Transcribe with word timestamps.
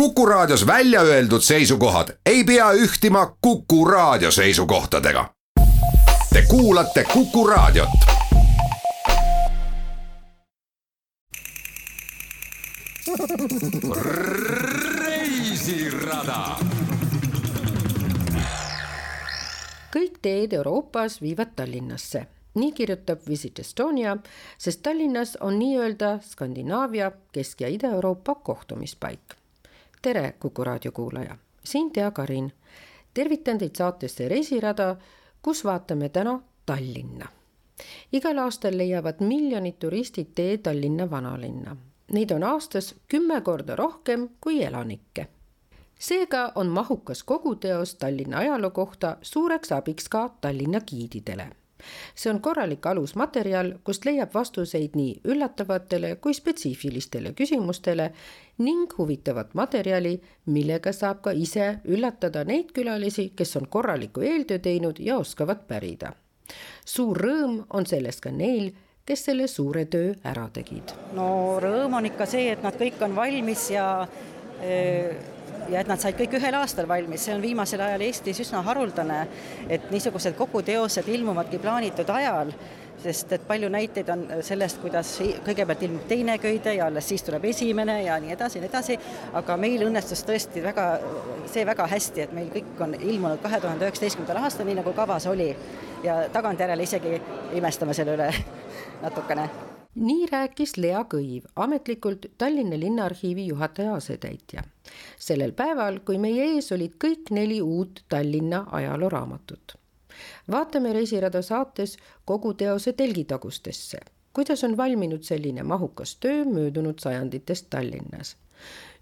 Kuku 0.00 0.26
Raadios 0.26 0.66
välja 0.66 1.00
öeldud 1.00 1.40
seisukohad 1.40 2.08
ei 2.26 2.44
pea 2.44 2.72
ühtima 2.72 3.36
Kuku 3.40 3.84
Raadio 3.84 4.30
seisukohtadega. 4.30 5.34
Te 6.32 6.42
kuulate 6.48 7.04
Kuku 7.12 7.46
Raadiot. 7.46 7.88
reisirada. 14.98 16.56
kõik 19.96 20.18
teed 20.22 20.52
Euroopas 20.52 21.22
viivad 21.22 21.56
Tallinnasse 21.56 22.26
nii 22.54 22.72
kirjutab 22.72 23.18
Visit 23.28 23.58
Estonia, 23.58 24.16
sest 24.58 24.82
Tallinnas 24.82 25.36
on 25.40 25.58
nii-öelda 25.58 26.18
Skandinaavia, 26.22 27.12
Kesk- 27.32 27.60
ja 27.60 27.68
Ida-Euroopa 27.68 28.34
kohtumispaik 28.34 29.45
tere, 30.06 30.34
Kuku 30.40 30.64
raadio 30.64 30.92
kuulaja, 30.92 31.36
siin 31.64 31.92
Tea 31.92 32.10
Karin. 32.10 32.52
tervitan 33.14 33.58
teid 33.58 33.74
saatesse 33.74 34.28
Reisirada, 34.28 34.96
kus 35.42 35.64
vaatame 35.64 36.08
täna 36.08 36.40
Tallinna. 36.66 37.28
igal 38.12 38.38
aastal 38.38 38.78
leiavad 38.78 39.14
miljonid 39.20 39.74
turistid 39.78 40.30
tee 40.34 40.58
Tallinna 40.58 41.10
vanalinna. 41.10 41.76
Neid 42.12 42.30
on 42.30 42.44
aastas 42.44 42.94
kümme 43.08 43.40
korda 43.40 43.76
rohkem 43.76 44.28
kui 44.40 44.64
elanikke. 44.64 45.26
seega 45.98 46.52
on 46.54 46.66
mahukas 46.66 47.22
koguteos 47.22 47.94
Tallinna 47.94 48.38
ajaloo 48.38 48.70
kohta 48.70 49.16
suureks 49.22 49.72
abiks 49.72 50.08
ka 50.08 50.28
Tallinna 50.40 50.80
giididele 50.80 51.50
see 52.14 52.30
on 52.30 52.40
korralik 52.40 52.86
alusmaterjal, 52.86 53.72
kust 53.84 54.06
leiab 54.08 54.34
vastuseid 54.34 54.96
nii 54.96 55.20
üllatavatele 55.28 56.16
kui 56.22 56.34
spetsiifilistele 56.34 57.32
küsimustele 57.36 58.10
ning 58.58 58.92
huvitavat 58.98 59.54
materjali, 59.54 60.16
millega 60.46 60.92
saab 60.92 61.22
ka 61.24 61.34
ise 61.36 61.76
üllatada 61.84 62.44
neid 62.44 62.72
külalisi, 62.76 63.30
kes 63.36 63.56
on 63.60 63.68
korraliku 63.68 64.24
eeltöö 64.24 64.58
teinud 64.58 65.00
ja 65.00 65.18
oskavad 65.18 65.66
pärida. 65.68 66.12
suur 66.84 67.18
rõõm 67.18 67.64
on 67.70 67.86
sellest 67.86 68.20
ka 68.20 68.30
neil, 68.30 68.70
kes 69.06 69.24
selle 69.24 69.46
suure 69.46 69.84
töö 69.84 70.14
ära 70.24 70.48
tegid. 70.52 70.94
no 71.12 71.58
rõõm 71.62 71.94
on 71.98 72.06
ikka 72.06 72.26
see, 72.26 72.50
et 72.52 72.62
nad 72.62 72.74
kõik 72.74 73.02
on 73.02 73.16
valmis 73.16 73.70
ja 73.70 74.06
öö 74.62 75.35
ja 75.68 75.80
et 75.80 75.88
nad 75.90 76.00
said 76.00 76.16
kõik 76.18 76.36
ühel 76.38 76.56
aastal 76.58 76.88
valmis, 76.88 77.24
see 77.26 77.34
on 77.34 77.42
viimasel 77.42 77.82
ajal 77.82 78.04
Eestis 78.06 78.40
üsna 78.44 78.62
haruldane, 78.66 79.20
et 79.68 79.90
niisugused 79.90 80.36
koguteosed 80.38 81.08
ilmuvadki 81.10 81.60
plaanitud 81.62 82.10
ajal, 82.12 82.52
sest 83.02 83.32
et 83.36 83.44
palju 83.46 83.68
näiteid 83.72 84.08
on 84.12 84.24
sellest, 84.46 84.80
kuidas 84.82 85.10
kõigepealt 85.46 85.84
ilmub 85.86 86.06
teine 86.08 86.38
köide 86.42 86.74
ja 86.78 86.88
alles 86.88 87.08
siis 87.10 87.24
tuleb 87.26 87.44
esimene 87.50 87.98
ja 88.06 88.16
nii 88.22 88.32
edasi 88.34 88.58
ja 88.58 88.64
nii 88.64 88.72
edasi, 88.72 88.98
aga 89.36 89.58
meil 89.60 89.86
õnnestus 89.88 90.24
tõesti 90.26 90.64
väga, 90.64 90.88
see 91.52 91.66
väga 91.68 91.86
hästi, 91.92 92.24
et 92.24 92.34
meil 92.36 92.50
kõik 92.54 92.82
on 92.86 92.96
ilmunud 92.98 93.42
kahe 93.44 93.60
tuhande 93.60 93.86
üheksateistkümnendal 93.86 94.42
aastal, 94.44 94.68
nii 94.68 94.80
nagu 94.80 94.96
kavas 94.96 95.28
oli. 95.30 95.54
ja 96.04 96.28
tagantjärele 96.32 96.82
isegi 96.82 97.20
imestame 97.56 97.94
selle 97.94 98.14
üle 98.14 98.28
natukene 99.04 99.48
nii 99.96 100.26
rääkis 100.30 100.76
Lea 100.76 101.02
Kõiv, 101.08 101.46
ametlikult 101.56 102.26
Tallinna 102.38 102.78
Linnaarhiivi 102.78 103.46
juhataja 103.46 103.94
asetäitja. 103.94 104.62
sellel 105.18 105.52
päeval, 105.52 105.98
kui 106.04 106.18
meie 106.18 106.44
ees 106.54 106.72
olid 106.72 106.94
kõik 107.04 107.30
neli 107.30 107.60
uut 107.62 108.04
Tallinna 108.08 108.66
ajalooraamatut. 108.70 109.76
vaatame 110.50 110.92
Reisirada 110.92 111.42
saates 111.42 111.96
kogu 112.24 112.54
teose 112.54 112.92
telgitagustesse, 112.92 113.98
kuidas 114.32 114.64
on 114.64 114.76
valminud 114.76 115.22
selline 115.22 115.62
mahukas 115.62 116.16
töö 116.16 116.44
möödunud 116.44 116.98
sajanditest 116.98 117.66
Tallinnas. 117.70 118.36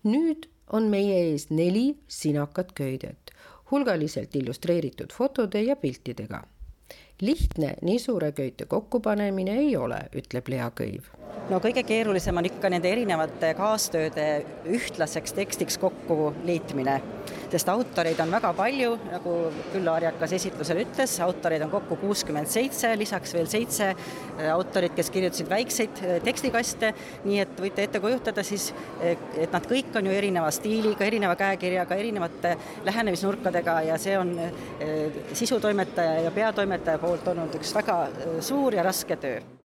nüüd 0.04 0.48
on 0.72 0.82
meie 0.82 1.30
ees 1.30 1.50
neli 1.50 1.98
sinakat 2.08 2.72
köidet, 2.72 3.30
hulgaliselt 3.70 4.36
illustreeritud 4.36 5.12
fotode 5.12 5.62
ja 5.62 5.76
piltidega 5.76 6.53
lihtne 7.20 7.74
nii 7.82 7.98
suure 7.98 8.32
köite 8.32 8.66
kokkupanemine 8.66 9.58
ei 9.58 9.76
ole, 9.76 10.00
ütleb 10.16 10.48
Lea 10.48 10.70
Kõiv. 10.80 11.10
No 11.50 11.60
kõige 11.64 11.84
keerulisem 11.86 12.36
on 12.40 12.48
ikka 12.48 12.70
nende 12.72 12.90
erinevate 12.92 13.54
kaastööde 13.58 14.28
ühtlaseks 14.76 15.36
tekstiks 15.36 15.78
kokku 15.82 16.32
liitmine 16.44 17.00
sest 17.54 17.68
autoreid 17.70 18.18
on 18.22 18.32
väga 18.34 18.50
palju, 18.56 18.94
nagu 19.12 19.34
Küll-Arjakas 19.72 20.34
esitlusel 20.38 20.82
ütles, 20.82 21.14
autoreid 21.24 21.62
on 21.64 21.72
kokku 21.72 21.98
kuuskümmend 22.00 22.50
seitse, 22.50 22.90
lisaks 22.98 23.34
veel 23.36 23.48
seitse 23.50 23.90
äh, 23.92 24.48
autorit, 24.52 24.94
kes 24.96 25.10
kirjutasid 25.14 25.50
väikseid 25.50 26.02
äh, 26.02 26.18
tekstikaste, 26.24 26.92
nii 27.26 27.40
et 27.44 27.64
võite 27.64 27.86
ette 27.86 28.02
kujutada 28.02 28.44
siis, 28.46 28.70
äh, 28.98 29.14
et 29.46 29.54
nad 29.54 29.66
kõik 29.70 29.94
on 30.00 30.10
ju 30.10 30.14
erineva 30.14 30.50
stiiliga, 30.54 31.06
erineva 31.06 31.36
käekirjaga, 31.38 31.98
erinevate 32.02 32.56
lähenemisnurkadega 32.86 33.80
ja 33.90 33.98
see 34.00 34.16
on 34.18 34.34
sisutoimetaja 35.32 36.24
ja 36.26 36.32
peatoimetaja 36.34 37.02
poolt 37.02 37.28
olnud 37.30 37.54
üks 37.58 37.74
väga 37.76 37.98
suur 38.44 38.74
ja 38.74 38.86
raske 38.86 39.18
töö 39.20 39.63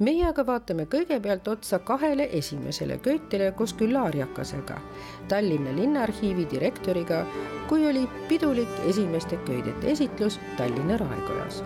meie 0.00 0.24
aga 0.28 0.44
vaatame 0.46 0.86
kõigepealt 0.92 1.48
otsa 1.52 1.78
kahele 1.78 2.28
esimesele 2.38 2.98
köitele 3.04 3.50
koos 3.52 3.74
Külla-Arjakasega, 3.80 4.78
Tallinna 5.28 5.76
Linnaarhiivi 5.76 6.48
direktoriga, 6.50 7.24
kui 7.68 7.86
oli 7.86 8.08
pidulik 8.28 8.80
esimeste 8.88 9.38
köidete 9.46 9.92
esitlus 9.92 10.40
Tallinna 10.56 10.96
Raekojas 11.00 11.62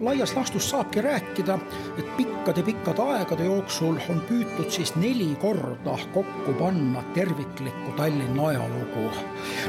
laias 0.00 0.36
laastus 0.36 0.70
saabki 0.70 1.00
rääkida, 1.00 1.58
et 1.98 2.16
pikkade-pikkade 2.16 3.02
aegade 3.02 3.44
jooksul 3.44 3.98
on 4.08 4.20
püütud 4.28 4.70
siis 4.70 4.94
neli 4.96 5.36
korda 5.40 5.98
kokku 6.14 6.52
panna 6.58 7.02
terviklikku 7.14 7.92
Tallinna 7.96 8.46
ajalugu. 8.46 9.10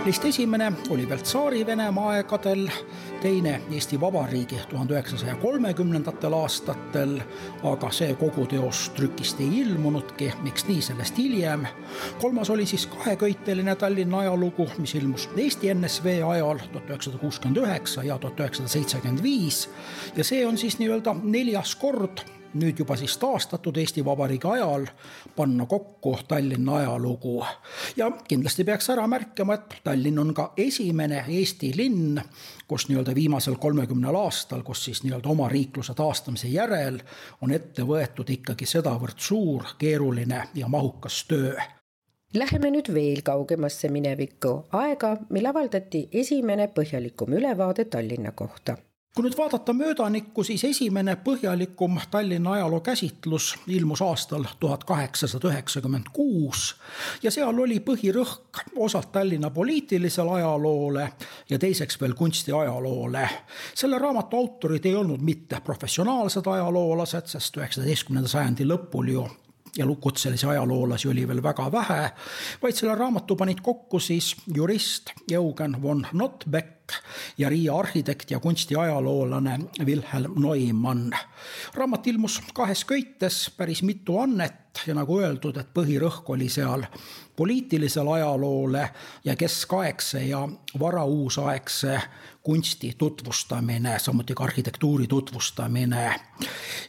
Neist 0.05 0.25
esimene 0.25 0.71
oli 0.89 1.09
veel 1.09 1.19
Tsaari-Venemaa 1.19 2.09
aegadel, 2.09 2.69
teine 3.21 3.61
Eesti 3.71 3.99
Vabariigi 4.01 4.59
tuhande 4.69 4.93
üheksasaja 4.93 5.35
kolmekümnendatel 5.35 6.33
aastatel, 6.33 7.19
aga 7.63 7.91
see 7.91 8.15
kogu 8.15 8.45
teos 8.47 8.89
trükist 8.95 9.39
ei 9.43 9.61
ilmunudki, 9.61 10.31
miks 10.45 10.65
nii, 10.67 10.81
sellest 10.81 11.17
hiljem. 11.17 11.67
kolmas 12.21 12.49
oli 12.49 12.65
siis 12.65 12.87
kaheköiteline 12.87 13.75
Tallinna 13.75 14.19
ajalugu, 14.19 14.69
mis 14.77 14.95
ilmus 14.95 15.29
Eesti 15.37 15.73
NSV 15.73 16.21
ajal 16.27 16.63
tuhat 16.71 16.89
üheksasada 16.89 17.17
kuuskümmend 17.17 17.57
üheksa 17.65 18.03
ja 18.03 18.17
tuhat 18.17 18.39
üheksasada 18.39 18.69
seitsekümmend 18.69 19.23
viis 19.23 19.67
ja 20.21 20.25
see 20.25 20.45
on 20.45 20.57
siis 20.57 20.75
nii-öelda 20.77 21.15
neljas 21.23 21.73
kord 21.81 22.21
nüüd 22.53 22.77
juba 22.77 22.93
siis 22.99 23.15
taastatud 23.17 23.77
Eesti 23.81 24.03
Vabariigi 24.05 24.47
ajal 24.47 24.85
panna 25.35 25.65
kokku 25.65 26.17
Tallinna 26.27 26.75
ajalugu. 26.75 27.45
ja 27.97 28.11
kindlasti 28.27 28.63
peaks 28.63 28.89
ära 28.89 29.07
märkima, 29.07 29.53
et 29.53 29.75
Tallinn 29.83 30.19
on 30.19 30.33
ka 30.33 30.51
esimene 30.57 31.23
Eesti 31.27 31.71
linn, 31.77 32.21
kus 32.67 32.85
nii-öelda 32.89 33.15
viimasel 33.15 33.55
kolmekümnel 33.55 34.15
aastal, 34.15 34.61
kus 34.61 34.83
siis 34.85 35.01
nii-öelda 35.03 35.29
oma 35.29 35.49
riikluse 35.49 35.97
taastamise 35.97 36.47
järel 36.53 37.01
on 37.41 37.51
ette 37.51 37.81
võetud 37.81 38.29
ikkagi 38.29 38.69
sedavõrd 38.69 39.17
suur, 39.17 39.73
keeruline 39.77 40.43
ja 40.53 40.67
mahukas 40.67 41.23
töö. 41.33 41.55
Läheme 42.37 42.69
nüüd 42.77 42.93
veel 42.93 43.25
kaugemasse 43.25 43.89
minevikku, 43.89 44.53
aega, 44.71 45.17
mil 45.33 45.49
avaldati 45.49 46.07
esimene 46.11 46.69
põhjalikum 46.77 47.33
ülevaade 47.41 47.89
Tallinna 47.89 48.31
kohta 48.31 48.77
kui 49.15 49.25
nüüd 49.25 49.35
vaadata 49.35 49.73
möödanikku, 49.75 50.43
siis 50.43 50.63
esimene 50.63 51.17
põhjalikum 51.19 51.97
Tallinna 52.11 52.53
ajaloo 52.55 52.79
käsitlus 52.79 53.55
ilmus 53.67 54.01
aastal 54.01 54.45
tuhat 54.59 54.83
kaheksasada 54.87 55.49
üheksakümmend 55.51 56.07
kuus 56.13 56.77
ja 57.23 57.31
seal 57.31 57.59
oli 57.59 57.81
põhirõhk 57.83 58.63
osalt 58.79 59.11
Tallinna 59.11 59.49
poliitilisele 59.51 60.31
ajaloole 60.39 61.09
ja 61.49 61.59
teiseks 61.59 61.99
veel 62.01 62.13
kunstiajaloole. 62.13 63.29
selle 63.75 63.99
raamatu 63.99 64.37
autorid 64.37 64.85
ei 64.85 64.95
olnud 64.95 65.21
mitte 65.21 65.59
professionaalsed 65.59 66.47
ajaloolased, 66.47 67.27
sest 67.27 67.57
üheksateistkümnenda 67.57 68.31
sajandi 68.31 68.67
lõpul 68.67 69.11
ju 69.11 69.27
ja 69.77 69.85
kutselisi 70.01 70.45
ajaloolasi 70.45 71.07
oli 71.07 71.27
veel 71.27 71.43
väga 71.43 71.71
vähe, 71.71 72.11
vaid 72.61 72.75
selle 72.75 72.95
raamatu 72.95 73.35
panid 73.35 73.61
kokku 73.63 73.99
siis 73.99 74.35
jurist 74.55 75.11
Eugen 75.31 75.81
von 75.81 76.07
Notbeck 76.13 76.91
ja 77.37 77.49
Riia 77.49 77.75
arhitekt 77.75 78.31
ja 78.31 78.39
kunstiajaloolane 78.39 79.59
Wilhelm 79.85 80.33
Neumann. 80.41 81.11
raamat 81.73 82.07
ilmus 82.07 82.41
kahes 82.53 82.85
köites, 82.85 83.51
päris 83.57 83.83
mitu 83.83 84.19
annet 84.19 84.81
ja 84.87 84.95
nagu 84.95 85.19
öeldud, 85.19 85.57
et 85.57 85.71
põhirõhk 85.73 86.27
oli 86.27 86.49
seal 86.49 86.83
poliitilisel 87.35 88.07
ajaloole 88.07 88.89
ja 89.23 89.35
keskaegse 89.35 90.23
ja 90.23 90.49
varauusaegse 90.79 92.01
kunsti 92.43 92.95
tutvustamine, 92.97 93.99
samuti 93.99 94.33
ka 94.35 94.43
arhitektuuri 94.43 95.07
tutvustamine 95.07 96.15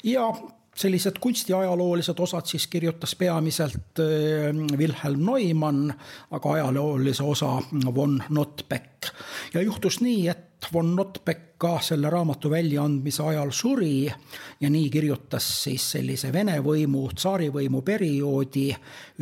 ja 0.02 0.32
sellised 0.76 1.18
kunstiajaloolised 1.20 2.18
osad 2.18 2.46
siis 2.48 2.66
kirjutas 2.66 3.14
peamiselt 3.16 4.00
äh, 4.00 4.76
Wilhelm 4.78 5.26
Neumann, 5.26 5.92
aga 6.30 6.52
ajaloolise 6.52 7.22
osa 7.22 7.58
von 7.94 8.22
Notbeck. 8.28 9.06
ja 9.54 9.62
juhtus 9.62 10.00
nii, 10.00 10.28
et 10.28 10.68
von 10.72 10.96
Notbeck 10.96 11.58
ka 11.58 11.80
selle 11.80 12.10
raamatu 12.10 12.50
väljaandmise 12.50 13.22
ajal 13.22 13.50
suri 13.50 14.06
ja 14.60 14.70
nii 14.70 14.90
kirjutas 14.90 15.46
siis 15.64 15.84
sellise 15.94 16.32
Vene 16.32 16.56
võimu, 16.64 17.04
tsaarivõimu 17.14 17.82
perioodi 17.86 18.64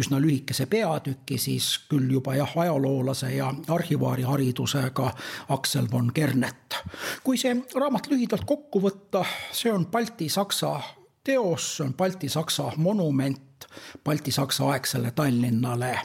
üsna 0.00 0.20
lühikese 0.20 0.67
peatüki 0.70 1.38
siis 1.38 1.73
küll 1.91 2.12
juba 2.12 2.37
jah, 2.38 2.55
ajaloolase 2.64 3.35
ja 3.35 3.50
arhivaari 3.69 4.23
haridusega 4.29 5.11
Aksel 5.49 5.91
von 5.93 6.12
Kernet. 6.14 6.81
kui 7.25 7.37
see 7.37 7.56
raamat 7.75 8.08
lühidalt 8.12 8.46
kokku 8.46 8.81
võtta, 8.81 9.25
see 9.53 9.73
on 9.73 9.87
Balti-Saksa 9.93 11.00
teos, 11.31 11.77
see 11.77 11.87
on 11.87 11.94
Balti-Saksa 11.94 12.73
monument 12.77 13.67
Balti-Saksa 14.05 14.69
aegsele 14.69 15.11
Tallinnale. 15.11 15.99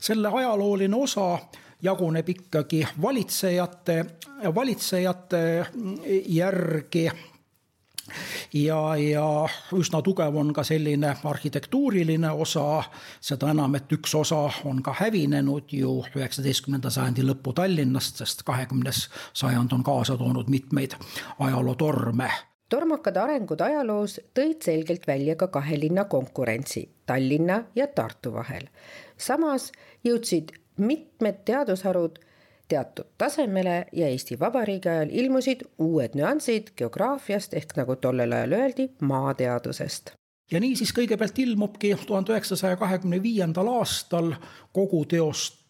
selle 0.00 0.28
ajalooline 0.28 0.96
osa 0.96 1.38
jaguneb 1.82 2.28
ikkagi 2.28 2.86
valitsejate, 3.02 4.04
valitsejate 4.54 5.66
järgi 6.26 7.10
ja, 8.54 8.96
ja 8.96 9.48
üsna 9.72 10.02
tugev 10.02 10.36
on 10.36 10.52
ka 10.52 10.64
selline 10.64 11.16
arhitektuuriline 11.24 12.30
osa, 12.30 12.82
seda 13.20 13.50
enam, 13.50 13.74
et 13.74 13.92
üks 13.92 14.14
osa 14.14 14.48
on 14.64 14.82
ka 14.82 14.94
hävinenud 15.00 15.72
ju 15.72 16.00
üheksateistkümnenda 16.16 16.90
sajandi 16.90 17.26
lõpu 17.26 17.52
Tallinnast, 17.52 18.16
sest 18.16 18.42
kahekümnes 18.42 19.08
sajand 19.32 19.72
on 19.72 19.84
kaasa 19.84 20.16
toonud 20.16 20.50
mitmeid 20.50 20.96
ajalootorme 21.38 22.32
tormakad 22.74 23.16
arengud 23.20 23.60
ajaloos 23.62 24.18
tõid 24.34 24.64
selgelt 24.66 25.06
välja 25.06 25.36
ka 25.38 25.48
kahe 25.54 25.78
linna 25.78 26.04
konkurentsi 26.10 26.88
Tallinna 27.06 27.62
ja 27.76 27.86
Tartu 27.86 28.32
vahel. 28.34 28.66
samas 29.16 29.70
jõudsid 30.04 30.50
mitmed 30.78 31.44
teadusharud 31.44 32.18
teatud 32.68 33.06
tasemele 33.18 33.86
ja 33.92 34.08
Eesti 34.08 34.40
Vabariigi 34.40 34.88
ajal 34.88 35.12
ilmusid 35.12 35.62
uued 35.78 36.16
nüansid 36.18 36.72
geograafiast 36.76 37.54
ehk 37.54 37.76
nagu 37.76 37.96
tollel 37.96 38.32
ajal 38.32 38.58
öeldi, 38.58 38.88
maateadusest 39.00 40.14
ja 40.50 40.60
niisiis 40.60 40.92
kõigepealt 40.96 41.38
ilmubki 41.38 41.94
tuhande 42.06 42.34
üheksasaja 42.34 42.76
kahekümne 42.80 43.22
viiendal 43.22 43.70
aastal 43.78 44.34
kogu 44.72 45.04
teost 45.04 45.60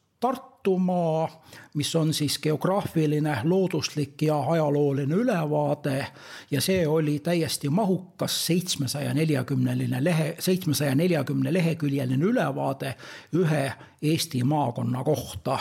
Tartumaa, 0.64 1.42
mis 1.74 1.96
on 1.96 2.14
siis 2.14 2.38
geograafiline, 2.38 3.38
looduslik 3.44 4.22
ja 4.22 4.40
ajalooline 4.40 5.14
ülevaade 5.14 6.06
ja 6.50 6.60
see 6.60 6.88
oli 6.88 7.18
täiesti 7.18 7.68
mahukas 7.68 8.46
seitsmesaja 8.46 9.14
neljakümneline 9.14 10.04
lehe, 10.04 10.36
seitsmesaja 10.38 10.94
neljakümne 10.94 11.52
leheküljeline 11.52 12.24
ülevaade 12.24 12.94
ühe 13.34 13.72
Eesti 14.02 14.44
maakonna 14.44 15.04
kohta. 15.04 15.58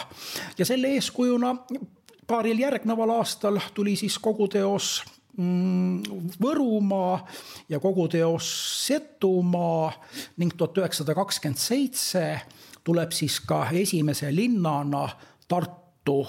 ja 0.58 0.66
selle 0.66 0.88
eeskujuna 0.88 1.56
paaril 2.28 2.60
järgneval 2.60 3.10
aastal 3.10 3.60
tuli 3.74 3.96
siis 3.96 4.20
kogu 4.20 4.48
teos 4.48 5.04
mm, 5.38 6.04
Võrumaa 6.42 7.26
ja 7.70 7.80
kogu 7.80 8.08
teos 8.08 8.48
Setumaa 8.88 9.92
ning 10.38 10.56
tuhat 10.58 10.78
üheksasada 10.78 11.16
kakskümmend 11.16 11.60
seitse 11.60 12.40
tuleb 12.84 13.12
siis 13.12 13.40
ka 13.40 13.68
esimese 13.72 14.36
linnana 14.36 15.10
Tartu 15.48 16.28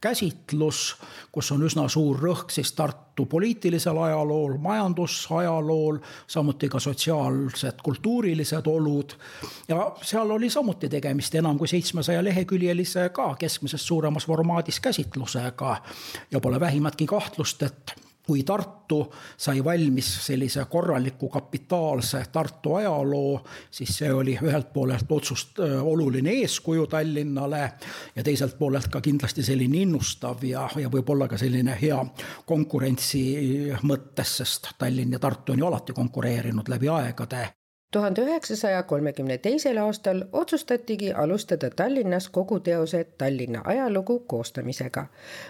käsitlus, 0.00 0.96
kus 1.32 1.50
on 1.52 1.64
üsna 1.66 1.88
suur 1.88 2.18
rõhk 2.20 2.52
siis 2.52 2.72
Tartu 2.76 3.24
poliitilisel 3.26 3.98
ajalool, 3.98 4.56
majandusajalool, 4.62 5.98
samuti 6.26 6.68
ka 6.68 6.80
sotsiaalsed, 6.80 7.80
kultuurilised 7.82 8.66
olud. 8.66 9.16
ja 9.68 9.92
seal 10.02 10.30
oli 10.30 10.50
samuti 10.50 10.88
tegemist 10.88 11.34
enam 11.34 11.58
kui 11.58 11.68
seitsmesaja 11.68 12.24
leheküljelise 12.24 13.08
ka 13.08 13.34
keskmisest 13.38 13.84
suuremas 13.84 14.26
formaadis 14.26 14.80
käsitlusega. 14.80 15.76
ja 16.30 16.40
pole 16.40 16.60
vähimatki 16.60 17.06
kahtlust, 17.06 17.62
et 17.62 18.05
kui 18.26 18.42
Tartu 18.42 19.00
sai 19.36 19.64
valmis 19.64 20.08
sellise 20.26 20.64
korraliku 20.70 21.28
kapitaalse 21.28 22.24
Tartu 22.32 22.74
ajaloo, 22.74 23.40
siis 23.70 23.98
see 23.98 24.12
oli 24.12 24.36
ühelt 24.42 24.72
poolelt 24.72 25.12
otsust 25.12 25.60
oluline 25.60 26.34
eeskuju 26.42 26.86
Tallinnale 26.86 27.62
ja 28.16 28.22
teiselt 28.22 28.58
poolelt 28.58 28.88
ka 28.92 29.00
kindlasti 29.00 29.42
selline 29.46 29.84
innustav 29.86 30.44
ja, 30.44 30.68
ja 30.76 30.90
võib-olla 30.92 31.28
ka 31.28 31.38
selline 31.38 31.76
hea 31.80 32.00
konkurentsi 32.46 33.22
mõttes, 33.82 34.38
sest 34.42 34.74
Tallinn 34.78 35.14
ja 35.14 35.22
Tartu 35.22 35.54
on 35.54 35.62
ju 35.62 35.70
alati 35.70 35.96
konkureerinud 35.96 36.68
läbi 36.68 36.90
aegade 36.90 37.46
tuhande 37.90 38.22
üheksasaja 38.22 38.82
kolmekümne 38.82 39.38
teisel 39.38 39.76
aastal 39.76 40.22
otsustatigi 40.32 41.12
alustada 41.12 41.70
Tallinnas 41.70 42.28
kogu 42.28 42.60
teose 42.60 43.04
Tallinna 43.18 43.60
ajalugu 43.64 44.18
koostamisega. 44.18 45.06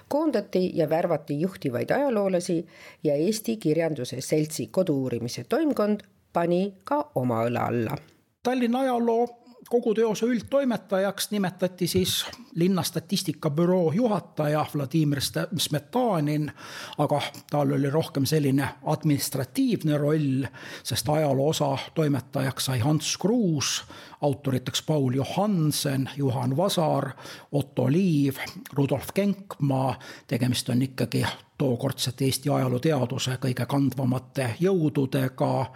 koondati 0.08 0.70
ja 0.74 0.90
värvati 0.90 1.40
juhtivaid 1.40 1.90
ajaloolasi 1.90 2.66
ja 3.04 3.14
Eesti 3.14 3.56
Kirjanduse 3.56 4.20
Seltsi 4.20 4.66
kodu-uurimise 4.66 5.44
toimkond 5.48 6.00
pani 6.32 6.74
ka 6.84 7.10
oma 7.14 7.44
õla 7.44 7.66
alla. 7.66 7.96
Tallinna 8.42 8.80
ajaloo 8.80 9.45
kogu 9.70 9.94
teose 9.94 10.26
üldtoimetajaks 10.26 11.30
nimetati 11.30 11.86
siis 11.86 12.26
linna 12.54 12.82
statistikabüroo 12.82 13.92
juhataja 13.92 14.66
Vladimir 14.74 15.20
Smetanin, 15.58 16.50
aga 16.98 17.20
tal 17.50 17.72
oli 17.72 17.90
rohkem 17.90 18.26
selline 18.26 18.68
administratiivne 18.84 19.98
roll, 19.98 20.46
sest 20.82 21.08
ajaloo 21.08 21.48
osa 21.48 21.78
toimetajaks 21.94 22.70
sai 22.70 22.78
Hans 22.78 23.16
Kruus, 23.16 23.84
autoriteks 24.20 24.82
Paul 24.82 25.14
Johansen, 25.14 26.10
Juhan 26.16 26.56
Vasar, 26.56 27.10
Otto 27.52 27.90
Liiv, 27.92 28.36
Rudolf 28.72 29.14
Kenkmaa, 29.14 29.98
tegemist 30.26 30.68
on 30.68 30.82
ikkagi 30.82 31.26
tookordset 31.58 32.22
Eesti 32.22 32.50
ajalooteaduse 32.52 33.38
kõige 33.40 33.66
kandvamate 33.66 34.54
jõududega. 34.60 35.66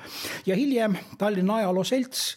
ja 0.46 0.56
hiljem 0.56 0.96
Tallinna 1.18 1.56
Ajaloo 1.56 1.84
Selts 1.84 2.36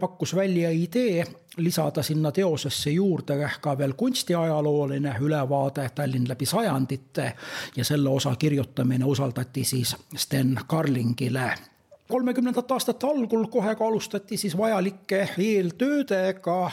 pakkus 0.00 0.34
välja 0.34 0.70
idee 0.70 1.24
lisada 1.56 2.02
sinna 2.02 2.32
teosesse 2.32 2.90
juurde 2.90 3.50
ka 3.60 3.78
veel 3.78 3.92
kunstiajalooline 3.92 5.16
ülevaade 5.20 5.90
Tallinn 5.94 6.28
läbi 6.28 6.46
sajandite 6.46 7.32
ja 7.76 7.84
selle 7.84 8.08
osa 8.08 8.36
kirjutamine 8.36 9.04
usaldati 9.04 9.64
siis 9.64 9.96
Sten 10.16 10.60
Carlingile 10.68 11.52
kolmekümnendate 12.08 12.74
aastate 12.74 13.06
algul 13.06 13.46
kohe 13.52 13.74
ka 13.74 13.86
alustati 13.86 14.36
siis 14.36 14.56
vajalike 14.56 15.28
eeltöödega, 15.38 16.70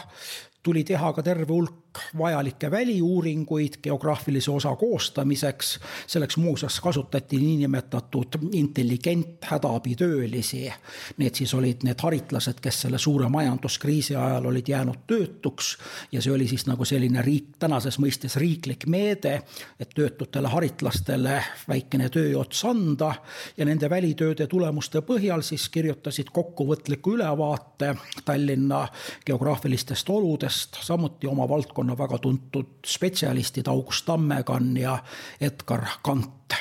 tuli 0.63 0.83
teha 0.83 1.13
ka 1.13 1.24
terve 1.24 1.53
hulk 1.53 1.84
vajalikke 2.17 2.71
väliuuringuid 2.71 3.73
geograafilise 3.83 4.51
osa 4.51 4.75
koostamiseks. 4.75 5.79
selleks 6.07 6.37
muuseas 6.37 6.79
kasutati 6.79 7.37
niinimetatud 7.37 8.27
intelligenthädaabitöölisi. 8.51 10.73
Need 11.17 11.35
siis 11.35 11.53
olid 11.53 11.77
need 11.83 11.95
haritlased, 12.01 12.53
kes 12.61 12.81
selle 12.81 12.97
suure 12.97 13.29
majanduskriisi 13.29 14.15
ajal 14.15 14.45
olid 14.45 14.67
jäänud 14.67 14.97
töötuks 15.07 15.77
ja 16.11 16.21
see 16.21 16.33
oli 16.33 16.47
siis 16.47 16.67
nagu 16.67 16.85
selline 16.85 17.21
riik, 17.21 17.45
tänases 17.59 17.99
mõistes 17.99 18.35
riiklik 18.39 18.85
meede, 18.87 19.41
et 19.79 19.89
töötutele 19.95 20.47
haritlastele 20.47 21.43
väikene 21.67 22.09
tööots 22.09 22.65
anda 22.65 23.13
ja 23.57 23.65
nende 23.65 23.89
välitööde 23.89 24.47
tulemuste 24.47 25.01
põhjal 25.01 25.41
siis 25.45 25.69
kirjutasid 25.69 26.29
kokkuvõtliku 26.33 27.15
ülevaate 27.15 27.95
Tallinna 28.25 28.87
geograafilistest 29.25 30.09
oludest, 30.09 30.77
samuti 30.81 31.27
oma 31.27 31.49
valdkonna 31.49 31.84
valdkonna 31.85 31.97
väga 31.97 32.17
tuntud 32.17 32.65
spetsialistid 32.85 33.67
August 33.67 34.05
Tammekann 34.05 34.77
ja 34.77 34.97
Edgar 35.41 35.85
Kant. 36.03 36.53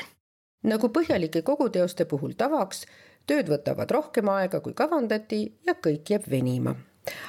nagu 0.63 0.89
põhjalike 0.89 1.43
koguteoste 1.43 2.05
puhul 2.05 2.33
tavaks, 2.37 2.87
tööd 3.27 3.49
võtavad 3.49 3.91
rohkem 3.91 4.29
aega, 4.29 4.61
kui 4.61 4.73
kavandati 4.73 5.61
ja 5.67 5.75
kõik 5.75 6.11
jääb 6.11 6.31
venima. 6.31 6.75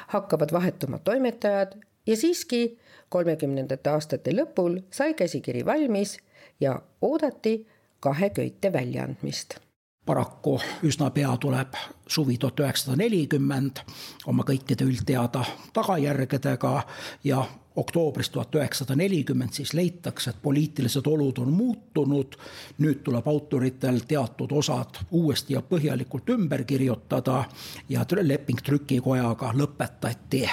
hakkavad 0.07 0.51
vahetuma 0.51 0.99
toimetajad 0.99 1.75
ja 2.07 2.17
siiski 2.17 2.79
kolmekümnendate 3.09 3.89
aastate 3.89 4.31
lõpul 4.31 4.81
sai 4.91 5.13
käsikiri 5.13 5.65
valmis 5.65 6.17
ja 6.59 6.81
oodati 7.01 7.67
kahe 7.99 8.29
köite 8.29 8.73
väljaandmist 8.73 9.59
paraku 10.05 10.59
üsna 10.83 11.09
pea 11.11 11.37
tuleb 11.37 11.75
suvi 12.07 12.37
tuhat 12.37 12.59
üheksasada 12.59 12.97
nelikümmend 12.97 13.81
oma 14.27 14.43
kõikide 14.43 14.85
üldteada 14.85 15.43
tagajärgedega 15.73 16.83
ja 17.23 17.45
oktoobris 17.75 18.29
tuhat 18.29 18.55
üheksasada 18.55 18.95
nelikümmend 18.95 19.53
siis 19.53 19.73
leitakse, 19.73 20.29
et 20.29 20.41
poliitilised 20.41 21.05
olud 21.07 21.37
on 21.37 21.53
muutunud. 21.53 22.35
nüüd 22.77 23.03
tuleb 23.03 23.27
autoritel 23.27 23.99
teatud 24.07 24.51
osad 24.51 25.01
uuesti 25.11 25.53
ja 25.53 25.61
põhjalikult 25.61 26.29
ümber 26.29 26.63
kirjutada 26.63 27.43
ja 27.89 28.05
leping 28.21 28.61
trükikojaga 28.61 29.53
lõpetati. 29.53 30.49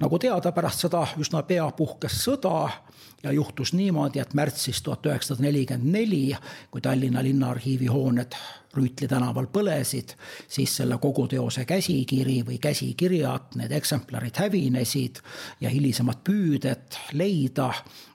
nagu 0.00 0.18
teada, 0.18 0.52
pärast 0.52 0.80
seda 0.80 1.06
üsna 1.18 1.42
pea 1.42 1.70
puhkes 1.70 2.24
sõda 2.24 2.70
ja 3.24 3.32
juhtus 3.32 3.72
niimoodi, 3.72 4.20
et 4.20 4.34
märtsis 4.34 4.82
tuhat 4.82 5.06
üheksasada 5.06 5.46
nelikümmend 5.46 5.92
neli, 5.92 6.36
kui 6.70 6.80
Tallinna 6.84 7.22
Linnaarhiivi 7.22 7.86
hooned 7.86 8.36
Rüütli 8.74 9.06
tänaval 9.08 9.46
põlesid, 9.54 10.16
siis 10.50 10.72
selle 10.76 10.96
koguteose 10.98 11.62
käsikiri 11.64 12.40
või 12.46 12.58
käsikirjad, 12.58 13.54
need 13.60 13.70
eksemplarid 13.76 14.40
hävinesid 14.42 15.20
ja 15.62 15.70
hilisemad 15.70 16.24
püüded 16.26 16.98
leida 17.14 17.70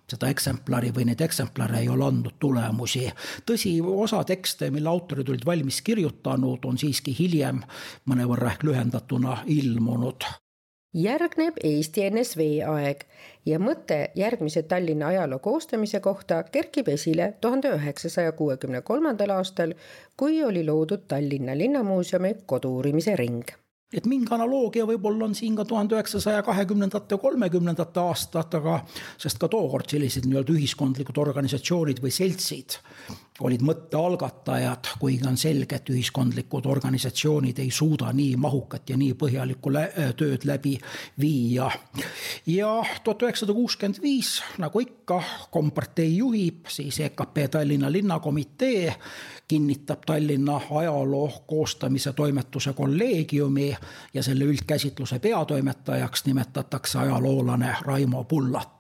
seda 0.10 0.28
eksemplari 0.34 0.92
või 0.92 1.06
neid 1.08 1.22
eksemplare 1.22 1.80
ei 1.84 1.90
ole 1.90 2.08
andnud 2.08 2.36
tulemusi. 2.42 3.08
tõsi, 3.46 3.78
osa 3.82 4.24
tekste, 4.24 4.72
mille 4.72 4.90
autorid 4.90 5.30
olid 5.30 5.46
valmis 5.46 5.82
kirjutanud, 5.82 6.66
on 6.66 6.78
siiski 6.78 7.16
hiljem 7.20 7.64
mõnevõrra 8.10 8.52
ehk 8.56 8.68
lühendatuna 8.68 9.44
ilmunud 9.48 10.28
järgneb 10.94 11.58
Eesti 11.64 12.08
NSV 12.10 12.46
aeg 12.66 13.04
ja 13.46 13.60
mõte 13.62 14.10
järgmise 14.18 14.64
Tallinna 14.64 15.12
ajaloo 15.14 15.40
koostamise 15.40 16.00
kohta 16.00 16.42
kerkib 16.44 16.90
esile 16.90 17.34
tuhande 17.42 17.70
üheksasaja 17.76 18.32
kuuekümne 18.32 18.82
kolmandal 18.82 19.36
aastal, 19.38 19.74
kui 20.18 20.44
oli 20.44 20.66
loodud 20.66 21.06
Tallinna 21.08 21.58
Linnamuuseumi 21.58 22.36
kodu-uurimise 22.46 23.16
ring. 23.16 23.46
Et 23.94 24.06
mingi 24.06 24.30
analoogia 24.34 24.86
võib-olla 24.86 25.26
on 25.26 25.34
siin 25.36 25.56
ka 25.58 25.66
tuhande 25.66 25.96
üheksasaja 25.98 26.44
kahekümnendate, 26.46 27.18
kolmekümnendate 27.18 28.00
aastatega, 28.00 28.84
sest 29.18 29.42
ka 29.42 29.50
tookord 29.50 29.90
sellised 29.90 30.28
nii-öelda 30.30 30.54
ühiskondlikud 30.54 31.18
organisatsioonid 31.18 32.02
või 32.04 32.14
seltsid 32.14 32.78
olid 33.40 33.62
mõtte 33.64 33.98
algatajad, 33.98 34.92
kuigi 35.00 35.28
on 35.28 35.38
selge, 35.38 35.80
et 35.80 35.90
ühiskondlikud 35.90 36.66
organisatsioonid 36.70 37.60
ei 37.60 37.72
suuda 37.72 38.12
nii 38.14 38.36
mahukat 38.40 38.90
ja 38.90 38.98
nii 38.98 39.14
põhjalikku 39.20 39.74
lä 39.74 39.86
tööd 40.18 40.46
läbi 40.46 40.78
viia. 41.20 41.70
ja 42.46 42.72
tuhat 43.04 43.22
üheksasada 43.28 43.54
kuuskümmend 43.54 44.02
viis, 44.02 44.40
nagu 44.58 44.80
ikka, 44.80 45.22
kompartei 45.52 46.18
juhib 46.18 46.68
siis 46.68 47.00
EKP 47.00 47.46
Tallinna 47.52 47.92
linnakomitee, 47.92 48.96
kinnitab 49.48 50.04
Tallinna 50.06 50.62
ajaloo 50.72 51.44
koostamise 51.48 52.14
toimetuse 52.14 52.74
kolleegiumi 52.74 53.76
ja 54.14 54.24
selle 54.24 54.44
üldkäsitluse 54.44 55.20
peatoimetajaks 55.20 56.26
nimetatakse 56.26 57.00
ajaloolane 57.00 57.76
Raimo 57.82 58.24
Pullat 58.24 58.80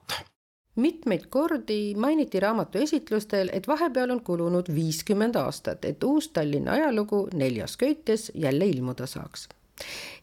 mitmeid 0.79 1.27
kordi 1.29 1.95
mainiti 1.95 2.39
raamatu 2.39 2.77
esitlustel, 2.77 3.49
et 3.53 3.67
vahepeal 3.67 4.15
on 4.15 4.21
kulunud 4.23 4.71
viiskümmend 4.75 5.35
aastat, 5.35 5.85
et 5.85 6.03
uus 6.03 6.29
Tallinna 6.33 6.77
ajalugu 6.77 7.27
neljas 7.33 7.77
köites 7.77 8.31
jälle 8.35 8.65
ilmuda 8.65 9.07
saaks. 9.07 9.49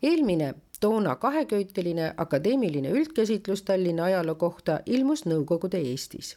eelmine 0.03 0.55
toona 0.81 1.17
kaheköiteline 1.17 2.15
akadeemiline 2.17 2.91
üldkäsitlus 2.91 3.63
Tallinna 3.63 4.05
ajaloo 4.05 4.35
kohta 4.35 4.81
ilmus 4.87 5.25
Nõukogude 5.27 5.79
Eestis 5.79 6.37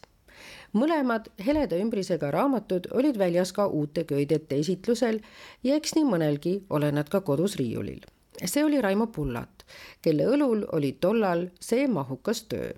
mõlemad 0.72 1.28
heleda 1.46 1.78
ümbrisega 1.82 2.30
raamatud 2.30 2.86
olid 2.94 3.18
väljas 3.18 3.52
ka 3.52 3.66
uute 3.66 4.04
köidete 4.04 4.58
esitlusel 4.62 5.20
ja 5.64 5.76
eks 5.76 5.94
nii 5.96 6.06
mõnelgi 6.06 6.54
ole 6.70 6.92
nad 6.92 7.08
ka 7.08 7.20
kodus 7.20 7.56
riiulil. 7.60 8.00
see 8.44 8.64
oli 8.64 8.80
Raimo 8.80 9.06
Pullat, 9.06 9.66
kelle 10.02 10.24
õlul 10.24 10.64
oli 10.72 10.92
tollal 11.00 11.48
see 11.60 11.88
mahukas 11.88 12.42
töö 12.42 12.72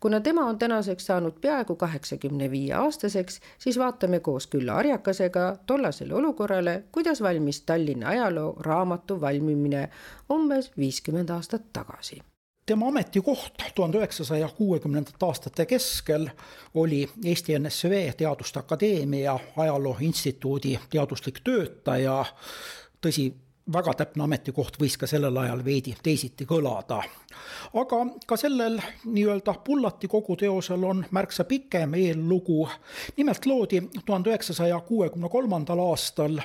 kuna 0.00 0.20
tema 0.20 0.46
on 0.46 0.58
tänaseks 0.58 1.06
saanud 1.06 1.32
peaaegu 1.40 1.76
kaheksakümne 1.76 2.50
viie 2.50 2.74
aastaseks, 2.74 3.40
siis 3.58 3.78
vaatame 3.78 4.20
koos 4.20 4.46
Külla 4.46 4.74
Arjakasega 4.74 5.56
tollasele 5.66 6.14
olukorrale, 6.14 6.84
kuidas 6.92 7.22
valmis 7.22 7.62
Tallinna 7.62 8.08
ajaloo 8.08 8.56
raamatu 8.60 9.20
valmimine 9.20 9.88
umbes 10.32 10.72
viiskümmend 10.78 11.28
aastat 11.28 11.72
tagasi 11.72 12.22
tema 12.70 12.88
ametikoht 12.88 13.62
tuhande 13.74 13.98
üheksasaja 13.98 14.48
kuuekümnendate 14.48 15.26
aastate 15.26 15.66
keskel 15.66 16.28
oli 16.74 17.08
Eesti 17.24 17.58
NSV 17.58 18.12
Teaduste 18.16 18.58
Akadeemia 18.58 19.38
Ajaloo 19.56 19.96
Instituudi 20.00 20.78
teaduslik 20.90 21.40
töötaja. 21.44 22.24
tõsi, 23.06 23.32
väga 23.72 23.94
täpne 23.94 24.24
ametikoht 24.24 24.78
võis 24.80 24.96
ka 24.98 25.06
sellel 25.10 25.36
ajal 25.42 25.64
veidi 25.64 25.94
teisiti 26.02 26.46
kõlada. 26.48 27.02
aga 27.74 27.98
ka 28.26 28.36
sellel 28.36 28.80
nii-öelda 29.04 29.54
Pullati 29.64 30.08
koguteosel 30.08 30.84
on 30.84 31.04
märksa 31.10 31.44
pikem 31.44 31.94
eellugu. 31.94 32.68
nimelt 33.16 33.46
loodi 33.46 33.82
tuhande 34.04 34.30
üheksasaja 34.30 34.80
kuuekümne 34.80 35.28
kolmandal 35.28 35.78
aastal 35.78 36.40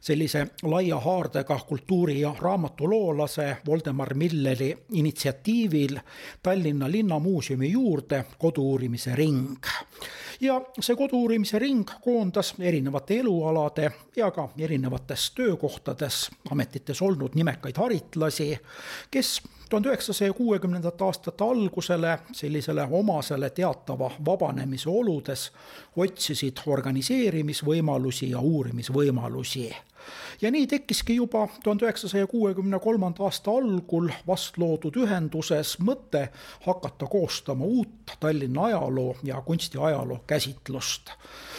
sellise 0.00 0.46
laia 0.62 1.00
haardega 1.00 1.60
kultuuri- 1.68 2.20
ja 2.20 2.34
raamatuloolase 2.38 3.56
Voldemar 3.66 4.14
Milleri 4.14 4.78
initsiatiivil 4.92 5.98
Tallinna 6.42 6.90
Linnamuuseumi 6.90 7.72
juurde 7.72 8.24
kodu-uurimise 8.38 9.14
ring. 9.14 9.56
ja 10.40 10.60
see 10.80 10.96
kodu-uurimise 10.96 11.58
ring 11.58 11.88
koondas 12.00 12.54
erinevate 12.58 13.18
elualade 13.20 13.90
ja 14.16 14.30
ka 14.30 14.48
erinevates 14.58 15.30
töökohtades, 15.30 16.30
ametites 16.50 17.02
olnud 17.02 17.34
nimekaid 17.34 17.76
haritlasi, 17.76 18.58
kes 19.10 19.42
tuhande 19.70 19.88
üheksasaja 19.88 20.32
kuuekümnendate 20.32 21.04
aastate 21.04 21.44
algusele 21.44 22.18
sellisele 22.32 22.88
omasele 22.90 23.50
teatava 23.50 24.10
vabanemise 24.24 24.90
oludes 24.90 25.52
otsisid 25.96 26.64
organiseerimisvõimalusi 26.66 28.30
ja 28.30 28.40
uurimisvõimalusi 28.40 29.68
ja 30.40 30.50
nii 30.50 30.66
tekkiski 30.66 31.16
juba 31.16 31.48
tuhande 31.64 31.84
üheksasaja 31.84 32.26
kuuekümne 32.26 32.78
kolmanda 32.78 33.24
aasta 33.24 33.50
algul 33.50 34.10
vast 34.26 34.58
loodud 34.58 34.96
ühenduses 34.96 35.76
mõte 35.80 36.28
hakata 36.66 37.06
koostama 37.06 37.64
uut 37.64 38.16
Tallinna 38.20 38.64
ajaloo 38.64 39.16
ja 39.22 39.42
kunstiajaloo 39.42 40.20
käsitlust. 40.26 41.10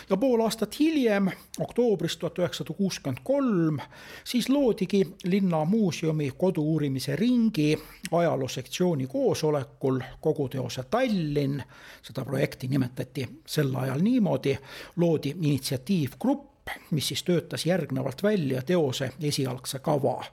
ja 0.10 0.18
pool 0.18 0.42
aastat 0.42 0.80
hiljem, 0.80 1.30
oktoobris 1.60 2.18
tuhat 2.18 2.40
üheksasada 2.40 2.74
kuuskümmend 2.74 3.22
kolm, 3.24 3.80
siis 4.24 4.50
loodigi 4.50 5.08
linnamuuseumi 5.24 6.32
kodu-uurimise 6.38 7.16
ringi 7.16 7.78
ajaloosektsiooni 8.12 9.08
koosolekul 9.08 10.00
koguteose 10.22 10.84
Tallinn, 10.84 11.62
seda 12.02 12.26
projekti 12.26 12.68
nimetati 12.68 13.28
sel 13.46 13.76
ajal 13.76 14.02
niimoodi, 14.02 14.58
loodi 14.96 15.36
initsiatiivgrupp, 15.42 16.51
mis 16.92 17.08
siis 17.08 17.24
töötas 17.24 17.66
järgnevalt 17.66 18.24
välja 18.24 18.62
teose 18.62 19.12
esialgse 19.22 19.80
kava. 19.80 20.24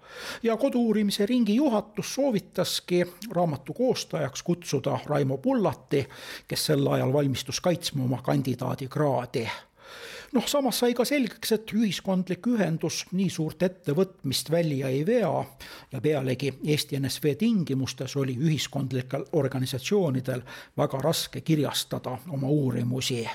ja 0.42 0.56
kodu-uurimise 0.56 1.26
ringi 1.26 1.54
juhatus 1.54 2.14
soovitaski 2.14 3.04
raamatu 3.30 3.72
koostajaks 3.72 4.42
kutsuda 4.42 4.98
Raimo 5.06 5.38
Pullati, 5.38 6.08
kes 6.48 6.66
sel 6.66 6.86
ajal 6.86 7.12
valmistus 7.12 7.60
kaitsma 7.60 8.04
oma 8.04 8.22
kandidaadikraadi 8.22 9.48
noh, 10.32 10.46
samas 10.46 10.78
sai 10.82 10.94
ka 10.94 11.04
selgeks, 11.08 11.52
et 11.56 11.72
ühiskondlik 11.74 12.46
ühendus 12.50 13.02
nii 13.12 13.28
suurt 13.32 13.62
ettevõtmist 13.62 14.50
välja 14.50 14.90
ei 14.92 15.04
vea 15.06 15.30
ja 15.92 16.00
pealegi 16.04 16.52
Eesti 16.64 16.98
NSV 17.00 17.34
tingimustes 17.38 18.16
oli 18.16 18.36
ühiskondlikel 18.36 19.24
organisatsioonidel 19.32 20.42
väga 20.76 21.00
raske 21.04 21.40
kirjastada 21.40 22.18
oma 22.28 22.48
uurimusi. 22.48 23.26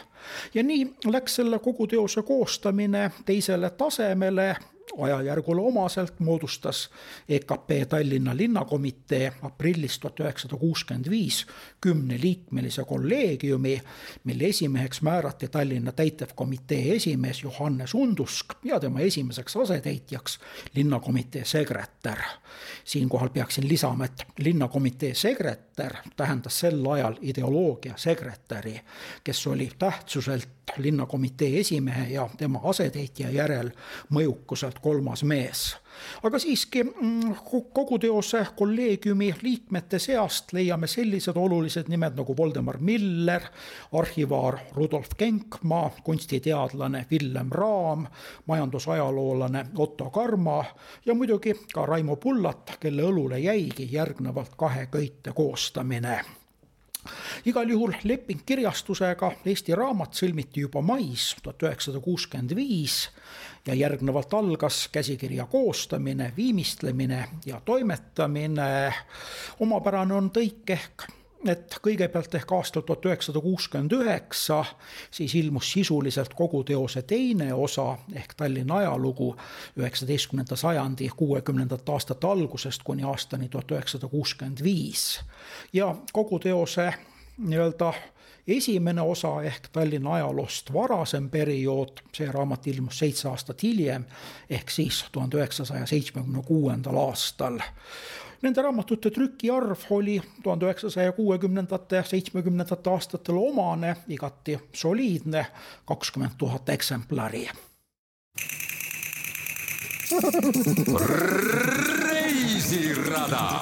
ja 0.54 0.64
nii 0.64 0.94
läks 1.06 1.36
selle 1.36 1.60
kogu 1.60 1.88
teose 1.88 2.22
koostamine 2.22 3.12
teisele 3.26 3.70
tasemele 3.70 4.56
ajajärgule 4.98 5.62
omaselt 5.62 6.20
moodustas 6.20 6.90
EKP 7.30 7.70
Tallinna 7.90 8.38
linnakomitee 8.38 9.34
aprillis 9.42 10.00
tuhat 10.00 10.20
üheksasada 10.20 10.60
kuuskümmend 10.60 11.10
viis 11.10 11.46
kümneliikmelise 11.82 12.84
kolleegiumi, 12.84 13.82
mille 14.24 14.44
esimeheks 14.44 15.02
määrati 15.02 15.48
Tallinna 15.48 15.92
täitevkomitee 15.92 16.96
esimees 16.96 17.44
Johannes 17.44 17.94
Undusk 17.94 18.46
ja 18.63 18.80
tema 18.80 19.00
esimeseks 19.00 19.58
asetäitjaks 19.58 20.40
linnakomitee 20.75 21.46
sekretär. 21.46 22.20
siinkohal 22.84 23.30
peaksin 23.30 23.68
lisama, 23.68 24.06
et 24.06 24.25
linnakomitee 24.38 25.13
sekretär 25.13 25.94
tähendas 26.16 26.60
sel 26.60 26.86
ajal 26.92 27.16
ideoloogia 27.22 27.94
sekretäri, 27.96 28.82
kes 29.24 29.48
oli 29.48 29.70
tähtsuselt 29.80 30.48
linnakomitee 30.78 31.60
esimehe 31.60 32.13
ja 32.13 32.30
tema 32.38 32.60
asetäitja 32.63 33.30
järel 33.30 33.72
mõjukuselt 34.74 34.80
kolmas 34.82 35.24
mees. 35.24 35.75
aga 36.24 36.39
siiski 36.39 36.84
mm, 36.84 37.36
kogu 37.74 38.00
teose 38.00 38.46
kolleegiumi 38.56 39.36
liikmete 39.42 40.00
seast 40.00 40.53
leiame 40.53 40.88
sellised 40.88 41.38
olulised 41.38 41.88
nimed 41.88 42.15
nagu 42.18 42.36
Voldemar 42.36 42.80
Miller, 42.80 43.42
arhivaar 43.94 44.60
Rudolf 44.75 45.10
Kenkmaa, 45.18 45.92
kunstiteadlane 46.03 47.06
Villem 47.12 47.50
Raam, 47.51 48.08
majandusajaloolane 48.48 49.65
Otto 49.77 50.10
Karma 50.10 50.65
ja 51.06 51.13
muidugi 51.13 51.53
ka 51.74 51.86
Raimo 51.86 52.15
Pullat, 52.15 52.77
kelle 52.80 53.03
õlule 53.03 53.39
jäigi 53.39 53.89
järgnevalt 53.92 54.56
kahe 54.58 54.88
köite 54.88 55.32
koostamine 55.34 56.24
igal 57.46 57.70
juhul 57.70 57.94
leping 58.03 58.44
kirjastusega 58.46 59.32
Eesti 59.46 59.75
Raamat 59.75 60.15
sõlmiti 60.15 60.63
juba 60.63 60.82
mais 60.82 61.34
tuhat 61.44 61.65
üheksasada 61.68 62.00
kuuskümmend 62.03 62.56
viis 62.56 63.10
ja 63.67 63.74
järgnevalt 63.74 64.34
algas 64.34 64.89
käsikirja 64.91 65.46
koostamine, 65.46 66.34
viimistlemine 66.38 67.29
ja 67.46 67.62
toimetamine. 67.65 68.93
omapärane 69.60 70.13
on 70.13 70.32
tõik 70.32 70.70
ehk 70.70 71.08
et 71.48 71.75
kõigepealt 71.84 72.36
ehk 72.38 72.51
aastal 72.55 72.86
tuhat 72.88 73.05
üheksasada 73.05 73.41
kuuskümmend 73.43 73.91
üheksa 73.98 74.63
siis 75.12 75.36
ilmus 75.36 75.72
sisuliselt 75.75 76.34
kogu 76.34 76.63
teose 76.63 77.01
teine 77.01 77.53
osa 77.53 77.98
ehk 78.15 78.34
Tallinna 78.38 78.77
ajalugu 78.84 79.34
üheksateistkümnenda 79.77 80.55
sajandi 80.55 81.10
kuuekümnendate 81.17 81.91
aastate 81.91 82.27
algusest 82.27 82.84
kuni 82.84 83.03
aastani 83.03 83.50
tuhat 83.50 83.72
üheksasada 83.72 84.08
kuuskümmend 84.08 84.63
viis. 84.63 85.22
ja 85.74 85.96
kogu 86.13 86.39
teose 86.39 86.93
nii-öelda 87.38 87.93
esimene 88.48 89.02
osa 89.02 89.44
ehk 89.44 89.68
Tallinna 89.72 90.14
ajaloost 90.14 90.74
varasem 90.74 91.30
periood, 91.30 92.04
see 92.16 92.32
raamat 92.32 92.68
ilmus 92.68 93.00
seitse 93.00 93.30
aastat 93.30 93.64
hiljem, 93.64 94.06
ehk 94.50 94.70
siis 94.70 95.06
tuhande 95.12 95.38
üheksasaja 95.38 95.86
seitsmekümne 95.86 96.44
kuuendal 96.48 96.98
aastal. 97.08 97.60
Nende 98.44 98.62
raamatute 98.62 99.12
trükiarv 99.12 99.86
oli 99.90 100.22
tuhande 100.44 100.66
üheksasaja 100.66 101.12
kuuekümnendate, 101.12 102.04
seitsmekümnendate 102.08 102.90
aastatel 102.90 103.40
omane, 103.40 103.96
igati 104.08 104.60
soliidne, 104.74 105.46
kakskümmend 105.86 106.36
tuhat 106.38 106.70
eksemplari. 106.70 107.48
reisirada 112.12 113.60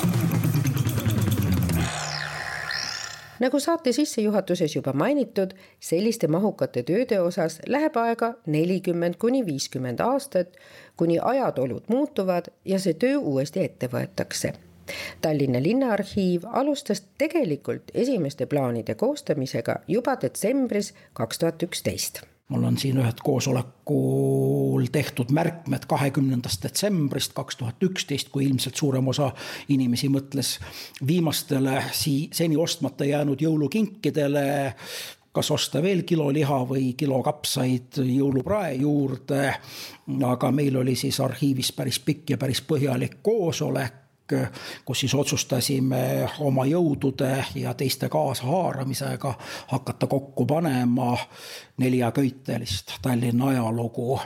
nagu 3.42 3.60
saate 3.60 3.92
sissejuhatuses 3.96 4.76
juba 4.76 4.94
mainitud, 4.94 5.54
selliste 5.80 6.30
mahukate 6.32 6.84
tööde 6.88 7.20
osas 7.22 7.60
läheb 7.68 7.98
aega 7.98 8.34
nelikümmend 8.46 9.18
kuni 9.22 9.44
viiskümmend 9.46 10.02
aastat, 10.06 10.58
kuni 10.98 11.20
ajad-olud 11.20 11.90
muutuvad 11.90 12.52
ja 12.66 12.80
see 12.80 12.94
töö 12.94 13.18
uuesti 13.20 13.66
ette 13.66 13.90
võetakse. 13.92 14.54
Tallinna 15.22 15.62
Linnaarhiiv 15.64 16.44
alustas 16.52 17.04
tegelikult 17.18 17.94
esimeste 17.94 18.46
plaanide 18.46 18.96
koostamisega 18.96 19.80
juba 19.88 20.18
detsembris 20.22 20.94
kaks 21.14 21.40
tuhat 21.40 21.64
üksteist 21.70 22.26
mul 22.52 22.68
on 22.68 22.78
siin 22.78 23.00
ühed 23.00 23.22
koosolekul 23.24 24.86
tehtud 24.92 25.32
märkmed 25.32 25.88
kahekümnendast 25.88 26.64
detsembrist 26.66 27.34
kaks 27.38 27.58
tuhat 27.62 27.84
üksteist, 27.88 28.30
kui 28.34 28.46
ilmselt 28.50 28.76
suurem 28.76 29.08
osa 29.08 29.32
inimesi 29.72 30.12
mõtles 30.12 30.58
viimastele 31.08 31.80
sii-, 31.96 32.30
seni 32.36 32.60
ostmata 32.60 33.08
jäänud 33.08 33.42
jõulukinkidele 33.42 34.46
kas 35.32 35.52
osta 35.52 35.80
veel 35.84 36.04
kilo 36.04 36.28
liha 36.34 36.58
või 36.68 36.92
kilo 37.00 37.22
kapsaid 37.24 38.02
jõuluprae 38.04 38.74
juurde. 38.82 39.54
aga 40.28 40.52
meil 40.52 40.76
oli 40.76 40.96
siis 40.96 41.20
arhiivis 41.20 41.72
päris 41.72 42.00
pikk 42.00 42.30
ja 42.30 42.38
päris 42.38 42.62
põhjalik 42.62 43.22
koosolek 43.24 44.01
kus 44.86 45.00
siis 45.00 45.16
otsustasime 45.16 46.30
oma 46.40 46.66
jõudude 46.66 47.46
ja 47.56 47.74
teiste 47.74 48.10
kaasahaaramisega 48.10 49.34
hakata 49.68 50.08
kokku 50.08 50.46
panema 50.46 51.18
neljaköitelist 51.78 52.94
Tallinna 53.02 53.48
ajalugu. 53.48 54.20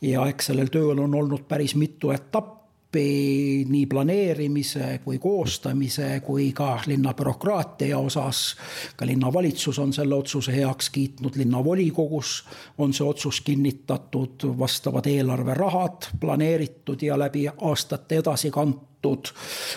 ja 0.00 0.26
eks 0.26 0.46
sellel 0.46 0.72
tööl 0.72 0.98
on 0.98 1.14
olnud 1.14 1.48
päris 1.48 1.74
mitu 1.74 2.10
etappi 2.10 2.61
nii 2.94 3.86
planeerimise 3.86 5.00
kui 5.04 5.18
koostamise 5.18 6.20
kui 6.20 6.52
ka 6.52 6.78
linna 6.86 7.14
bürokraatia 7.14 7.98
osas. 7.98 8.56
ka 8.96 9.06
linnavalitsus 9.06 9.78
on 9.78 9.92
selle 9.92 10.14
otsuse 10.14 10.52
heaks 10.56 10.90
kiitnud, 10.90 11.36
linnavolikogus 11.36 12.44
on 12.78 12.92
see 12.92 13.06
otsus 13.06 13.40
kinnitatud, 13.40 14.58
vastavad 14.58 15.06
eelarverahad 15.06 16.12
planeeritud 16.20 17.02
ja 17.02 17.18
läbi 17.18 17.48
aastate 17.48 18.16
edasi 18.16 18.50
kantud 18.50 18.92
antud. 19.02 19.32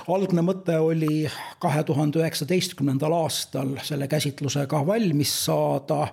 algne 0.08 0.42
mõte 0.42 0.78
oli 0.80 1.26
kahe 1.60 1.84
tuhande 1.84 2.20
üheksateistkümnendal 2.22 3.14
aastal 3.14 3.76
selle 3.84 4.08
käsitlusega 4.08 4.86
valmis 4.86 5.34
saada, 5.46 6.08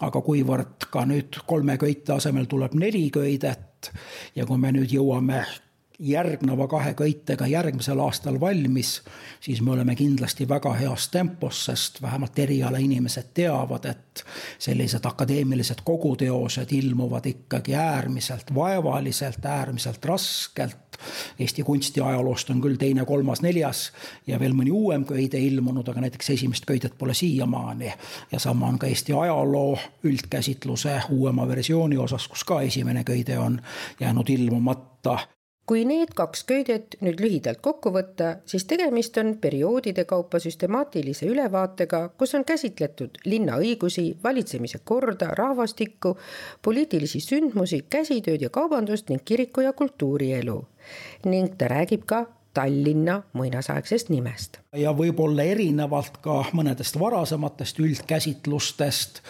aga 0.00 0.20
kuivõrd 0.20 0.88
ka 0.90 1.04
nüüd 1.04 1.42
kolme 1.46 1.76
köite 1.78 2.16
asemel 2.16 2.46
tuleb 2.46 2.74
neli 2.74 3.10
köidet 3.10 3.92
ja 4.34 4.46
kui 4.46 4.58
me 4.58 4.72
nüüd 4.72 4.92
jõuame 4.96 5.44
järgneva 5.98 6.68
kahe 6.68 6.94
köitega 6.94 7.46
järgmisel 7.46 8.00
aastal 8.00 8.40
valmis, 8.40 9.02
siis 9.40 9.62
me 9.62 9.70
oleme 9.70 9.94
kindlasti 9.94 10.48
väga 10.48 10.72
heas 10.74 11.08
tempos, 11.08 11.64
sest 11.64 12.02
vähemalt 12.02 12.38
erialainimesed 12.38 13.30
teavad, 13.34 13.84
et 13.84 14.24
sellised 14.58 15.04
akadeemilised 15.04 15.84
koguteosed 15.84 16.72
ilmuvad 16.72 17.26
ikkagi 17.26 17.74
äärmiselt 17.74 18.54
vaevaliselt, 18.54 19.44
äärmiselt 19.44 20.04
raskelt. 20.04 20.98
Eesti 21.38 21.62
kunstiajaloost 21.62 22.50
on 22.50 22.60
küll 22.62 22.78
teine, 22.78 23.04
kolmas, 23.04 23.42
neljas 23.42 23.92
ja 24.26 24.38
veel 24.40 24.54
mõni 24.54 24.70
uuem 24.70 25.04
köide 25.04 25.38
ilmunud, 25.42 25.88
aga 25.90 26.04
näiteks 26.06 26.30
esimest 26.36 26.66
köidet 26.66 26.94
pole 26.98 27.14
siiamaani. 27.14 27.92
ja 28.32 28.38
sama 28.38 28.66
on 28.66 28.78
ka 28.78 28.86
Eesti 28.86 29.12
ajaloo 29.12 29.78
üldkäsitluse 30.02 31.00
uuema 31.10 31.48
versiooni 31.48 31.96
osas, 31.96 32.28
kus 32.28 32.44
ka 32.44 32.60
esimene 32.62 33.04
köide 33.04 33.38
on 33.38 33.60
jäänud 34.00 34.28
ilmumata 34.28 35.18
kui 35.66 35.84
need 35.88 36.12
kaks 36.16 36.44
köidet 36.44 36.96
nüüd 37.00 37.20
lühidalt 37.24 37.62
kokku 37.64 37.92
võtta, 37.94 38.34
siis 38.48 38.66
tegemist 38.68 39.16
on 39.20 39.34
perioodide 39.40 40.04
kaupa 40.08 40.40
süstemaatilise 40.42 41.26
ülevaatega, 41.30 42.02
kus 42.18 42.34
on 42.36 42.44
käsitletud 42.44 43.18
linna 43.24 43.56
õigusi, 43.62 44.10
valitsemise 44.24 44.82
korda, 44.84 45.30
rahvastikku, 45.38 46.16
poliitilisi 46.62 47.20
sündmusi, 47.24 47.84
käsitööd 47.90 48.44
ja 48.44 48.52
kaubandust 48.52 49.08
ning 49.08 49.24
kiriku 49.24 49.64
ja 49.64 49.72
kultuurielu. 49.72 50.64
ning 51.24 51.54
ta 51.56 51.68
räägib 51.68 52.04
ka 52.06 52.26
Tallinna 52.54 53.22
muinasaegsest 53.32 54.08
nimest. 54.08 54.58
ja 54.76 54.92
võib-olla 54.92 55.42
erinevalt 55.42 56.18
ka 56.22 56.44
mõnedest 56.52 56.98
varasematest 57.00 57.78
üldkäsitlustest, 57.82 59.20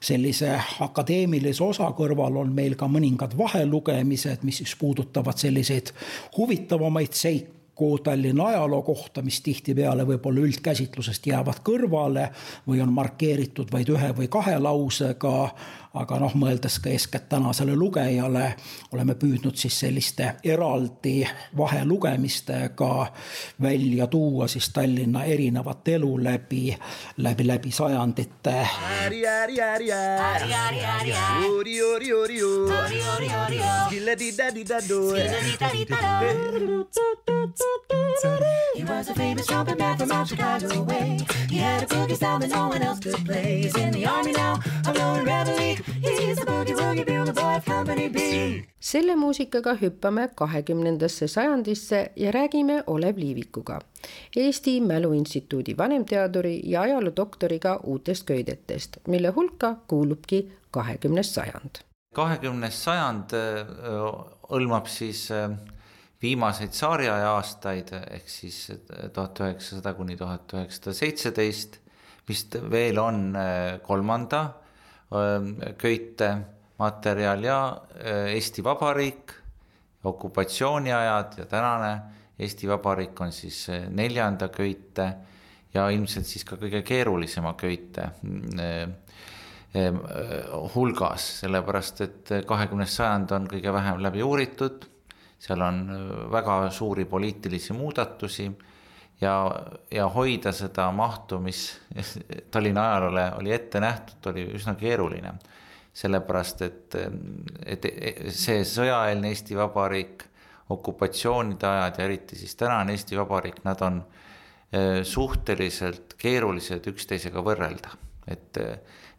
sellise 0.00 0.56
akadeemilise 0.80 1.64
osa 1.64 1.88
kõrval 1.98 2.36
on 2.42 2.52
meil 2.54 2.74
ka 2.76 2.88
mõningad 2.90 3.38
vahelugemised, 3.38 4.42
mis 4.42 4.62
siis 4.62 4.76
puudutavad 4.78 5.38
selliseid 5.38 5.94
huvitavamaid 6.36 7.12
seiku 7.12 7.62
kokku 7.74 7.98
Tallinna 7.98 8.46
ajaloo 8.46 8.82
kohta, 8.82 9.22
mis 9.22 9.40
tihtipeale 9.40 10.04
võib-olla 10.06 10.44
üldkäsitlusest 10.44 11.26
jäävad 11.26 11.62
kõrvale 11.64 12.28
või 12.68 12.82
on 12.84 12.92
markeeritud 12.92 13.72
vaid 13.72 13.88
ühe 13.88 14.12
või 14.16 14.28
kahe 14.28 14.58
lausega 14.58 15.54
aga 15.94 16.18
noh, 16.22 16.32
mõeldes 16.38 16.78
ka 16.80 16.90
eeskätt 16.90 17.28
tänasele 17.28 17.74
lugejale, 17.76 18.54
oleme 18.92 19.14
püüdnud 19.14 19.56
siis 19.60 19.76
selliste 19.82 20.30
eraldi 20.44 21.26
vahelugemistega 21.56 23.06
välja 23.62 24.06
tuua 24.06 24.48
siis 24.48 24.70
Tallinna 24.72 25.24
erinevat 25.24 25.88
elu 25.88 26.12
läbi, 26.24 26.76
läbi, 27.16 27.46
läbi 27.46 27.72
sajandite. 27.72 28.66
He 38.74 38.84
was 38.84 39.08
a 39.08 39.14
famous 39.14 39.46
trumpet 39.46 39.78
man 39.78 39.96
from 39.98 40.12
out 40.12 40.28
Chicago 40.28 40.82
way. 40.82 41.18
He 41.50 41.58
had 41.58 41.82
a 41.82 41.86
boogie 41.86 42.16
style 42.16 42.38
that 42.38 42.50
no 42.50 42.68
one 42.68 42.82
else 42.82 43.00
could 43.00 43.24
play. 43.26 43.62
He's 43.62 43.76
in 43.76 43.92
the 43.92 44.06
army 44.06 44.32
now, 44.32 44.60
a 44.86 44.92
lone 44.92 45.24
rebel 45.24 45.56
league 45.56 45.81
selle 48.80 49.14
muusikaga 49.16 49.74
hüppame 49.80 50.28
kahekümnendasse 50.34 51.28
sajandisse 51.28 52.12
ja 52.16 52.32
räägime 52.32 52.84
Olev 52.86 53.16
Liivikuga, 53.16 53.80
Eesti 54.36 54.80
Mäluinstituudi 54.80 55.76
vanemteaduri 55.78 56.60
ja 56.64 56.80
ajaloodoktoriga 56.80 57.80
uutest 57.84 58.26
köidetest, 58.26 58.96
mille 59.08 59.28
hulka 59.28 59.76
kuulubki 59.88 60.52
kahekümnes 60.70 61.34
sajand. 61.34 61.82
kahekümnes 62.14 62.84
sajand 62.84 63.32
hõlmab 64.50 64.86
siis 64.86 65.30
viimaseid 66.22 66.70
tsaariaja 66.70 67.30
aastaid 67.36 67.92
ehk 67.92 68.28
siis 68.30 68.72
tuhat 69.12 69.40
üheksasada 69.40 69.94
kuni 69.94 70.16
tuhat 70.16 70.52
üheksasada 70.54 70.94
seitseteist, 70.94 71.78
mis 72.28 72.46
veel 72.70 72.98
on 72.98 73.32
äh, 73.36 73.80
kolmanda 73.82 74.42
köitematerjal 75.78 77.44
ja 77.44 77.58
Eesti 78.32 78.64
Vabariik, 78.64 79.32
okupatsiooniajad 80.04 81.38
ja 81.38 81.46
tänane 81.46 81.92
Eesti 82.38 82.68
Vabariik 82.68 83.20
on 83.20 83.32
siis 83.32 83.66
neljanda 83.90 84.48
köite 84.48 85.08
ja 85.74 85.88
ilmselt 85.90 86.26
siis 86.26 86.44
ka 86.44 86.56
kõige 86.60 86.82
keerulisema 86.82 87.54
köite 87.60 88.08
hulgas, 90.74 91.28
sellepärast 91.42 92.00
et 92.04 92.32
kahekümnes 92.48 92.96
sajand 92.96 93.36
on 93.36 93.46
kõige 93.52 93.72
vähem 93.72 94.02
läbi 94.04 94.24
uuritud 94.24 94.88
seal 95.42 95.62
on 95.66 95.78
väga 96.30 96.70
suuri 96.70 97.04
poliitilisi 97.04 97.74
muudatusi 97.74 98.46
ja, 99.22 99.34
ja 99.90 100.08
hoida 100.10 100.52
seda 100.52 100.88
mahtu, 100.92 101.38
mis 101.42 101.64
Tallinna 102.52 102.88
ajaloole 102.90 103.26
oli 103.40 103.52
ette 103.54 103.80
nähtud, 103.80 104.32
oli 104.32 104.46
üsna 104.58 104.74
keeruline. 104.74 105.32
sellepärast, 105.92 106.62
et, 106.62 106.94
et 107.68 107.86
see 108.32 108.62
sõjaeelne 108.64 109.28
Eesti 109.28 109.56
Vabariik, 109.58 110.22
okupatsioonide 110.72 111.66
ajad 111.68 111.98
ja 111.98 112.04
eriti 112.06 112.36
siis 112.40 112.54
tänane 112.56 112.94
Eesti 112.96 113.18
Vabariik, 113.18 113.58
nad 113.64 113.82
on 113.84 113.98
äh, 114.00 115.02
suhteliselt 115.04 116.14
keerulised 116.18 116.88
üksteisega 116.88 117.44
võrrelda, 117.44 117.92
et, 118.26 118.60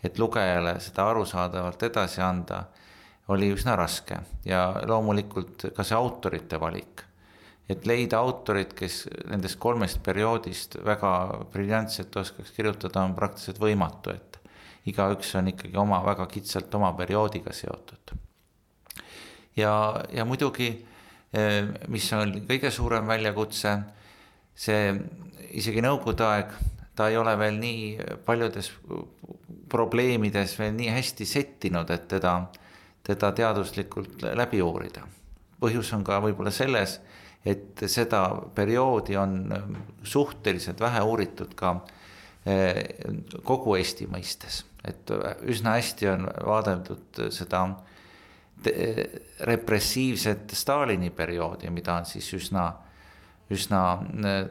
et 0.03 0.17
lugejale 0.19 0.79
seda 0.81 1.05
arusaadavalt 1.11 1.85
edasi 1.91 2.25
anda 2.25 2.63
oli 3.27 3.51
üsna 3.53 3.75
raske 3.77 4.17
ja 4.45 4.65
loomulikult 4.87 5.69
ka 5.75 5.85
see 5.85 5.97
autorite 5.97 6.59
valik. 6.59 7.03
Et 7.69 7.85
leida 7.87 8.19
autorit, 8.19 8.73
kes 8.75 9.03
nendest 9.31 9.59
kolmest 9.61 10.01
perioodist 10.03 10.77
väga 10.83 11.11
briljantselt 11.53 12.15
oskaks 12.19 12.51
kirjutada, 12.55 13.05
on 13.05 13.15
praktiliselt 13.15 13.61
võimatu, 13.61 14.15
et 14.15 14.39
igaüks 14.91 15.31
on 15.39 15.47
ikkagi 15.53 15.79
oma, 15.79 16.01
väga 16.05 16.27
kitsalt 16.31 16.73
oma 16.75 16.91
perioodiga 16.97 17.53
seotud. 17.55 18.15
ja, 19.55 19.73
ja 20.11 20.25
muidugi, 20.25 20.69
eh, 21.33 21.63
mis 21.87 22.11
on 22.13 22.35
kõige 22.49 22.71
suurem 22.71 23.07
väljakutse, 23.07 23.77
see 24.55 24.93
isegi 25.51 25.81
nõukogude 25.81 26.27
aeg, 26.27 26.51
ta 26.95 27.07
ei 27.09 27.17
ole 27.17 27.37
veel 27.39 27.55
nii 27.61 28.17
paljudes 28.25 28.71
probleemides 29.69 30.59
veel 30.59 30.75
nii 30.75 30.91
hästi 30.93 31.25
settinud, 31.25 31.89
et 31.89 32.07
teda 32.07 32.35
teda 33.03 33.31
teaduslikult 33.31 34.23
läbi 34.35 34.61
uurida. 34.63 35.03
põhjus 35.63 35.93
on 35.95 36.03
ka 36.03 36.17
võib-olla 36.19 36.51
selles, 36.51 36.97
et 37.45 37.83
seda 37.91 38.23
perioodi 38.55 39.17
on 39.19 39.53
suhteliselt 40.03 40.79
vähe 40.79 41.01
uuritud 41.01 41.55
ka 41.59 41.73
eh, 42.45 42.83
kogu 43.43 43.75
Eesti 43.75 44.07
mõistes, 44.11 44.63
et 44.83 45.11
üsna 45.49 45.77
hästi 45.77 46.07
on 46.13 46.29
vaadeldud 46.45 47.25
seda 47.35 47.65
repressiivset 49.43 50.51
Stalini 50.55 51.09
perioodi, 51.09 51.69
mida 51.69 51.97
on 51.99 52.05
siis 52.07 52.29
üsna, 52.37 52.69
üsna 53.51 53.83
eh, 54.23 54.45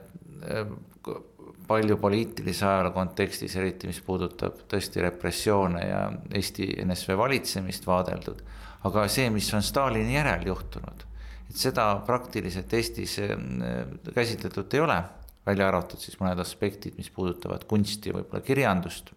palju 1.66 1.96
poliitilise 1.96 2.66
ajaloo 2.66 2.92
kontekstis, 2.92 3.55
eriti 3.57 3.88
mis 3.88 4.00
puudutab 4.05 4.64
tõesti 4.68 5.02
repressioone 5.05 5.85
ja 5.87 6.02
Eesti 6.35 6.68
NSV 6.85 7.16
valitsemist 7.18 7.87
vaadeldud. 7.87 8.42
aga 8.85 9.07
see, 9.09 9.31
mis 9.31 9.46
on 9.55 9.62
Stalini 9.62 10.16
järel 10.16 10.46
juhtunud, 10.46 11.05
et 11.53 11.61
seda 11.61 11.87
praktiliselt 12.07 12.73
Eestis 12.73 13.19
äh, 13.21 13.37
käsitletud 14.15 14.73
ei 14.73 14.81
ole, 14.81 14.97
välja 15.47 15.69
arvatud 15.69 16.01
siis 16.01 16.17
mõned 16.21 16.41
aspektid, 16.41 16.97
mis 16.97 17.11
puudutavad 17.12 17.67
kunsti, 17.69 18.15
võib-olla 18.15 18.41
kirjandust. 18.47 19.12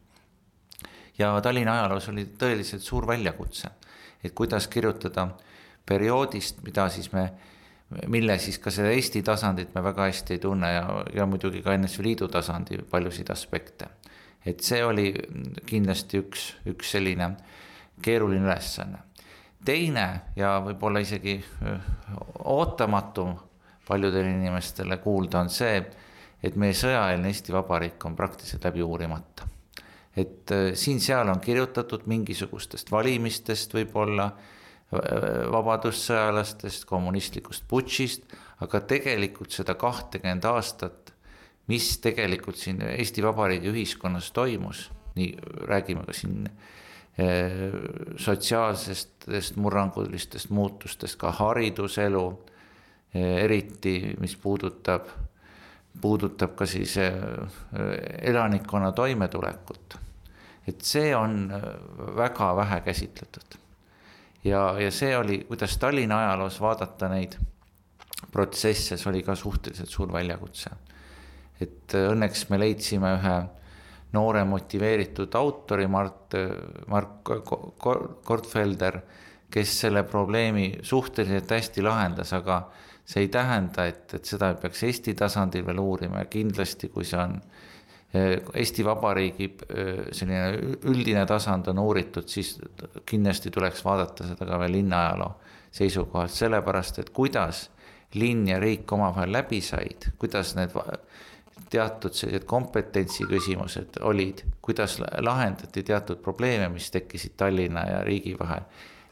ja 1.18 1.32
Tallinna 1.42 1.80
ajaloos 1.80 2.10
oli 2.12 2.28
tõeliselt 2.38 2.84
suur 2.84 3.08
väljakutse, 3.08 3.70
et 4.24 4.34
kuidas 4.36 4.68
kirjutada 4.68 5.30
perioodist, 5.86 6.60
mida 6.66 6.90
siis 6.90 7.12
me 7.14 7.30
mille 8.10 8.38
siis 8.42 8.58
ka 8.60 8.74
seda 8.74 8.90
Eesti 8.92 9.22
tasandit 9.24 9.76
me 9.76 9.84
väga 9.86 10.10
hästi 10.10 10.36
ei 10.36 10.42
tunne 10.42 10.72
ja, 10.74 10.86
ja 11.14 11.26
muidugi 11.30 11.62
ka 11.64 11.76
NSV 11.78 12.04
Liidu 12.04 12.28
tasandi 12.28 12.80
paljusid 12.90 13.30
aspekte. 13.32 13.88
et 14.46 14.60
see 14.62 14.84
oli 14.86 15.14
kindlasti 15.66 16.20
üks, 16.22 16.42
üks 16.70 16.92
selline 16.92 17.32
keeruline 18.02 18.46
ülesanne. 18.46 19.00
Teine 19.66 20.06
ja 20.36 20.58
võib-olla 20.64 21.02
isegi 21.04 21.36
ootamatu 22.44 23.28
paljudele 23.88 24.32
inimestele 24.32 24.98
kuulda 24.98 25.44
on 25.44 25.50
see, 25.54 25.82
et 26.44 26.58
meie 26.60 26.74
sõjaeelne 26.78 27.30
Eesti 27.30 27.54
Vabariik 27.54 28.06
on 28.06 28.16
praktiliselt 28.16 28.66
läbi 28.66 28.84
uurimata. 28.86 29.48
et 30.16 30.52
siin-seal 30.80 31.28
on 31.28 31.40
kirjutatud 31.44 32.06
mingisugustest 32.08 32.92
valimistest 32.92 33.74
võib-olla 33.76 34.30
vabadussõjalastest, 35.52 36.86
kommunistlikust 36.88 37.66
putšist, 37.68 38.24
aga 38.64 38.80
tegelikult 38.88 39.52
seda 39.52 39.76
kahtekümmend 39.76 40.46
aastat, 40.46 41.12
mis 41.68 41.98
tegelikult 42.00 42.60
siin 42.62 42.82
Eesti 42.86 43.24
Vabariigi 43.26 43.72
ühiskonnas 43.74 44.32
toimus, 44.32 44.90
nii 45.18 45.34
räägime 45.68 46.06
ka 46.06 46.14
siin 46.14 46.46
eh, 47.18 47.52
sotsiaalsestest 48.18 49.56
murrangulistest 49.56 50.50
muutustest, 50.50 51.20
ka 51.20 51.32
hariduselu, 51.32 52.26
eh, 53.14 53.44
eriti 53.44 54.16
mis 54.20 54.36
puudutab, 54.36 55.10
puudutab 56.02 56.56
ka 56.56 56.66
siis 56.66 56.98
eh, 56.98 57.14
elanikkonna 58.22 58.92
toimetulekut. 58.92 60.00
et 60.68 60.82
see 60.82 61.16
on 61.16 61.52
väga 62.18 62.56
vähe 62.56 62.82
käsitletud 62.82 63.60
ja, 64.46 64.80
ja 64.80 64.92
see 64.92 65.18
oli, 65.18 65.44
kuidas 65.48 65.78
Tallinna 65.78 66.20
ajaloos 66.20 66.62
vaadata 66.62 67.10
neid 67.10 67.38
protsesse, 68.32 68.98
see 68.98 69.10
oli 69.10 69.24
ka 69.24 69.36
suhteliselt 69.36 69.90
suur 69.90 70.12
väljakutse. 70.14 70.70
et 71.62 71.94
õnneks 71.96 72.50
me 72.50 72.60
leidsime 72.60 73.14
ühe 73.16 73.36
noore 74.16 74.44
motiveeritud 74.48 75.36
autori, 75.36 75.88
Mart, 75.92 76.38
Mark 76.92 77.32
Kortfelder, 78.26 79.00
kes 79.52 79.78
selle 79.86 80.04
probleemi 80.08 80.72
suhteliselt 80.84 81.52
hästi 81.52 81.84
lahendas, 81.86 82.34
aga 82.36 82.64
see 83.06 83.28
ei 83.28 83.30
tähenda, 83.32 83.86
et, 83.86 84.18
et 84.18 84.26
seda 84.26 84.54
peaks 84.60 84.84
Eesti 84.88 85.14
tasandil 85.18 85.66
veel 85.68 85.80
uurima 85.80 86.24
ja 86.24 86.32
kindlasti, 86.32 86.90
kui 86.94 87.06
see 87.06 87.22
on 87.22 87.38
Eesti 88.16 88.84
Vabariigi 88.86 89.50
selline 90.16 90.78
üldine 90.88 91.26
tasand 91.28 91.68
on 91.68 91.82
uuritud, 91.84 92.28
siis 92.32 92.56
kindlasti 93.06 93.52
tuleks 93.52 93.84
vaadata 93.86 94.30
seda 94.30 94.48
ka 94.48 94.60
veel 94.62 94.78
linnaajaloo 94.78 95.34
seisukohalt, 95.76 96.32
sellepärast 96.32 97.02
et 97.04 97.12
kuidas 97.16 97.66
linn 98.16 98.48
ja 98.48 98.60
riik 98.62 98.92
omavahel 98.96 99.34
läbi 99.36 99.60
said, 99.62 100.12
kuidas 100.22 100.54
need 100.56 100.72
teatud 101.70 102.14
sellised 102.14 102.46
kompetentsi 102.50 103.26
küsimused 103.30 104.00
olid, 104.06 104.44
kuidas 104.62 105.00
lahendati 105.00 105.84
teatud 105.84 106.22
probleeme, 106.24 106.70
mis 106.70 106.92
tekkisid 106.92 107.36
Tallinna 107.38 107.86
ja 107.90 108.04
riigi 108.04 108.36
vahel. 108.40 108.66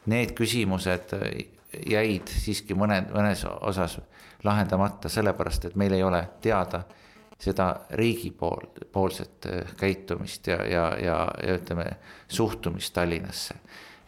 Need 0.06 0.34
küsimused 0.36 1.14
jäid 1.90 2.30
siiski 2.30 2.76
mõned, 2.78 3.10
mõnes 3.14 3.44
osas 3.48 3.98
lahendamata, 4.44 5.08
sellepärast 5.08 5.70
et 5.70 5.78
meil 5.80 5.96
ei 5.96 6.02
ole 6.04 6.20
teada 6.44 6.84
seda 7.40 7.68
riigi 7.98 8.30
pool, 8.30 8.68
poolset 8.92 9.48
käitumist 9.76 10.46
ja, 10.46 10.60
ja, 10.64 10.84
ja, 11.00 11.16
ja 11.42 11.56
ütleme, 11.58 11.86
suhtumist 12.28 12.94
Tallinnasse. 12.94 13.54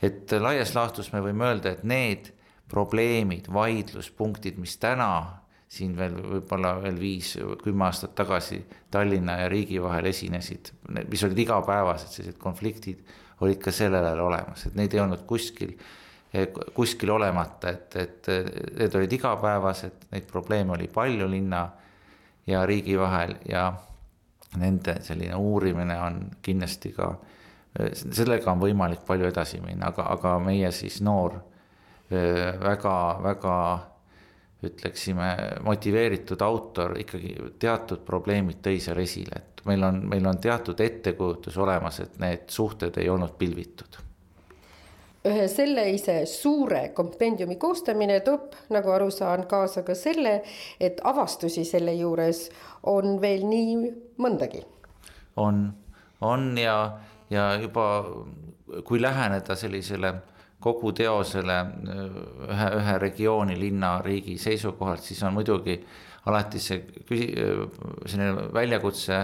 et 0.02 0.32
laias 0.40 0.74
laastus 0.74 1.12
me 1.12 1.20
võime 1.24 1.48
öelda, 1.48 1.72
et 1.72 1.84
need 1.84 2.30
probleemid, 2.68 3.48
vaidluspunktid, 3.52 4.58
mis 4.58 4.76
täna 4.78 5.40
siin 5.68 5.96
veel 5.98 6.14
võib-olla 6.14 6.76
veel 6.82 6.98
viis, 7.00 7.34
kümme 7.62 7.88
aastat 7.88 8.14
tagasi 8.18 8.60
Tallinna 8.90 9.40
ja 9.42 9.48
riigi 9.50 9.80
vahel 9.82 10.06
esinesid, 10.12 10.70
mis 11.10 11.24
olid 11.26 11.40
igapäevased 11.42 12.12
sellised 12.12 12.38
konfliktid, 12.42 13.00
olid 13.42 13.58
ka 13.62 13.74
sellel 13.74 14.04
ajal 14.04 14.22
olemas, 14.28 14.66
et 14.68 14.76
neid 14.78 14.94
ei 14.94 15.02
olnud 15.02 15.24
kuskil, 15.28 15.74
kuskil 16.76 17.10
olemata, 17.16 17.72
et, 17.72 17.96
et 17.98 18.30
need 18.78 18.94
olid 19.00 19.16
igapäevased, 19.18 20.06
neid 20.12 20.30
probleeme 20.30 20.76
oli 20.76 20.86
palju 20.92 21.28
linna 21.30 21.64
ja 22.46 22.62
riigi 22.66 22.94
vahel 22.98 23.34
ja 23.48 23.66
nende 24.56 25.00
selline 25.02 25.34
uurimine 25.34 25.98
on 26.00 26.22
kindlasti 26.42 26.92
ka, 26.94 27.10
sellega 27.90 28.52
on 28.52 28.62
võimalik 28.62 29.02
palju 29.06 29.26
edasi 29.28 29.60
minna, 29.64 29.90
aga, 29.90 30.06
aga 30.14 30.38
meie 30.46 30.70
siis 30.72 31.02
noor 31.04 31.40
väga-väga 32.08 33.56
ütleksime, 34.64 35.28
motiveeritud 35.64 36.40
autor 36.40 36.96
ikkagi 36.98 37.34
teatud 37.60 38.00
probleemid 38.06 38.62
tõi 38.64 38.80
seal 38.80 39.02
esile, 39.02 39.42
et 39.42 39.62
meil 39.68 39.84
on, 39.84 40.00
meil 40.08 40.26
on 40.26 40.40
teatud 40.40 40.80
ettekujutus 40.80 41.58
olemas, 41.60 42.00
et 42.00 42.18
need 42.22 42.48
suhted 42.48 42.96
ei 43.02 43.10
olnud 43.12 43.36
pilvitud 43.38 44.00
ühe 45.26 45.46
sellise 45.50 46.20
suure 46.30 46.90
kompendiumi 46.94 47.56
koostamine 47.60 48.20
toob, 48.26 48.54
nagu 48.74 48.92
aru 48.94 49.10
saan, 49.10 49.46
kaasa 49.50 49.82
ka 49.86 49.96
selle, 49.98 50.38
et 50.80 51.00
avastusi 51.04 51.64
selle 51.66 51.94
juures 51.96 52.46
on 52.86 53.18
veel 53.22 53.46
nii 53.48 53.76
mõndagi. 54.22 54.62
on, 55.36 55.66
on 56.20 56.46
ja, 56.58 56.76
ja 57.30 57.48
juba 57.60 57.86
kui 58.84 59.02
läheneda 59.02 59.56
sellisele 59.58 60.14
kogu 60.66 60.92
teosele 60.96 61.56
ühe, 62.50 62.68
ühe 62.80 62.98
regiooni, 63.02 63.56
linna, 63.60 63.96
riigi 64.02 64.36
seisukohalt, 64.42 65.04
siis 65.06 65.22
on 65.26 65.36
muidugi 65.36 65.78
alati 66.26 66.62
see 66.62 66.82
küsi-, 67.06 67.32
selline 68.10 68.48
väljakutse 68.54 69.18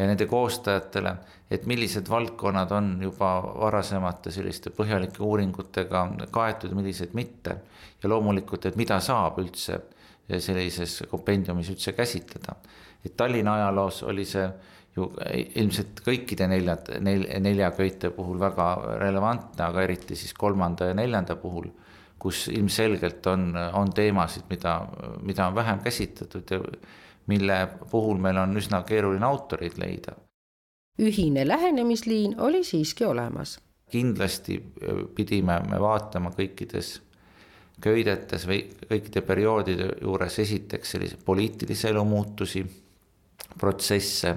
ja 0.00 0.08
nende 0.08 0.26
koostajatele, 0.28 1.14
et 1.50 1.66
millised 1.68 2.08
valdkonnad 2.08 2.72
on 2.72 2.92
juba 3.02 3.30
varasemate 3.42 4.32
selliste 4.32 4.72
põhjalike 4.76 5.22
uuringutega 5.24 6.04
kaetud, 6.32 6.74
millised 6.76 7.16
mitte. 7.18 7.56
ja 8.02 8.08
loomulikult, 8.08 8.66
et 8.66 8.76
mida 8.80 8.96
saab 9.00 9.38
üldse 9.42 9.74
sellises 10.40 11.02
kompendiumis 11.10 11.68
üldse 11.74 11.92
käsitleda. 11.92 12.54
et 13.04 13.16
Tallinna 13.16 13.54
ajaloos 13.54 14.02
oli 14.02 14.24
see 14.24 14.48
ju 14.96 15.06
ilmselt 15.60 16.02
kõikide 16.04 16.48
nelja, 16.50 16.76
nel-, 17.04 17.26
nelja 17.42 17.70
köite 17.76 18.10
puhul 18.14 18.40
väga 18.40 18.70
relevantne, 19.00 19.64
aga 19.68 19.84
eriti 19.86 20.18
siis 20.18 20.34
kolmanda 20.34 20.90
ja 20.90 20.96
neljanda 20.98 21.36
puhul, 21.40 21.68
kus 22.20 22.48
ilmselgelt 22.52 23.26
on, 23.30 23.52
on 23.78 23.92
teemasid, 23.96 24.48
mida, 24.50 24.80
mida 25.22 25.46
on 25.48 25.54
vähem 25.54 25.80
käsitletud 25.84 26.50
ja 26.50 26.60
mille 27.30 27.60
puhul 27.90 28.18
meil 28.18 28.40
on 28.42 28.56
üsna 28.56 28.82
keeruline 28.86 29.26
autoreid 29.26 29.78
leida. 29.78 30.16
ühine 31.00 31.46
lähenemisliin 31.48 32.40
oli 32.40 32.64
siiski 32.64 33.04
olemas. 33.04 33.58
kindlasti 33.90 34.58
pidime 35.14 35.60
me 35.70 35.80
vaatama 35.80 36.30
kõikides 36.30 37.00
köidetes 37.80 38.46
või 38.46 38.60
kõikide 38.90 39.22
perioodide 39.26 39.88
juures 40.02 40.38
esiteks 40.38 40.90
sellise 40.90 41.16
poliitilise 41.24 41.88
elu 41.88 42.04
muutusi, 42.04 42.64
protsesse 43.58 44.34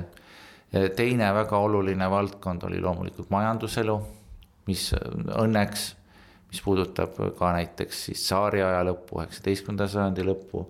teine 0.95 1.33
väga 1.33 1.57
oluline 1.57 2.09
valdkond 2.09 2.63
oli 2.63 2.81
loomulikult 2.81 3.29
majanduselu, 3.29 3.97
mis 4.67 4.87
õnneks, 4.95 5.83
mis 6.49 6.61
puudutab 6.61 7.17
ka 7.37 7.51
näiteks 7.53 8.05
siis 8.07 8.23
tsaariaja 8.25 8.81
lõppu, 8.87 9.19
üheksateistkümnenda 9.21 9.87
sajandi 9.91 10.25
lõppu 10.25 10.63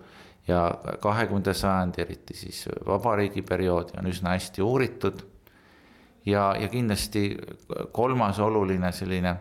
ja 0.47 0.65
kahekümnenda 1.01 1.53
sajandi, 1.55 2.01
eriti 2.03 2.35
siis 2.35 2.65
vabariigi 2.87 3.45
perioodi 3.47 3.97
on 3.99 4.09
üsna 4.11 4.35
hästi 4.35 4.61
uuritud. 4.61 5.23
ja, 6.25 6.55
ja 6.59 6.67
kindlasti 6.67 7.37
kolmas 7.91 8.39
oluline 8.39 8.91
selline 8.91 9.35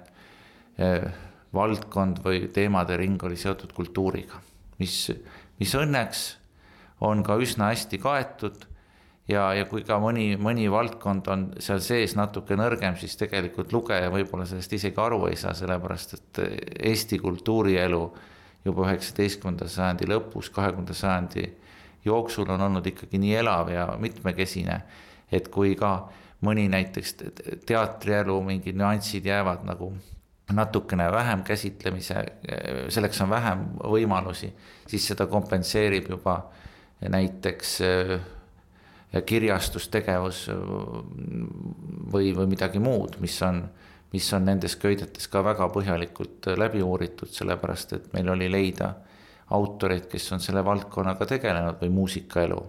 eh, 0.78 1.04
valdkond 1.54 2.22
või 2.24 2.48
teemade 2.52 2.96
ring 2.96 3.22
oli 3.22 3.36
seotud 3.36 3.72
kultuuriga, 3.72 4.40
mis, 4.78 5.10
mis 5.58 5.74
õnneks 5.74 6.22
on 7.00 7.22
ka 7.22 7.36
üsna 7.36 7.70
hästi 7.70 7.98
kaetud 7.98 8.66
ja, 9.32 9.46
ja 9.56 9.66
kui 9.70 9.84
ka 9.86 9.98
mõni, 10.02 10.32
mõni 10.40 10.68
valdkond 10.70 11.28
on 11.32 11.46
seal 11.62 11.80
sees 11.84 12.16
natuke 12.18 12.56
nõrgem, 12.58 12.96
siis 13.00 13.16
tegelikult 13.20 13.72
lugeja 13.74 14.10
võib-olla 14.12 14.46
sellest 14.48 14.76
isegi 14.78 15.00
aru 15.00 15.24
ei 15.30 15.38
saa, 15.40 15.54
sellepärast 15.56 16.14
et 16.18 16.42
Eesti 16.92 17.18
kultuurielu 17.22 18.02
juba 18.64 18.86
üheksateistkümnenda 18.88 19.68
sajandi 19.70 20.08
lõpus, 20.10 20.52
kahekümnenda 20.54 20.96
sajandi 20.96 21.46
jooksul 22.04 22.50
on 22.50 22.60
olnud 22.68 22.86
ikkagi 22.86 23.18
nii 23.22 23.34
elav 23.42 23.70
ja 23.72 23.86
mitmekesine, 24.00 24.80
et 25.32 25.48
kui 25.52 25.74
ka 25.78 25.94
mõni 26.42 26.66
näiteks 26.70 27.16
teatrielu 27.66 28.38
mingid 28.46 28.78
nüansid 28.78 29.26
jäävad 29.26 29.62
nagu 29.66 29.92
natukene 30.52 31.06
vähem 31.12 31.44
käsitlemise, 31.46 32.24
selleks 32.92 33.20
on 33.24 33.30
vähem 33.30 33.64
võimalusi, 33.88 34.50
siis 34.90 35.06
seda 35.12 35.26
kompenseerib 35.30 36.10
juba 36.12 36.36
näiteks 37.08 37.78
kirjastustegevus 39.20 40.46
või, 42.12 42.32
või 42.32 42.46
midagi 42.48 42.80
muud, 42.80 43.18
mis 43.20 43.36
on, 43.44 43.60
mis 44.12 44.28
on 44.32 44.46
nendes 44.48 44.76
köidetes 44.80 45.28
ka 45.28 45.42
väga 45.44 45.68
põhjalikult 45.72 46.48
läbi 46.56 46.82
uuritud, 46.82 47.28
sellepärast 47.32 47.92
et 47.98 48.12
meil 48.16 48.30
oli 48.32 48.48
leida 48.52 48.94
autoreid, 49.52 50.06
kes 50.08 50.30
on 50.32 50.40
selle 50.40 50.64
valdkonnaga 50.64 51.28
tegelenud 51.28 51.80
või 51.82 51.92
muusikaelu. 51.92 52.62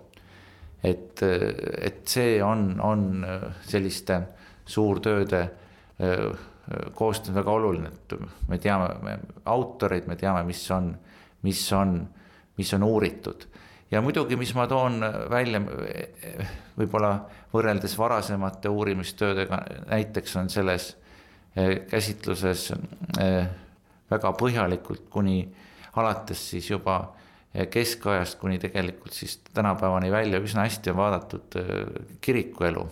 et, 0.83 1.23
et 1.23 2.07
see 2.07 2.43
on, 2.43 2.73
on 2.83 3.25
selliste 3.63 4.19
suurtööde 4.65 5.47
koostöö 6.93 7.35
väga 7.35 7.51
oluline, 7.51 7.87
et 7.87 8.19
me 8.47 8.57
teame 8.57 8.89
me 9.03 9.17
autoreid, 9.45 10.07
me 10.07 10.15
teame, 10.15 10.43
mis 10.43 10.71
on, 10.71 10.91
mis 11.43 11.63
on, 11.73 12.01
mis 12.57 12.73
on 12.73 12.83
uuritud 12.83 13.47
ja 13.93 14.01
muidugi, 14.01 14.37
mis 14.39 14.53
ma 14.57 14.65
toon 14.69 14.99
välja 15.29 15.61
võib-olla 16.77 17.13
võrreldes 17.53 17.93
varasemate 17.97 18.71
uurimistöödega, 18.73 19.59
näiteks 19.91 20.37
on 20.41 20.49
selles 20.49 20.93
eh, 21.55 21.83
käsitluses 21.89 22.71
väga 24.09 24.31
põhjalikult 24.39 25.05
kuni 25.13 25.43
alates 25.99 26.41
siis 26.53 26.71
juba 26.71 26.97
keskajast 27.69 28.39
kuni 28.41 28.57
tegelikult 28.61 29.13
siis 29.13 29.37
tänapäevani 29.53 30.09
välja 30.11 30.39
üsna 30.41 30.65
hästi 30.65 30.89
on 30.89 30.97
vaadatud 30.97 31.57
kirikuelu. 32.21 32.87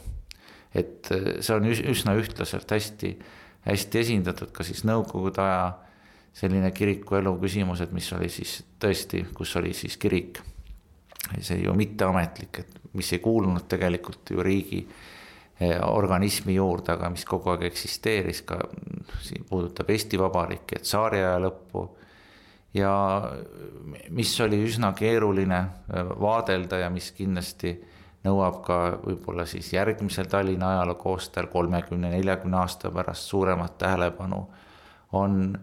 et 0.75 1.09
see 1.41 1.55
on 1.55 1.65
üsna 1.65 2.13
ühtlaselt 2.15 2.69
hästi, 2.71 3.15
hästi 3.65 3.99
esindatud 3.99 4.53
ka 4.53 4.63
siis 4.63 4.85
nõukogude 4.85 5.41
aja 5.41 5.73
selline 6.33 6.69
kirikuelu 6.71 7.33
küsimused, 7.41 7.91
mis 7.91 8.13
oli 8.13 8.29
siis 8.29 8.61
tõesti, 8.79 9.25
kus 9.35 9.55
oli 9.59 9.73
siis 9.75 9.97
kirik 9.97 10.39
see 11.39 11.61
ju 11.63 11.73
mitteametlik, 11.77 12.59
et 12.59 12.79
mis 12.97 13.13
ei 13.13 13.19
kuulunud 13.23 13.67
tegelikult 13.71 14.33
ju 14.33 14.43
riigi 14.43 14.81
eh, 15.59 15.77
organismi 15.85 16.55
juurde, 16.55 16.95
aga 16.95 17.09
mis 17.13 17.25
kogu 17.27 17.53
aeg 17.53 17.67
eksisteeris 17.69 18.43
ka, 18.47 18.59
siin 19.21 19.45
puudutab 19.49 19.89
Eesti 19.89 20.19
Vabariiki, 20.19 20.79
et 20.79 20.87
tsaariaja 20.87 21.39
lõppu. 21.45 21.87
ja 22.73 22.91
mis 24.09 24.31
oli 24.41 24.61
üsna 24.63 24.93
keeruline 24.97 25.59
eh, 25.59 26.13
vaadelda 26.19 26.83
ja 26.85 26.89
mis 26.89 27.11
kindlasti 27.15 27.75
nõuab 28.25 28.61
ka 28.65 28.77
võib-olla 29.01 29.45
siis 29.49 29.71
järgmisel 29.73 30.27
Tallinna 30.29 30.75
ajaloo 30.75 30.95
koostajal 31.01 31.49
kolmekümne, 31.49 32.11
neljakümne 32.13 32.57
aasta 32.57 32.91
pärast 32.93 33.29
suuremat 33.31 33.77
tähelepanu, 33.81 34.45
on 35.17 35.57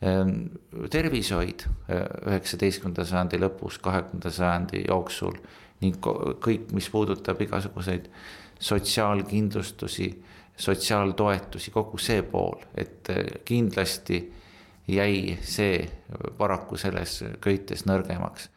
tervishoid 0.00 1.66
üheksateistkümnenda 1.90 3.04
sajandi 3.04 3.40
lõpus, 3.42 3.76
kahekümnenda 3.84 4.30
sajandi 4.32 4.84
jooksul 4.86 5.34
ning 5.82 5.98
kõik, 6.00 6.70
mis 6.72 6.88
puudutab 6.92 7.40
igasuguseid 7.44 8.08
sotsiaalkindlustusi, 8.60 10.08
sotsiaaltoetusi, 10.56 11.72
kogu 11.72 12.00
see 12.00 12.22
pool, 12.22 12.56
et 12.76 13.08
kindlasti 13.44 14.22
jäi 14.88 15.36
see 15.44 15.84
paraku 16.38 16.80
selles 16.80 17.20
köites 17.40 17.84
nõrgemaks 17.88 18.48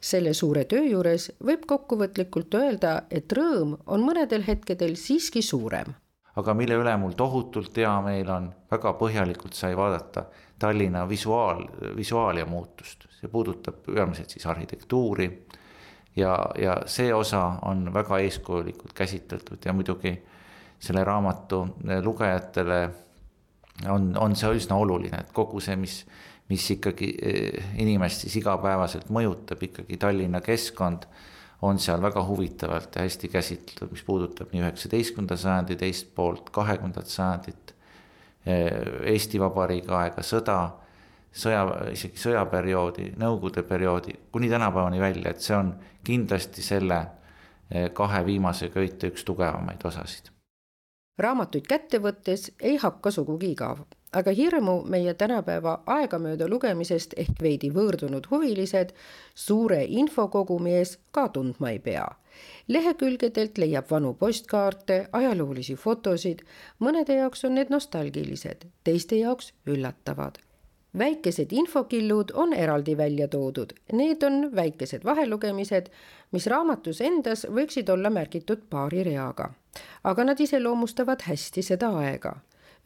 selle 0.00 0.32
suure 0.34 0.64
töö 0.64 0.82
juures 0.88 1.28
võib 1.44 1.66
kokkuvõtlikult 1.68 2.54
öelda, 2.56 3.02
et 3.12 3.32
rõõm 3.36 3.76
on 3.86 4.04
mõnedel 4.04 4.46
hetkedel 4.46 4.96
siiski 4.96 5.42
suurem. 5.44 5.92
Aga 6.36 6.54
mille 6.54 6.76
üle 6.78 6.96
mul 6.96 7.16
tohutult 7.18 7.76
hea 7.76 7.92
meel 8.04 8.30
on, 8.30 8.50
väga 8.70 8.94
põhjalikult 8.98 9.56
sai 9.56 9.76
vaadata 9.76 10.24
Tallinna 10.60 11.06
visuaal, 11.08 11.64
visuaalia 11.96 12.44
muutust, 12.46 13.06
see 13.16 13.30
puudutab 13.32 13.80
peamiselt 13.86 14.30
siis 14.30 14.46
arhitektuuri. 14.46 15.30
ja, 16.16 16.36
ja 16.58 16.76
see 16.86 17.14
osa 17.14 17.42
on 17.62 17.92
väga 17.94 18.18
eeskujulikult 18.18 18.92
käsitletud 18.92 19.64
ja 19.64 19.72
muidugi 19.72 20.12
selle 20.80 21.04
raamatu 21.04 21.66
lugejatele 22.02 22.80
on, 23.88 24.12
on 24.18 24.36
see 24.36 24.50
üsna 24.56 24.76
oluline, 24.76 25.22
et 25.24 25.32
kogu 25.32 25.60
see, 25.60 25.76
mis, 25.76 26.02
mis 26.50 26.66
ikkagi 26.76 27.10
eh, 27.22 27.74
inimest 27.80 28.26
siis 28.26 28.36
igapäevaselt 28.42 29.10
mõjutab, 29.12 29.62
ikkagi 29.64 29.96
Tallinna 30.00 30.40
keskkond 30.44 31.06
on 31.62 31.78
seal 31.78 32.02
väga 32.02 32.22
huvitavalt 32.24 32.96
ja 32.96 33.02
hästi 33.02 33.28
käsitletud, 33.28 33.90
mis 33.92 34.02
puudutab 34.04 34.52
nii 34.52 34.62
üheksateistkümnenda 34.64 35.36
sajandi 35.36 35.76
teist 35.76 36.14
poolt, 36.14 36.50
kahekümnendat 36.50 37.06
sajandit, 37.06 37.74
eh, 38.46 38.70
Eesti 39.12 39.40
Vabariigi 39.40 39.92
aega, 39.92 40.24
sõda, 40.24 40.58
sõja, 41.32 41.64
isegi 41.92 42.18
sõjaperioodi, 42.18 43.12
Nõukogude 43.20 43.62
perioodi, 43.62 44.16
kuni 44.32 44.48
tänapäevani 44.50 45.00
välja, 45.00 45.30
et 45.30 45.40
see 45.40 45.56
on 45.56 45.74
kindlasti 46.04 46.62
selle 46.62 47.00
eh, 47.70 47.90
kahe 47.92 48.24
viimase 48.26 48.68
köite 48.68 49.12
üks 49.12 49.24
tugevamaid 49.24 49.84
osasid. 49.84 50.32
Raamatuid 51.20 51.66
kätte 51.68 52.00
võttes 52.00 52.50
ei 52.60 52.78
hakka 52.80 53.10
sugugi 53.12 53.52
igav, 53.52 53.84
aga 54.12 54.32
hirmu 54.34 54.82
meie 54.90 55.14
tänapäeva 55.14 55.76
aegamööda 55.86 56.48
lugemisest 56.48 57.14
ehk 57.16 57.42
veidi 57.42 57.70
võõrdunud 57.74 58.26
huvilised 58.30 58.92
suure 59.34 59.84
infokogumi 59.84 60.74
ees 60.80 60.96
ka 61.10 61.28
tundma 61.28 61.70
ei 61.70 61.78
pea. 61.78 62.08
lehekülgedelt 62.68 63.58
leiab 63.58 63.90
vanu 63.90 64.14
postkaarte, 64.14 65.06
ajaloolisi 65.12 65.74
fotosid, 65.74 66.44
mõnede 66.78 67.16
jaoks 67.22 67.44
on 67.44 67.54
need 67.54 67.70
nostalgilised, 67.70 68.66
teiste 68.84 69.16
jaoks 69.16 69.52
üllatavad 69.66 70.38
väikesed 70.98 71.52
infokillud 71.52 72.30
on 72.34 72.52
eraldi 72.52 72.96
välja 72.96 73.28
toodud, 73.28 73.72
need 73.92 74.22
on 74.22 74.56
väikesed 74.56 75.04
vahelugemised, 75.04 75.86
mis 76.32 76.46
raamatus 76.46 77.00
endas 77.00 77.46
võiksid 77.46 77.90
olla 77.92 78.10
märgitud 78.10 78.66
paari 78.70 79.04
reaga. 79.04 79.50
aga 80.04 80.24
nad 80.24 80.40
iseloomustavad 80.40 81.22
hästi 81.22 81.62
seda 81.62 81.90
aega. 81.98 82.36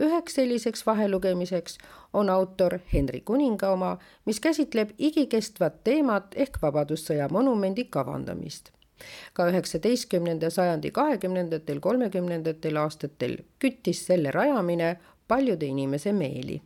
Üheks 0.00 0.34
selliseks 0.34 0.86
vahelugemiseks 0.86 1.78
on 2.12 2.30
autor 2.30 2.78
Henri 2.92 3.20
Kuninga 3.20 3.70
oma, 3.72 3.98
mis 4.26 4.40
käsitleb 4.40 4.90
igikestvat 4.98 5.84
teemat 5.84 6.34
ehk 6.36 6.58
Vabadussõja 6.62 7.28
monumendi 7.30 7.84
kavandamist. 7.84 8.70
Ka 9.32 9.48
üheksateistkümnenda 9.50 10.50
sajandi 10.50 10.90
kahekümnendatel, 10.90 11.80
kolmekümnendatel 11.80 12.76
aastatel 12.76 13.38
küttis 13.58 14.06
selle 14.06 14.30
rajamine 14.30 14.96
paljude 15.28 15.66
inimese 15.66 16.12
meeli 16.12 16.60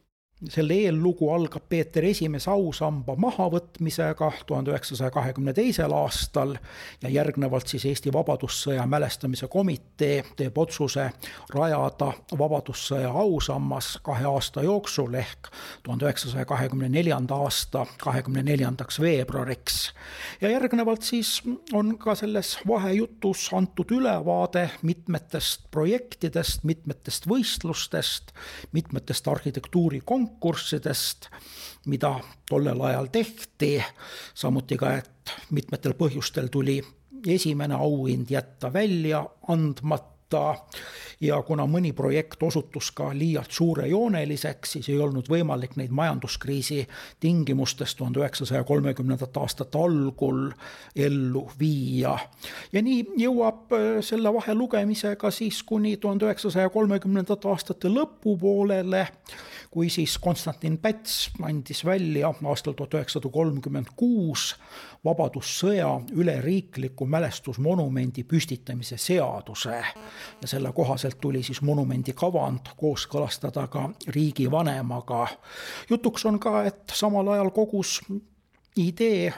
selle 0.46 0.74
eellugu 0.74 1.30
algab 1.34 1.64
Peeter 1.68 2.04
Esimese 2.04 2.50
ausamba 2.50 3.16
mahavõtmisega 3.18 4.30
tuhande 4.46 4.70
üheksasaja 4.70 5.10
kahekümne 5.10 5.52
teisel 5.52 5.92
aastal 5.92 6.54
ja 7.02 7.10
järgnevalt 7.10 7.66
siis 7.66 7.84
Eesti 7.90 8.12
Vabadussõja 8.14 8.84
mälestamise 8.86 9.48
komitee 9.50 10.22
teeb 10.38 10.58
otsuse 10.58 11.08
rajada 11.54 12.12
Vabadussõja 12.38 13.10
ausammas 13.10 13.96
kahe 14.06 14.28
aasta 14.30 14.62
jooksul 14.62 15.18
ehk 15.18 15.50
tuhande 15.82 16.06
üheksasaja 16.06 16.46
kahekümne 16.46 16.88
neljanda 16.88 17.34
aasta 17.34 17.86
kahekümne 17.98 18.42
neljandaks 18.46 19.00
veebruariks. 19.00 19.92
ja 20.40 20.50
järgnevalt 20.54 21.02
siis 21.02 21.42
on 21.72 21.96
ka 21.98 22.14
selles 22.14 22.58
vahejutus 22.66 23.48
antud 23.52 23.90
ülevaade 23.90 24.68
mitmetest 24.82 25.66
projektidest, 25.70 26.64
mitmetest 26.64 27.26
võistlustest, 27.26 28.30
mitmetest 28.72 29.28
arhitektuurikonkurssidest, 29.28 30.27
konkurssidest, 30.28 31.28
mida 31.86 32.14
tollel 32.50 32.80
ajal 32.80 33.08
tehti, 33.12 33.84
samuti 34.34 34.76
ka, 34.76 34.92
et 35.00 35.32
mitmetel 35.50 35.96
põhjustel 35.98 36.48
tuli 36.52 36.82
esimene 37.26 37.74
auhind 37.74 38.30
jätta 38.30 38.72
välja 38.72 39.24
andmata. 39.48 40.54
Ja 41.20 41.40
kuna 41.42 41.64
mõni 41.64 41.94
projekt 41.96 42.42
osutus 42.44 42.90
ka 42.92 43.08
liialt 43.16 43.50
suurejooneliseks, 43.50 44.74
siis 44.76 44.90
ei 44.92 44.98
olnud 45.00 45.26
võimalik 45.32 45.72
neid 45.80 45.90
majanduskriisi 45.90 46.82
tingimustes 47.20 47.94
tuhande 47.96 48.20
üheksasaja 48.20 48.60
kolmekümnendate 48.68 49.40
aastate 49.40 49.80
algul 49.80 50.50
ellu 50.94 51.46
viia. 51.58 52.18
ja 52.72 52.82
nii 52.82 53.06
jõuab 53.24 53.72
äh, 53.72 53.88
selle 54.04 54.34
vahelugemisega 54.34 55.30
siis 55.30 55.62
kuni 55.62 55.96
tuhande 55.96 56.28
üheksasaja 56.28 56.68
kolmekümnendate 56.76 57.48
aastate 57.48 57.88
lõpupoolele, 57.88 59.06
kui 59.70 59.90
siis 59.90 60.18
Konstantin 60.18 60.78
Päts 60.78 61.30
andis 61.42 61.84
välja 61.84 62.32
aastal 62.44 62.72
tuhat 62.72 62.94
üheksasada 62.94 63.30
kolmkümmend 63.32 63.92
kuus 63.96 64.54
Vabadussõja 65.04 65.90
üleriikliku 66.12 67.06
mälestusmonumendi 67.06 68.24
püstitamise 68.24 68.96
seaduse 68.98 69.76
ja 70.42 70.48
selle 70.48 70.72
kohaselt 70.72 71.20
tuli 71.20 71.42
siis 71.42 71.62
monumendi 71.62 72.12
kavand 72.12 72.72
kooskõlastada 72.76 73.66
ka 73.68 73.90
riigivanemaga. 74.08 75.26
jutuks 75.90 76.26
on 76.26 76.38
ka, 76.38 76.64
et 76.64 76.94
samal 76.94 77.28
ajal 77.28 77.50
kogus 77.50 78.00
idee 78.76 79.32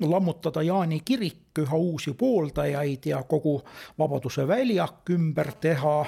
lammutada 0.00 0.62
Jaani 0.62 1.00
kirik 1.04 1.58
üha 1.58 1.76
uusi 1.76 2.12
pooldajaid 2.12 3.06
ja 3.08 3.22
kogu 3.22 3.62
Vabaduse 3.98 4.48
väljak 4.48 5.10
ümber 5.10 5.52
teha. 5.60 6.06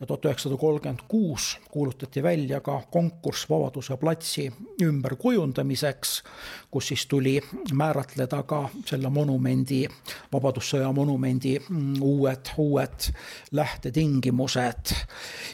ja 0.00 0.06
tuhat 0.06 0.24
üheksasada 0.24 0.56
kolmkümmend 0.56 1.00
kuus 1.08 1.58
kuulutati 1.70 2.22
välja 2.22 2.60
ka 2.60 2.82
konkurss 2.90 3.50
Vabaduse 3.50 3.96
platsi 3.96 4.52
ümberkujundamiseks, 4.82 6.22
kus 6.70 6.88
siis 6.88 7.06
tuli 7.06 7.40
määratleda 7.72 8.42
ka 8.42 8.68
selle 8.86 9.08
monumendi, 9.08 9.86
Vabadussõja 10.32 10.92
monumendi 10.92 11.58
mm, 11.58 12.02
uued, 12.02 12.52
uued 12.56 13.10
lähtetingimused 13.52 14.94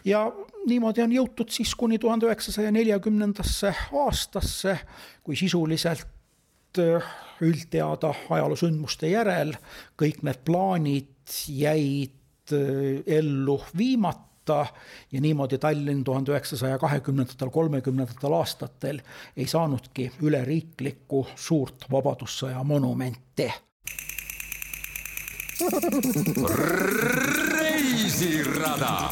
ja 0.05 0.33
niimoodi 0.67 1.03
on 1.03 1.13
jõutud 1.13 1.55
siis 1.55 1.75
kuni 1.75 1.99
tuhande 1.99 2.27
üheksasaja 2.27 2.73
neljakümnendasse 2.75 3.75
aastasse, 3.93 4.79
kui 5.23 5.37
sisuliselt 5.37 6.16
üldteada 7.45 8.13
ajaloosündmuste 8.31 9.11
järel 9.11 9.55
kõik 10.01 10.23
need 10.27 10.43
plaanid 10.47 11.37
jäid 11.53 12.53
äh, 12.55 13.03
ellu 13.19 13.61
viimata 13.77 14.67
ja 15.13 15.21
niimoodi 15.21 15.59
Tallinn 15.59 16.05
tuhande 16.05 16.33
üheksasaja 16.33 16.79
kahekümnendatel, 16.79 17.51
kolmekümnendatel 17.51 18.33
aastatel 18.39 19.01
ei 19.37 19.47
saanudki 19.47 20.13
üleriiklikku 20.23 21.27
suurt 21.35 21.89
Vabadussõja 21.91 22.65
monumenti. 22.65 23.51
reisirada 27.59 29.11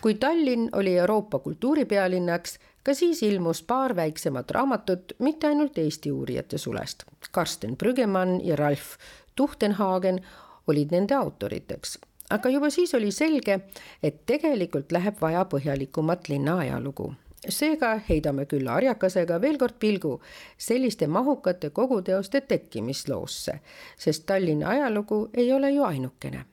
kui 0.00 0.14
Tallinn 0.14 0.68
oli 0.72 0.96
Euroopa 0.98 1.38
kultuuripealinnaks, 1.38 2.58
ka 2.82 2.94
siis 2.94 3.22
ilmus 3.22 3.62
paar 3.62 3.96
väiksemat 3.96 4.50
raamatut 4.50 5.12
mitte 5.18 5.46
ainult 5.46 5.78
Eesti 5.78 6.12
uurijate 6.12 6.58
sulest. 6.58 7.04
Karsten 7.32 7.76
Brüggemann 7.76 8.40
ja 8.44 8.56
Ralf 8.56 8.96
Tuchtenhagen 9.36 10.20
olid 10.66 10.90
nende 10.90 11.14
autoriteks, 11.14 11.98
aga 12.30 12.48
juba 12.48 12.70
siis 12.70 12.94
oli 12.94 13.10
selge, 13.12 13.60
et 14.02 14.26
tegelikult 14.26 14.92
läheb 14.92 15.20
vaja 15.20 15.44
põhjalikumat 15.44 16.28
linna 16.28 16.58
ajalugu 16.58 17.12
seega 17.48 17.94
heidame 18.08 18.44
küll 18.48 18.68
harjakasega 18.68 19.38
veel 19.40 19.58
kord 19.58 19.78
pilgu 19.80 20.18
selliste 20.60 21.06
mahukate 21.08 21.70
koguteoste 21.70 22.40
tekkimisloosse, 22.40 23.54
sest 23.98 24.26
Tallinna 24.26 24.68
ajalugu 24.68 25.28
ei 25.34 25.52
ole 25.52 25.70
ju 25.70 25.84
ainukene. 25.84 26.44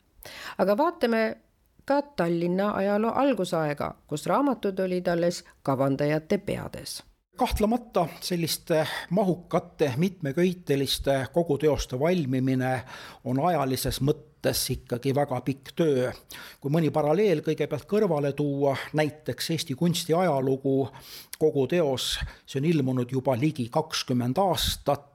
aga 0.57 0.77
vaatame 0.77 1.37
ka 1.87 2.01
Tallinna 2.01 2.71
ajaloo 2.75 3.11
algusaega, 3.15 3.93
kus 4.07 4.25
raamatud 4.27 4.79
olid 4.79 5.07
alles 5.07 5.43
kavandajate 5.63 6.37
peades 6.37 6.99
kahtlemata 7.37 8.07
selliste 8.21 8.87
mahukate 9.09 9.93
mitmeköiteliste 9.97 11.27
koguteoste 11.33 11.99
valmimine 11.99 12.83
on 13.23 13.39
ajalises 13.45 13.99
mõttes 14.01 14.63
ikkagi 14.73 15.13
väga 15.15 15.41
pikk 15.45 15.75
töö. 15.75 16.11
kui 16.61 16.73
mõni 16.73 16.89
paralleel 16.91 17.43
kõigepealt 17.45 17.85
kõrvale 17.85 18.33
tuua, 18.33 18.73
näiteks 18.93 19.51
Eesti 19.53 19.75
kunsti 19.77 20.13
ajalugu, 20.13 20.89
kogu 21.37 21.67
teos, 21.67 22.17
see 22.45 22.59
on 22.59 22.65
ilmunud 22.65 23.11
juba 23.11 23.37
ligi 23.37 23.69
kakskümmend 23.69 24.41
aastat, 24.41 25.05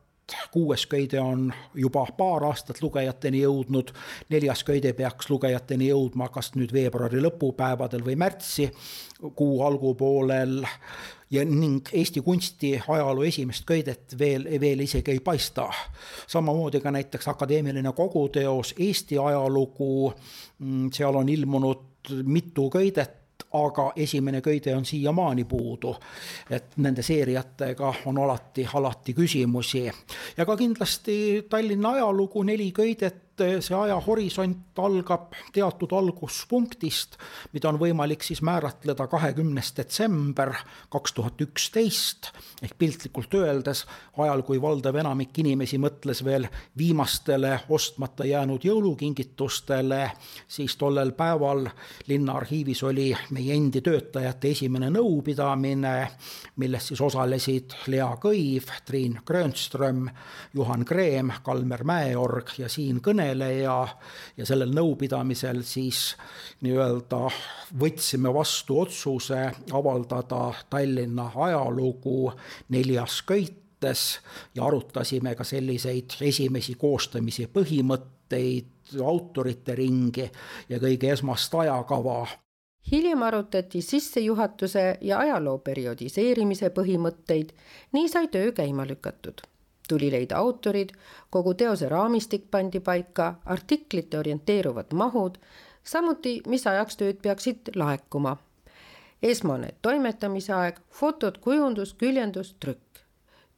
kuues 0.51 0.87
köide 0.87 1.21
on 1.21 1.53
juba 1.75 2.05
paar 2.17 2.45
aastat 2.45 2.83
lugejateni 2.83 3.43
jõudnud, 3.43 3.93
neljas 4.31 4.65
köide 4.65 4.93
peaks 4.97 5.31
lugejateni 5.31 5.89
jõudma 5.91 6.29
kas 6.33 6.53
nüüd 6.57 6.73
veebruari 6.73 7.23
lõpupäevadel 7.23 8.05
või 8.07 8.17
märtsi 8.21 8.71
kuu 9.35 9.63
algupoolel. 9.63 10.63
Ja 11.33 11.45
ning 11.49 11.89
Eesti 11.93 12.21
kunsti 12.21 12.75
ajaloo 12.89 13.25
esimest 13.25 13.65
köidet 13.65 14.19
veel, 14.19 14.45
veel 14.61 14.81
isegi 14.85 15.11
ei 15.11 15.21
paista. 15.21 15.71
samamoodi 16.27 16.81
ka 16.81 16.91
näiteks 16.91 17.29
akadeemiline 17.29 17.93
koguteos 17.93 18.75
Eesti 18.79 19.19
ajalugu, 19.19 20.13
mm, 20.59 20.91
seal 20.93 21.17
on 21.17 21.29
ilmunud 21.29 22.13
mitu 22.25 22.71
köidet, 22.71 23.22
aga 23.53 23.93
esimene 23.97 24.41
köide 24.41 24.77
on 24.77 24.85
siiamaani 24.85 25.45
puudu. 25.45 25.97
et 26.51 26.77
nende 26.77 27.03
seeriatega 27.03 27.95
on 28.07 28.19
alati, 28.19 28.69
alati 28.75 29.15
küsimusi 29.15 29.85
ja 30.37 30.47
ka 30.47 30.57
kindlasti 30.57 31.47
Tallinna 31.49 31.91
ajalugu, 31.91 32.43
neli 32.43 32.73
köidet 32.73 33.32
see 33.41 33.77
ajahorisont 33.77 34.79
algab 34.79 35.33
teatud 35.53 35.93
alguspunktist, 35.97 37.17
mida 37.53 37.71
on 37.71 37.79
võimalik 37.81 38.25
siis 38.25 38.43
määratleda 38.45 39.07
kahekümnes 39.11 39.73
detsember 39.77 40.53
kaks 40.93 41.15
tuhat 41.17 41.41
üksteist. 41.41 42.31
Ehk 42.63 42.77
piltlikult 42.79 43.35
öeldes 43.35 43.85
ajal, 44.21 44.43
kui 44.47 44.61
valdav 44.63 44.97
enamik 45.01 45.39
inimesi 45.43 45.79
mõtles 45.81 46.23
veel 46.25 46.47
viimastele 46.79 47.61
ostmata 47.69 48.27
jäänud 48.29 48.65
jõulukingitustele, 48.65 50.03
siis 50.49 50.77
tollel 50.77 51.15
päeval 51.17 51.67
linnaarhiivis 52.09 52.83
oli 52.83 53.11
meie 53.31 53.57
endi 53.57 53.81
töötajate 53.81 54.53
esimene 54.53 54.91
nõupidamine, 54.93 55.97
milles 56.57 56.93
siis 56.93 57.01
osalesid 57.01 57.77
Lea 57.89 58.11
Kõiv, 58.21 58.69
Triin 58.85 59.19
Grönström, 59.27 60.07
Juhan 60.55 60.85
Kreem, 60.85 61.33
Kalmer 61.43 61.85
Mäeorg 61.89 62.53
ja 62.59 62.69
siinkõneleja 62.69 63.22
kõneleja 63.23 63.89
ja 64.37 64.47
sellel 64.47 64.73
nõupidamisel 64.75 65.63
siis 65.63 66.17
nii-öelda 66.63 67.29
võtsime 67.79 68.33
vastu 68.35 68.81
otsuse 68.83 69.51
avaldada 69.73 70.53
Tallinna 70.71 71.31
ajalugu 71.35 72.33
neljas 72.69 73.23
köites 73.23 74.21
ja 74.55 74.67
arutasime 74.67 75.35
ka 75.35 75.45
selliseid 75.45 76.19
esimesi 76.21 76.75
koostamise 76.75 77.49
põhimõtteid, 77.53 78.99
autorite 79.03 79.75
ringi 79.75 80.29
ja 80.69 80.79
kõige 80.79 81.13
esmast 81.13 81.55
ajakava. 81.55 82.27
Hiljem 82.91 83.23
arutati 83.23 83.83
sissejuhatuse 83.83 84.99
ja 85.01 85.19
ajaloo 85.23 85.59
periodiseerimise 85.59 86.73
põhimõtteid, 86.75 87.55
nii 87.93 88.09
sai 88.11 88.27
töö 88.29 88.51
käima 88.53 88.87
lükatud 88.87 89.47
tuli 89.93 90.11
leida 90.13 90.39
autorid, 90.41 90.95
kogu 91.31 91.55
teose 91.55 91.89
raamistik 91.89 92.49
pandi 92.51 92.81
paika, 92.81 93.35
artiklite 93.45 94.19
orienteeruvad 94.19 94.95
mahud, 94.97 95.37
samuti, 95.85 96.39
mis 96.49 96.65
ajaks 96.67 96.97
tööd 96.97 97.21
peaksid 97.23 97.75
laekuma. 97.77 98.37
esmane 99.23 99.75
toimetamise 99.83 100.53
aeg, 100.53 100.81
fotod, 100.91 101.39
kujundus, 101.45 101.95
küljendus, 101.95 102.55
trükk. 102.61 103.03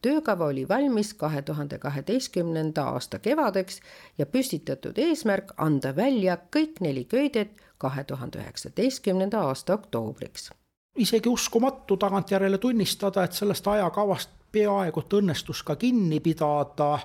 töökava 0.02 0.46
oli 0.46 0.68
valmis 0.68 1.14
kahe 1.14 1.42
tuhande 1.42 1.78
kaheteistkümnenda 1.78 2.82
aasta 2.82 3.18
kevadeks 3.18 3.80
ja 4.18 4.26
püstitatud 4.26 4.98
eesmärk 4.98 5.54
anda 5.56 5.96
välja 5.96 6.36
kõik 6.56 6.80
neli 6.80 7.04
köidet 7.04 7.62
kahe 7.78 8.04
tuhande 8.04 8.38
üheksateistkümnenda 8.38 9.40
aasta 9.40 9.74
oktoobriks 9.74 10.50
isegi 10.96 11.28
uskumatu 11.28 11.96
tagantjärele 11.96 12.58
tunnistada, 12.58 13.24
et 13.24 13.32
sellest 13.32 13.66
ajakavast 13.66 14.30
peaaegu 14.54 15.02
et 15.02 15.16
õnnestus 15.18 15.62
ka 15.66 15.76
kinni 15.80 16.20
pidada, 16.24 16.98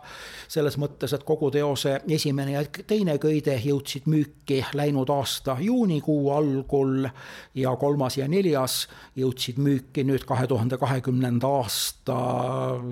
selles 0.47 0.77
mõttes, 0.81 1.13
et 1.15 1.25
kogu 1.27 1.49
teose 1.53 1.97
esimene 2.07 2.55
ja 2.55 2.63
teine 2.87 3.17
köide 3.21 3.57
jõudsid 3.63 4.05
müüki 4.09 4.61
läinud 4.77 5.09
aasta 5.13 5.57
juunikuu 5.61 6.29
algul 6.35 7.09
ja 7.57 7.73
kolmas 7.81 8.19
ja 8.19 8.27
neljas 8.29 8.83
jõudsid 9.19 9.59
müüki 9.61 10.05
nüüd 10.07 10.27
kahe 10.29 10.47
tuhande 10.47 10.77
kahekümnenda 10.77 11.49
aasta 11.61 12.19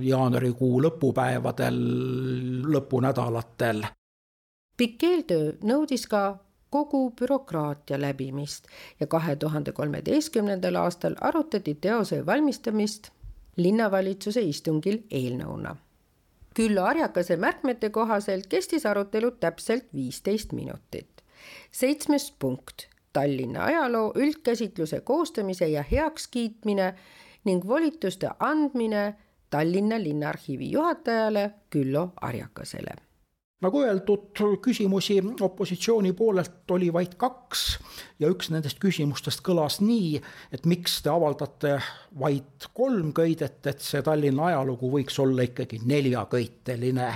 jaanuarikuu 0.02 0.82
lõpupäevadel, 0.88 1.80
lõpunädalatel. 2.74 3.86
pikk 4.78 5.04
eeltöö 5.04 5.54
nõudis 5.64 6.06
ka 6.08 6.38
kogu 6.70 7.12
bürokraatia 7.20 8.02
läbimist 8.02 8.68
ja 9.00 9.08
kahe 9.08 9.36
tuhande 9.36 9.72
kolmeteistkümnendal 9.72 10.76
aastal 10.76 11.16
arutati 11.22 11.76
teose 11.76 12.26
valmistamist 12.26 13.12
linnavalitsuse 13.58 14.42
istungil 14.42 15.04
eelnõuna. 15.12 15.76
Küllo 16.58 16.84
Arjakase 16.90 17.38
märkmete 17.38 17.90
kohaselt 17.90 18.48
kestis 18.50 18.86
arutelu 18.86 19.32
täpselt 19.32 19.86
viisteist 19.94 20.54
minutit. 20.54 21.24
seitsmes 21.72 22.32
punkt, 22.40 22.88
Tallinna 23.14 23.64
ajaloo 23.66 24.12
üldkäsitluse 24.16 25.02
koostamise 25.02 25.68
ja 25.68 25.84
heakskiitmine 25.92 26.94
ning 27.46 27.68
volituste 27.68 28.30
andmine 28.40 29.16
Tallinna 29.50 30.04
Linnaarhiivi 30.04 30.72
juhatajale 30.72 31.52
Küllo 31.70 32.14
Arjakasele 32.22 33.07
nagu 33.62 33.82
öeldud, 33.82 34.38
küsimusi 34.62 35.18
opositsiooni 35.42 36.14
poolelt 36.14 36.72
oli 36.72 36.92
vaid 36.94 37.16
kaks 37.18 37.64
ja 38.22 38.30
üks 38.30 38.52
nendest 38.54 38.78
küsimustest 38.82 39.42
kõlas 39.46 39.80
nii, 39.82 40.20
et 40.54 40.68
miks 40.70 41.00
te 41.02 41.10
avaldate 41.10 41.72
vaid 42.20 42.68
kolm 42.78 43.10
köidet, 43.18 43.58
et 43.66 43.82
see 43.82 44.04
Tallinna 44.06 44.52
ajalugu 44.52 44.92
võiks 44.94 45.18
olla 45.22 45.48
ikkagi 45.48 45.82
neljaköiteline. 45.90 47.10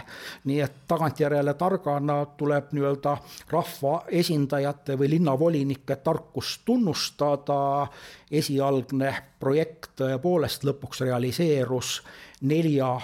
nii 0.50 0.60
et 0.66 0.82
tagantjärele 0.90 1.54
targana 1.54 2.18
tuleb 2.38 2.74
nii-öelda 2.74 3.16
rahvaesindajate 3.54 4.98
või 4.98 5.14
linnavolinike 5.18 5.96
tarkust 5.96 6.66
tunnustada. 6.66 7.88
esialgne 8.32 9.14
projekt 9.40 9.92
tõepoolest 10.02 10.64
lõpuks 10.66 11.06
realiseerus 11.06 12.02
nelja 12.42 12.98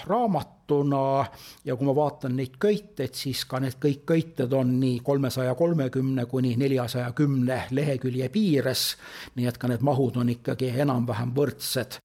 raamatuna 0.68 1.26
ja 1.66 1.76
kui 1.76 1.86
ma 1.86 1.96
vaatan 1.96 2.36
neid 2.36 2.58
köiteid, 2.60 3.14
siis 3.14 3.46
ka 3.46 3.60
need 3.60 3.78
kõik 3.80 4.06
köited 4.06 4.54
on 4.54 4.80
nii 4.80 5.00
kolmesaja 5.00 5.56
kolmekümne 5.56 6.26
kuni 6.26 6.56
neljasaja 6.56 7.12
kümne 7.12 7.68
lehekülje 7.72 8.30
piires. 8.30 8.98
nii 9.36 9.48
et 9.48 9.58
ka 9.58 9.68
need 9.68 9.82
mahud 9.82 10.16
on 10.18 10.30
ikkagi 10.30 10.74
enam-vähem 10.80 11.34
võrdsed. 11.36 12.00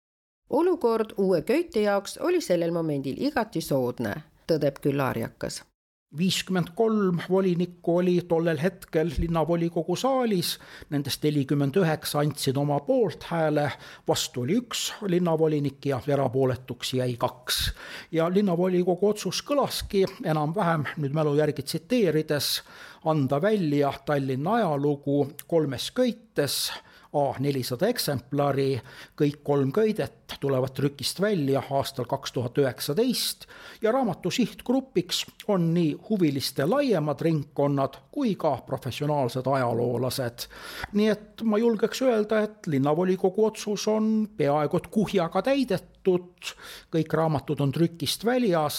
olukord 0.51 1.15
uue 1.19 1.43
köite 1.43 1.81
jaoks 1.81 2.19
oli 2.19 2.41
sellel 2.41 2.73
momendil 2.73 3.17
igati 3.19 3.61
soodne, 3.61 4.15
tõdeb 4.47 4.81
küll 4.81 5.01
Aarjakas 5.01 5.72
viiskümmend 6.19 6.73
kolm 6.75 7.19
volinikku 7.31 7.97
oli 7.97 8.21
tollel 8.29 8.59
hetkel 8.63 9.11
linnavolikogu 9.19 9.97
saalis, 9.97 10.59
nendest 10.91 11.25
nelikümmend 11.25 11.77
üheksa 11.81 12.21
andsid 12.21 12.57
oma 12.61 12.81
poolthääle, 12.85 13.71
vastu 14.09 14.45
oli 14.45 14.59
üks 14.61 14.91
linnavolinik 15.09 15.87
ja 15.87 16.01
erapooletuks 16.07 16.95
jäi 16.95 17.17
kaks. 17.19 17.73
ja 18.13 18.29
linnavolikogu 18.35 19.09
otsus 19.09 19.43
kõlaski 19.43 20.05
enam-vähem, 20.25 20.85
nüüd 20.97 21.17
mälu 21.17 21.35
järgi 21.39 21.63
tsiteerides, 21.63 22.63
anda 23.05 23.43
välja 23.43 23.93
Tallinna 24.07 24.55
ajalugu 24.61 25.33
kolmes 25.47 25.91
köites. 25.91 26.73
A 27.13 27.35
nelisada 27.45 27.91
eksemplari, 27.93 28.81
kõik 29.21 29.43
kolm 29.45 29.69
köidet 29.73 30.22
tulevad 30.41 30.74
trükist 30.74 31.20
välja 31.20 31.62
aastal 31.70 32.05
kaks 32.11 32.33
tuhat 32.33 32.59
üheksateist 32.59 33.47
ja 33.83 33.93
raamatu 33.93 34.30
sihtgrupiks 34.30 35.24
on 35.49 35.72
nii 35.74 35.97
huviliste 36.09 36.66
laiemad 36.66 37.20
ringkonnad 37.20 37.99
kui 38.12 38.35
ka 38.37 38.57
professionaalsed 38.66 39.47
ajaloolased. 39.47 40.47
nii 40.93 41.09
et 41.09 41.43
ma 41.43 41.59
julgeks 41.59 42.03
öelda, 42.03 42.43
et 42.43 42.66
linnavolikogu 42.66 43.47
otsus 43.47 43.89
on 43.89 44.28
peaaegu 44.37 44.76
et 44.76 44.87
kuhjaga 44.93 45.43
täidetud, 45.43 46.53
kõik 46.93 47.14
raamatud 47.14 47.61
on 47.62 47.72
trükist 47.72 48.24
väljas 48.26 48.78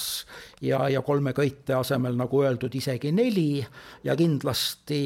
ja, 0.61 0.85
ja 0.89 1.01
kolme 1.01 1.33
köite 1.33 1.75
asemel, 1.77 2.17
nagu 2.19 2.43
öeldud, 2.43 2.75
isegi 2.75 3.11
neli 3.15 3.63
ja 4.03 4.15
kindlasti 4.19 5.01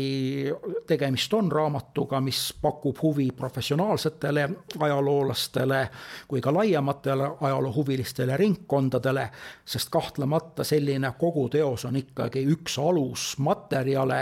tegemist 0.87 1.33
on 1.37 1.51
raamatuga, 1.51 2.21
mis 2.21 2.49
pakub 2.61 2.99
huvi 3.01 3.29
professionaalsetele 3.37 4.49
ajaloolastele 4.79 5.83
kui 6.27 6.36
ka 6.41 6.53
laiematele 6.53 7.29
ajaloohuvilistele 7.41 8.37
ringkondadele, 8.37 9.29
sest 9.65 9.89
kahtlemata 9.93 10.63
selline 10.63 11.11
koguteos 11.19 11.85
on 11.85 11.95
ikkagi 11.95 12.45
üks 12.53 12.77
alusmaterjale, 12.81 14.21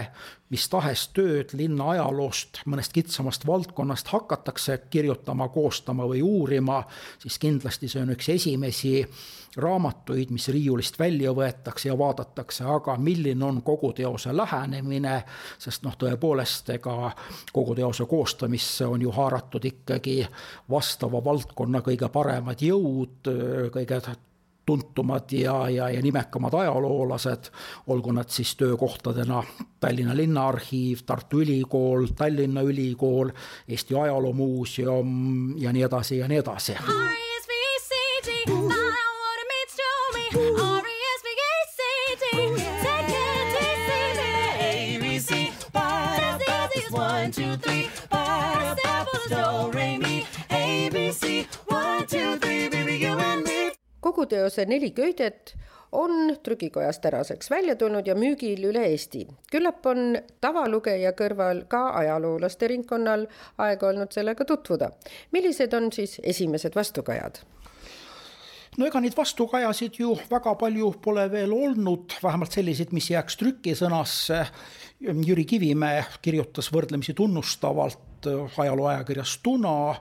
mis 0.50 0.68
tahes 0.70 1.08
tööd 1.16 1.56
linna 1.58 1.90
ajaloost, 1.96 2.62
mõnest 2.66 2.94
kitsamast 2.96 3.48
valdkonnast 3.48 4.12
hakatakse 4.14 4.78
kirjutama, 4.90 5.50
koostama 5.50 6.06
või 6.10 6.22
uurima, 6.26 6.84
siis 7.20 7.40
kindlasti 7.42 7.90
see 7.92 8.04
on 8.06 8.14
üks 8.16 8.30
esimesi 8.36 9.00
raamatuid, 9.58 10.32
mis 10.36 10.48
riiulist 10.54 11.00
välja 11.00 11.32
võetakse 11.36 11.90
ja 11.90 11.98
vaadatakse, 11.98 12.66
aga 12.68 12.98
milline 12.98 13.46
on 13.46 13.62
kogu 13.66 13.94
teose 13.96 14.36
lähenemine, 14.36 15.16
sest 15.62 15.86
noh, 15.86 15.96
tõepoolest, 16.00 16.70
ega 16.76 17.12
kogu 17.54 17.76
teose 17.76 18.06
koostamisse 18.10 18.88
on 18.88 19.02
ju 19.02 19.12
haaratud 19.16 19.66
ikkagi 19.66 20.22
vastava 20.70 21.24
valdkonna 21.24 21.82
kõige 21.86 22.10
paremad 22.12 22.62
jõud, 22.62 23.34
kõige 23.74 24.02
tuntumad 24.66 25.32
ja, 25.32 25.70
ja, 25.70 25.90
ja 25.94 26.02
nimekamad 26.02 26.54
ajaloolased, 26.54 27.52
olgu 27.88 28.12
nad 28.12 28.30
siis 28.34 28.56
töökohtadena 28.56 29.44
Tallinna 29.80 30.16
Linnaarhiiv, 30.18 31.06
Tartu 31.06 31.42
Ülikool, 31.46 32.08
Tallinna 32.18 32.62
Ülikool, 32.62 33.30
Eesti 33.68 33.96
Ajaloomuuseum 33.96 35.54
ja 35.62 35.74
nii 35.74 35.86
edasi 35.86 36.18
ja 36.18 36.28
nii 36.28 36.42
edasi. 36.42 36.78
One, 38.56 38.85
kogu 54.26 54.34
teose 54.34 54.66
Neli 54.66 54.92
köidet 54.92 55.56
on 55.92 56.36
trükikojast 56.44 57.02
tänaseks 57.02 57.50
välja 57.50 57.76
tulnud 57.76 58.08
ja 58.08 58.16
müügil 58.16 58.64
üle 58.66 58.88
Eesti. 58.90 59.28
küllap 59.52 59.86
on 59.86 60.18
tavalugeja 60.42 61.12
kõrval 61.14 61.66
ka 61.70 61.90
ajaloolaste 62.00 62.68
ringkonnal 62.68 63.28
aega 63.58 63.88
olnud 63.88 64.12
sellega 64.12 64.46
tutvuda. 64.46 64.90
millised 65.32 65.74
on 65.74 65.92
siis 65.92 66.20
esimesed 66.24 66.76
vastukajad? 66.76 67.38
no 68.78 68.86
ega 68.86 69.00
neid 69.00 69.14
vastukajasid 69.18 70.00
ju 70.00 70.18
väga 70.32 70.56
palju 70.56 70.94
pole 71.02 71.30
veel 71.32 71.54
olnud, 71.54 72.18
vähemalt 72.24 72.52
selliseid, 72.52 72.92
mis 72.92 73.10
jääks 73.10 73.38
trükisõnasse. 73.38 74.46
Jüri 75.02 75.46
Kivimäe 75.46 76.04
kirjutas 76.22 76.72
võrdlemisi 76.74 77.14
tunnustavalt 77.14 78.26
ajalooajakirjas 78.58 79.38
Tuna 79.44 79.96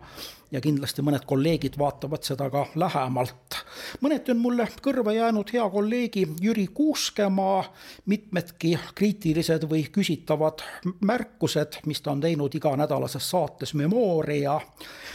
ja 0.55 0.61
kindlasti 0.63 1.03
mõned 1.03 1.25
kolleegid 1.27 1.79
vaatavad 1.79 2.23
seda 2.27 2.47
ka 2.51 2.65
lähemalt. 2.79 3.59
mõneti 4.05 4.31
on 4.35 4.41
mulle 4.43 4.67
kõrva 4.83 5.15
jäänud 5.15 5.51
hea 5.53 5.65
kolleegi 5.71 6.25
Jüri 6.43 6.67
Kuuskemaa 6.75 7.65
mitmedki 8.07 8.77
kriitilised 8.95 9.67
või 9.71 9.87
küsitavad 9.93 10.63
märkused, 11.01 11.81
mis 11.87 12.01
ta 12.01 12.15
on 12.15 12.23
teinud 12.23 12.55
iganädalases 12.55 13.31
saates 13.31 13.75
Memoria. 13.75 14.61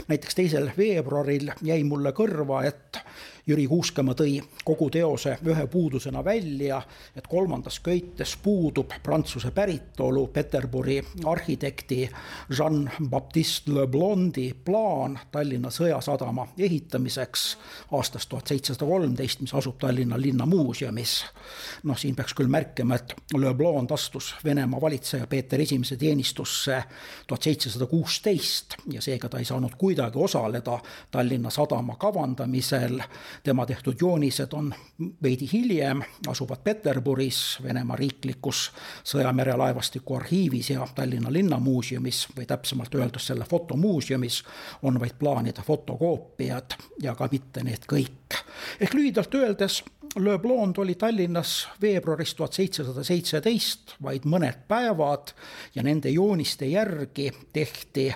näiteks 0.07 0.35
teisel 0.35 0.71
veebruaril 0.77 1.51
jäi 1.63 1.83
mulle 1.83 2.11
kõrva, 2.11 2.65
et 2.67 2.99
Jüri 3.47 3.67
Kuuskemaa 3.67 4.15
tõi 4.15 4.39
kogu 4.65 4.89
teose 4.89 5.37
ühe 5.45 5.67
puudusena 5.67 6.23
välja, 6.25 6.81
et 7.15 7.27
kolmandas 7.27 7.79
köites 7.79 8.35
puudub 8.43 8.91
prantsuse 9.03 9.51
päritolu 9.51 10.27
Peterburi 10.27 10.99
arhitekti 11.25 12.09
Jean-Baptiste 12.57 13.73
Leblondi 13.75 14.53
plaan 14.65 15.19
Tallinna 15.31 15.69
Sõjasadama 15.69 16.47
ehitamiseks 16.57 17.57
aastast 17.91 18.29
tuhat 18.29 18.47
seitsesada 18.47 18.85
kolmteist, 18.85 19.41
mis 19.41 19.53
asub 19.53 19.77
Tallinna 19.79 20.21
linnamuuseumis. 20.21 21.25
noh, 21.83 21.97
siin 21.97 22.15
peaks 22.15 22.33
küll 22.33 22.47
märkima, 22.47 22.95
et 22.95 23.15
Leblond 23.37 23.91
astus 23.91 24.35
Venemaa 24.45 24.81
valitseja 24.81 25.27
Peeter 25.27 25.61
Esimese 25.61 25.97
teenistusse 25.97 26.83
tuhat 27.27 27.43
seitsesada 27.43 27.85
kuusteist 27.85 28.75
ja 28.91 29.01
seega 29.01 29.29
ta 29.29 29.39
ei 29.39 29.45
saanud 29.45 29.75
kuidagi 29.77 30.19
osaleda 30.19 30.79
Tallinna 31.11 31.49
sadama 31.49 31.95
kavandamisel 31.95 32.99
tema 33.43 33.65
tehtud 33.65 33.95
joonised 34.01 34.53
on 34.53 34.73
veidi 35.23 35.49
hiljem, 35.53 36.01
asuvad 36.27 36.57
Peterburis, 36.63 37.59
Venemaa 37.63 37.95
riiklikus 37.95 38.71
sõjamerelaevastiku 39.03 40.15
arhiivis 40.15 40.69
ja 40.69 40.87
Tallinna 40.95 41.31
linnamuuseumis 41.33 42.27
või 42.37 42.45
täpsemalt 42.45 42.95
öeldes 42.95 43.27
selle 43.27 43.45
fotomuuseumis 43.49 44.43
on 44.81 44.99
vaid 44.99 45.15
plaanide 45.19 45.61
fotokoopiad 45.61 46.77
ja 47.03 47.15
ka 47.15 47.29
mitte 47.31 47.63
need 47.63 47.87
kõik. 47.89 48.43
ehk 48.79 48.93
lühidalt 48.93 49.35
öeldes 49.35 49.83
Le 50.15 50.39
Blond 50.39 50.77
oli 50.77 50.95
Tallinnas 50.95 51.67
veebruaris 51.81 52.35
tuhat 52.35 52.53
seitsesada 52.53 53.03
seitseteist 53.03 53.93
vaid 54.03 54.25
mõned 54.25 54.63
päevad 54.67 55.35
ja 55.75 55.83
nende 55.85 56.09
jooniste 56.09 56.65
järgi 56.65 57.29
tehti 57.53 58.07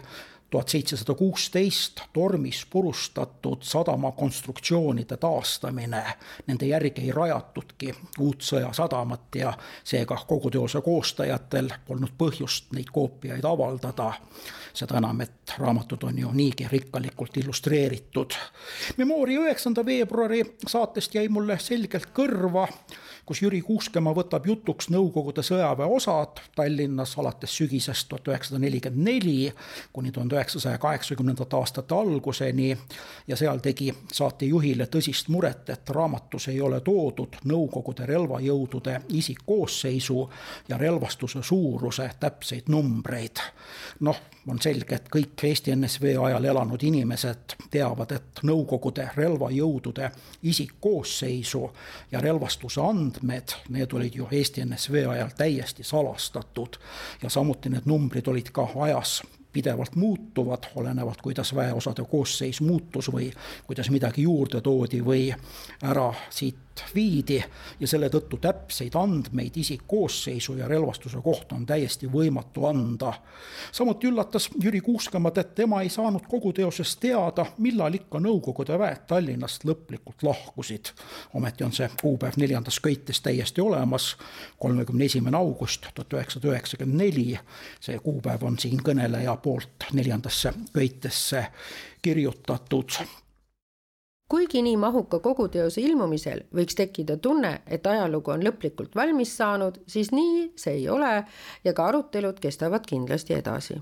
tuhat 0.54 0.70
seitsesada 0.70 1.14
kuusteist 1.14 2.02
tormis 2.14 2.66
purustatud 2.70 3.58
sadama 3.62 4.12
konstruktsioonide 4.12 5.18
taastamine. 5.18 6.04
Nende 6.48 6.66
järgi 6.66 7.02
ei 7.02 7.12
rajatudki 7.12 7.96
uut 8.20 8.46
sõjasadamat 8.46 9.36
ja 9.36 9.54
seega 9.84 10.18
kogu 10.28 10.52
teose 10.54 10.82
koostajatel 10.86 11.72
polnud 11.88 12.14
põhjust 12.18 12.70
neid 12.78 12.94
koopiaid 12.94 13.46
avaldada. 13.50 14.14
seda 14.74 14.98
enam, 14.98 15.22
et 15.22 15.54
raamatud 15.58 16.04
on 16.04 16.20
ju 16.20 16.32
niigi 16.34 16.68
rikkalikult 16.68 17.38
illustreeritud. 17.38 18.34
Memoria 18.98 19.40
üheksanda 19.40 19.86
veebruari 19.86 20.44
saatest 20.68 21.16
jäi 21.16 21.28
mulle 21.30 21.60
selgelt 21.60 22.10
kõrva 22.14 22.68
kus 23.26 23.42
Jüri 23.42 23.62
Kuuskemaa 23.62 24.14
võtab 24.16 24.48
jutuks 24.48 24.90
Nõukogude 24.92 25.44
sõjaväeosad 25.46 26.42
Tallinnas 26.56 27.16
alates 27.18 27.56
sügisest 27.58 28.10
tuhat 28.10 28.28
üheksasada 28.28 28.60
nelikümmend 28.60 29.08
neli 29.08 29.54
kuni 29.94 30.12
tuhande 30.12 30.36
üheksasaja 30.36 30.78
kaheksakümnendate 30.78 31.56
aastate 31.56 31.96
alguseni 31.96 32.78
ja 33.28 33.38
seal 33.40 33.62
tegi 33.64 33.94
saatejuhile 34.12 34.88
tõsist 34.92 35.32
muret, 35.32 35.70
et 35.70 35.90
raamatus 35.90 36.50
ei 36.52 36.62
ole 36.62 36.82
toodud 36.82 37.40
Nõukogude 37.48 38.06
relvajõudude 38.06 39.00
isikkoosseisu 39.10 40.30
ja 40.70 40.78
relvastuse 40.78 41.44
suuruse 41.44 42.10
täpseid 42.20 42.68
numbreid. 42.68 43.40
noh, 44.00 44.20
on 44.48 44.60
selge, 44.62 44.96
et 44.96 45.08
kõik 45.12 45.44
Eesti 45.48 45.76
NSV 45.76 46.18
ajal 46.20 46.46
elanud 46.52 46.84
inimesed 46.84 47.56
teavad, 47.72 48.12
et 48.12 48.44
Nõukogude 48.44 49.08
relvajõudude 49.16 50.10
isikkoosseisu 50.44 51.64
ja 52.12 52.20
relvastuse 52.22 52.82
andmed, 53.14 53.56
need 53.70 53.94
olid 53.94 54.16
ju 54.16 54.28
Eesti 54.32 54.66
NSV 54.66 55.06
ajal 55.10 55.30
täiesti 55.38 55.84
salastatud 55.84 56.78
ja 57.24 57.30
samuti 57.30 57.70
need 57.70 57.86
numbrid 57.86 58.28
olid 58.28 58.50
ka 58.52 58.68
ajas 58.76 59.22
pidevalt 59.54 59.96
muutuvad, 59.96 60.64
olenevalt, 60.76 61.22
kuidas 61.22 61.56
väeosade 61.56 62.04
koosseis 62.10 62.62
muutus 62.62 63.12
või 63.12 63.30
kuidas 63.68 63.90
midagi 63.90 64.26
juurde 64.26 64.62
toodi 64.62 65.04
või 65.06 65.28
ära 65.84 66.14
siit 66.30 66.73
viidi 66.96 67.44
ja 67.80 67.88
selle 67.88 68.10
tõttu 68.10 68.38
täpseid 68.42 68.96
andmeid 68.96 69.58
isikkoosseisu 69.58 70.56
ja 70.58 70.68
relvastuse 70.68 71.22
kohta 71.24 71.56
on 71.56 71.66
täiesti 71.66 72.08
võimatu 72.12 72.66
anda. 72.66 73.14
samuti 73.72 74.08
üllatas 74.08 74.50
Jüri 74.64 74.82
Kuuskemat, 74.82 75.38
et 75.38 75.56
tema 75.56 75.82
ei 75.82 75.90
saanud 75.90 76.26
kogu 76.30 76.54
teosest 76.54 77.00
teada, 77.00 77.46
millal 77.58 77.94
ikka 77.94 78.20
Nõukogude 78.20 78.80
väed 78.80 79.06
Tallinnast 79.08 79.66
lõplikult 79.66 80.24
lahkusid. 80.24 80.94
ometi 81.34 81.64
on 81.64 81.72
see 81.72 81.90
kuupäev 82.02 82.38
neljandas 82.38 82.80
köites 82.80 83.22
täiesti 83.22 83.62
olemas, 83.62 84.16
kolmekümne 84.60 85.06
esimene 85.06 85.38
august 85.38 85.88
tuhat 85.96 86.14
üheksasada 86.14 86.54
üheksakümmend 86.54 86.98
neli. 86.98 87.40
see 87.80 88.00
kuupäev 88.00 88.44
on 88.44 88.60
siin 88.60 88.80
kõneleja 88.84 89.38
poolt 89.38 89.92
neljandasse 89.94 90.54
köitesse 90.74 91.48
kirjutatud 92.02 92.92
kuigi 94.30 94.62
nii 94.62 94.78
mahuka 94.78 95.20
koguteose 95.20 95.82
ilmumisel 95.82 96.44
võiks 96.56 96.76
tekkida 96.76 97.18
tunne, 97.18 97.62
et 97.68 97.88
ajalugu 97.88 98.32
on 98.32 98.44
lõplikult 98.46 98.96
valmis 98.96 99.38
saanud, 99.38 99.82
siis 99.88 100.12
nii 100.12 100.52
see 100.56 100.80
ei 100.82 100.90
ole 100.90 101.16
ja 101.64 101.74
ka 101.74 101.88
arutelud 101.92 102.40
kestavad 102.40 102.86
kindlasti 102.90 103.38
edasi. 103.38 103.80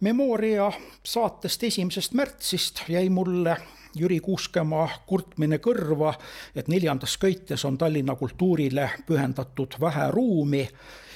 Memoria 0.00 0.70
saatest 1.04 1.62
esimesest 1.64 2.12
märtsist 2.12 2.82
jäi 2.88 3.08
mulle 3.08 3.56
Jüri 3.96 4.18
Kuuskemaa 4.20 4.88
kurtmine 5.08 5.56
kõrva, 5.64 6.12
et 6.54 6.68
neljandas 6.68 7.16
köites 7.16 7.64
on 7.64 7.78
Tallinna 7.80 8.14
kultuurile 8.20 8.90
pühendatud 9.06 9.78
vähe 9.80 10.10
ruumi 10.12 10.66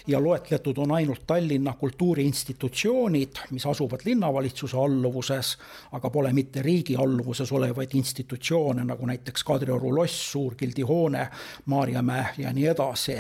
ja 0.07 0.21
loetletud 0.25 0.79
on 0.79 0.93
ainult 0.93 1.27
Tallinna 1.27 1.73
kultuuriinstitutsioonid, 1.73 3.31
mis 3.51 3.67
asuvad 3.67 4.01
linnavalitsuse 4.05 4.77
alluvuses, 4.77 5.59
aga 5.93 6.11
pole 6.11 6.33
mitte 6.33 6.63
riigi 6.63 6.97
alluvuses 6.97 7.53
olevaid 7.53 7.95
institutsioone, 7.95 8.85
nagu 8.85 9.07
näiteks 9.07 9.45
Kadrioru 9.45 9.95
loss, 9.97 10.33
Suurgildi 10.33 10.83
hoone, 10.83 11.29
Maarjamäe 11.67 12.27
ja 12.39 12.53
nii 12.53 12.67
edasi. 12.67 13.19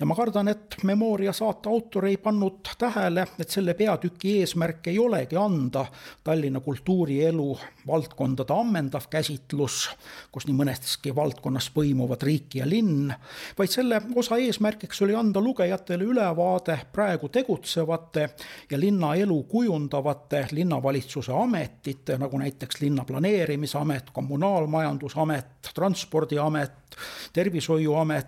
ja 0.00 0.06
ma 0.06 0.14
kardan, 0.14 0.48
et 0.48 0.76
Memoria 0.82 1.32
saate 1.32 1.68
autor 1.68 2.06
ei 2.06 2.16
pannud 2.16 2.68
tähele, 2.78 3.26
et 3.38 3.50
selle 3.50 3.74
peatüki 3.74 4.38
eesmärk 4.40 4.86
ei 4.86 4.98
olegi 4.98 5.36
anda 5.36 5.86
Tallinna 6.24 6.60
kultuurielu 6.60 7.58
valdkondade 7.86 8.52
ammendav 8.52 9.08
käsitlus, 9.10 9.88
kus 10.32 10.46
nii 10.46 10.56
mõneski 10.56 11.14
valdkonnas 11.16 11.70
põimuvad 11.74 12.22
riik 12.22 12.58
ja 12.60 12.68
linn, 12.68 13.12
vaid 13.58 13.72
selle 13.72 14.00
osa 14.16 14.36
eesmärgiks 14.36 15.02
oli 15.02 15.14
anda 15.14 15.40
lugejatele 15.40 16.04
üle 16.04 16.17
ülevaade 16.18 16.78
praegu 16.92 17.28
tegutsevate 17.28 18.30
ja 18.70 18.80
linnaelu 18.80 19.42
kujundavate 19.42 20.46
linnavalitsuse 20.50 21.32
ametite, 21.32 22.18
nagu 22.18 22.38
näiteks 22.38 22.80
linnaplaneerimisamet, 22.80 24.10
kommunaalmajandusamet, 24.12 25.70
transpordiamet, 25.74 26.96
tervishoiuamet, 27.32 28.26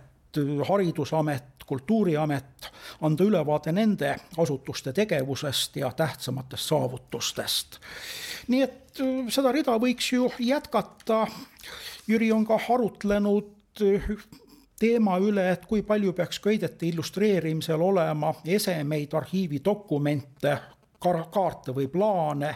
haridusamet, 0.68 1.44
kultuuriamet, 1.66 2.70
anda 3.00 3.24
ülevaade 3.24 3.72
nende 3.72 4.16
asutuste 4.38 4.92
tegevusest 4.92 5.76
ja 5.76 5.90
tähtsamatest 5.96 6.68
saavutustest. 6.68 7.78
nii 8.48 8.62
et 8.62 9.00
äh, 9.00 9.26
seda 9.28 9.52
rida 9.52 9.76
võiks 9.78 10.12
ju 10.12 10.30
jätkata. 10.38 11.26
Jüri 12.08 12.32
on 12.32 12.46
ka 12.46 12.58
arutlenud 12.74 13.82
äh, 13.82 14.14
teema 14.80 15.18
üle, 15.20 15.44
et 15.52 15.66
kui 15.68 15.84
palju 15.86 16.14
peaks 16.16 16.40
köidete 16.40 16.88
illustreerimisel 16.88 17.80
olema 17.84 18.32
esemeid, 18.44 19.12
arhiividokumente, 19.14 20.56
kaarte 21.00 21.72
või 21.72 21.86
plaane, 21.88 22.50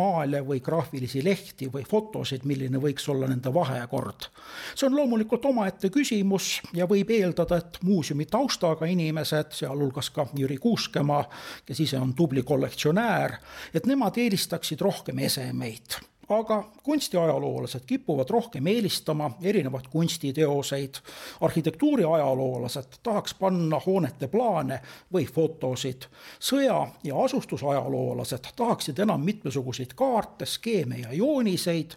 maale 0.00 0.40
või 0.46 0.62
graafilisi 0.64 1.20
lehti 1.24 1.68
või 1.72 1.84
fotosid, 1.88 2.46
milline 2.48 2.80
võiks 2.80 3.08
olla 3.12 3.28
nende 3.28 3.52
vahekord. 3.54 4.28
see 4.74 4.86
on 4.86 4.96
loomulikult 4.96 5.44
omaette 5.44 5.90
küsimus 5.90 6.60
ja 6.72 6.86
võib 6.88 7.10
eeldada, 7.10 7.56
et 7.56 7.78
muuseumi 7.82 8.26
taustaga 8.26 8.86
inimesed, 8.86 9.52
sealhulgas 9.52 10.10
ka 10.10 10.26
Jüri 10.36 10.56
Kuuskemaa, 10.56 11.24
kes 11.66 11.80
ise 11.80 11.98
on 11.98 12.14
tubli 12.14 12.42
kollektsionäär, 12.42 13.36
et 13.74 13.86
nemad 13.86 14.16
eelistaksid 14.16 14.80
rohkem 14.80 15.18
esemeid 15.18 16.00
aga 16.38 16.64
kunstiajaloolased 16.82 17.80
kipuvad 17.86 18.30
rohkem 18.30 18.66
eelistama 18.66 19.30
erinevaid 19.42 19.84
kunstiteoseid. 19.90 20.94
arhitektuuriajaloolased 21.40 22.98
tahaks 23.02 23.34
panna 23.34 23.80
hoonete 23.86 24.28
plaane 24.28 24.80
või 25.14 25.26
fotosid. 25.26 26.02
sõja- 26.40 26.88
ja 27.04 27.24
asustusajaloolased 27.24 28.44
tahaksid 28.56 28.98
enam 28.98 29.20
mitmesuguseid 29.20 29.94
kaarte, 29.94 30.46
skeeme 30.46 30.96
ja 30.96 31.12
jooniseid. 31.12 31.90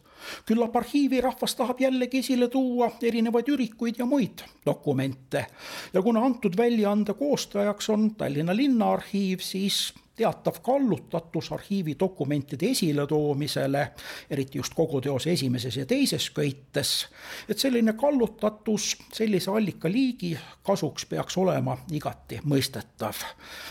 küllap 0.46 0.76
arhiivirahvas 0.76 1.56
tahab 1.56 1.80
jällegi 1.80 2.18
esile 2.18 2.48
tuua 2.48 2.92
erinevaid 3.02 3.48
ürikuid 3.48 3.96
ja 3.98 4.06
muid 4.06 4.40
dokumente. 4.66 5.46
ja 5.94 6.02
kuna 6.02 6.26
antud 6.26 6.58
väljaande 6.58 7.14
koostajaks 7.14 7.90
on 7.90 8.16
Tallinna 8.16 8.56
Linnaarhiiv, 8.56 9.40
siis 9.40 9.94
teatav 10.16 10.54
kallutatus 10.62 11.52
arhiivi 11.52 11.96
dokumentide 12.00 12.66
esiletoomisele, 12.66 13.88
eriti 14.30 14.58
just 14.58 14.74
kogu 14.74 15.02
teose 15.02 15.32
esimeses 15.32 15.78
ja 15.78 15.86
teises 15.86 16.30
köites, 16.30 17.08
et 17.50 17.60
selline 17.60 17.94
kallutatus 17.94 18.98
sellise 19.14 19.52
allikaliigi 19.52 20.38
kasuks 20.64 21.06
peaks 21.06 21.38
olema 21.38 21.78
igati 21.92 22.40
mõistetav. 22.46 23.16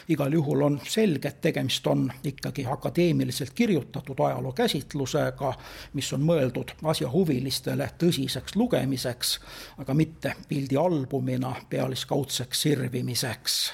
igal 0.09 0.33
juhul 0.33 0.63
on 0.63 0.81
selge, 0.89 1.29
et 1.29 1.41
tegemist 1.41 1.87
on 1.87 2.13
ikkagi 2.25 2.67
akadeemiliselt 2.67 3.55
kirjutatud 3.55 4.21
ajaloo 4.21 4.53
käsitlusega, 4.53 5.55
mis 5.93 6.13
on 6.13 6.21
mõeldud 6.21 6.75
asjahuvilistele 6.85 7.91
tõsiseks 7.99 8.57
lugemiseks, 8.57 9.39
aga 9.79 9.95
mitte 9.95 10.35
pildialbumina 10.49 11.55
pealiskaudseks 11.71 12.63
sirvimiseks. 12.63 13.73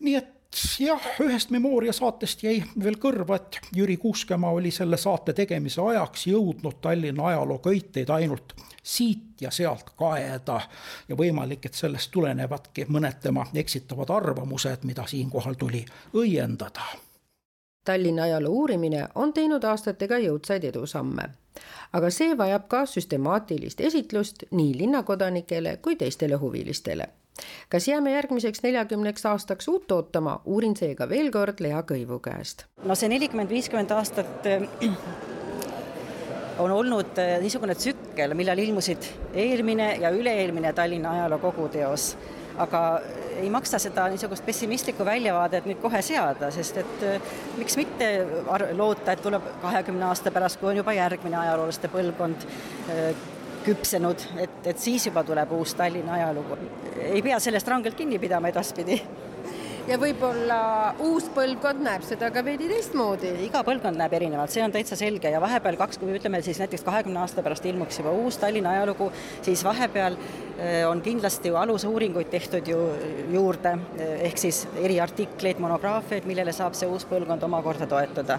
nii 0.00 0.14
et 0.16 0.39
jah, 0.80 1.02
ühest 1.20 1.50
Memoria 1.50 1.92
saatest 1.92 2.42
jäi 2.42 2.62
veel 2.84 2.96
kõrva, 2.98 3.36
et 3.36 3.58
Jüri 3.76 3.96
Kuuskemaa 3.96 4.50
oli 4.52 4.70
selle 4.74 4.96
saate 4.96 5.32
tegemise 5.32 5.82
ajaks 5.82 6.26
jõudnud 6.26 6.80
Tallinna 6.80 7.26
ajalooköiteid 7.26 8.10
ainult 8.10 8.54
siit 8.82 9.40
ja 9.40 9.50
sealt 9.50 9.92
kaeda. 9.96 10.60
Ja 11.08 11.16
võimalik, 11.16 11.66
et 11.66 11.74
sellest 11.74 12.10
tulenevadki 12.10 12.86
mõned 12.88 13.20
tema 13.22 13.46
eksitavad 13.54 14.10
arvamused, 14.10 14.84
mida 14.84 15.06
siinkohal 15.06 15.54
tuli 15.54 15.84
õiendada. 16.14 16.88
Tallinna 17.84 18.22
ajaloo 18.22 18.52
uurimine 18.52 19.06
on 19.14 19.32
teinud 19.32 19.64
aastatega 19.64 20.18
jõudsaid 20.18 20.64
edusamme, 20.68 21.30
aga 21.92 22.10
see 22.10 22.36
vajab 22.36 22.68
ka 22.68 22.84
süstemaatilist 22.86 23.80
esitlust 23.80 24.44
nii 24.50 24.76
linnakodanikele 24.82 25.76
kui 25.76 25.96
teistele 25.96 26.36
huvilistele 26.36 27.08
kas 27.68 27.88
jääme 27.88 28.12
järgmiseks 28.12 28.62
neljakümneks 28.62 29.26
aastaks 29.26 29.68
uut 29.68 29.92
ootama, 29.92 30.40
uurin 30.44 30.76
seega 30.76 31.08
veel 31.08 31.30
kord 31.34 31.60
Lea 31.60 31.82
Kõivu 31.86 32.20
käest. 32.22 32.66
no 32.84 32.94
see 32.94 33.10
nelikümmend, 33.12 33.50
viiskümmend 33.50 33.92
aastat 33.96 34.46
äh, 34.46 34.66
on 36.58 36.70
olnud 36.70 37.18
äh, 37.18 37.38
niisugune 37.40 37.74
tsükkel, 37.74 38.34
millal 38.34 38.58
ilmusid 38.58 39.08
eelmine 39.34 39.94
ja 40.02 40.12
üle-eelmine 40.14 40.72
Tallinna 40.76 41.14
ajaloo 41.16 41.38
koguteos, 41.42 42.12
aga 42.60 42.82
ei 43.40 43.50
maksa 43.50 43.78
seda 43.80 44.08
niisugust 44.12 44.44
pessimistlikku 44.44 45.04
väljavaadet 45.06 45.68
nüüd 45.68 45.80
kohe 45.80 46.02
seada, 46.04 46.50
sest 46.54 46.82
et 46.82 47.04
äh, 47.08 47.34
miks 47.58 47.78
mitte 47.80 48.10
loota, 48.76 49.14
et 49.14 49.24
tuleb 49.24 49.46
kahekümne 49.62 50.10
aasta 50.10 50.32
pärast, 50.34 50.60
kui 50.60 50.72
on 50.72 50.80
juba 50.82 50.94
järgmine 50.96 51.38
ajaloolaste 51.44 51.92
põlvkond 51.92 52.48
küpsenud, 53.64 54.28
et, 54.40 54.60
et 54.72 54.78
siis 54.78 55.06
juba 55.06 55.24
tuleb 55.26 55.52
uus 55.56 55.74
Tallinna 55.78 56.18
ajalugu. 56.18 56.58
ei 57.00 57.22
pea 57.22 57.40
sellest 57.40 57.68
rangelt 57.68 57.98
kinni 57.98 58.18
pidama 58.18 58.48
edaspidi 58.48 59.00
ja 59.88 59.96
võib-olla 60.00 60.58
uus 61.02 61.26
põlvkond 61.34 61.82
näeb 61.84 62.04
seda 62.06 62.30
ka 62.32 62.42
veidi 62.46 62.68
teistmoodi. 62.70 63.32
iga 63.46 63.62
põlvkond 63.66 63.98
näeb 63.98 64.14
erinevalt, 64.18 64.52
see 64.52 64.62
on 64.64 64.72
täitsa 64.74 64.98
selge 64.98 65.32
ja 65.32 65.40
vahepeal 65.42 65.78
kaks, 65.80 65.98
kui 65.98 66.14
ütleme 66.16 66.42
siis 66.46 66.60
näiteks 66.62 66.84
kahekümne 66.86 67.22
aasta 67.22 67.42
pärast 67.42 67.66
ilmuks 67.66 68.00
juba 68.02 68.12
uus 68.14 68.38
Tallinna 68.40 68.74
ajalugu, 68.76 69.10
siis 69.42 69.64
vahepeal 69.66 70.18
eh, 70.58 70.82
on 70.88 71.02
kindlasti 71.02 71.50
ju 71.50 71.58
alusuuringuid 71.60 72.30
tehtud 72.30 72.68
ju 72.68 72.80
juurde, 73.32 73.76
eh, 73.98 74.26
ehk 74.30 74.38
siis 74.38 74.66
eriartikleid, 74.76 75.62
monograafiaid, 75.62 76.28
millele 76.28 76.54
saab 76.56 76.78
see 76.78 76.90
uus 76.90 77.08
põlvkond 77.10 77.48
omakorda 77.48 77.88
toetuda 77.90 78.38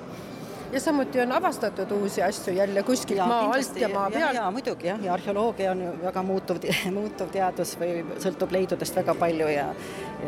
ja 0.72 0.80
samuti 0.80 1.22
on 1.22 1.32
avastatud 1.32 1.92
uusi 1.92 2.24
asju 2.24 2.54
jälle 2.54 2.84
kuskilt 2.84 3.18
ja, 3.18 3.26
maa 3.26 3.52
alt 3.54 3.76
ja 3.76 3.90
maa 3.90 4.10
pealt. 4.12 4.36
ja 4.36 4.52
muidugi 4.52 4.88
jah, 4.88 5.04
ja 5.04 5.14
arheoloogia 5.14 5.72
on 5.72 5.82
ju 5.82 5.92
väga 6.04 6.24
muutuv, 6.24 6.58
muutuv 7.00 7.32
teadus 7.32 7.76
või 7.80 8.06
sõltub 8.24 8.52
leidudest 8.52 8.96
väga 8.96 9.16
palju 9.16 9.50
ja 9.52 9.68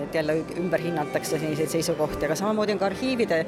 et 0.03 0.15
jälle 0.15 0.35
ümber 0.57 0.81
hinnatakse 0.81 1.37
selliseid 1.39 1.69
seisukohti, 1.69 2.25
aga 2.25 2.35
samamoodi 2.35 2.73
on 2.73 2.81
ka 2.81 2.85
arhiivide 2.89 3.39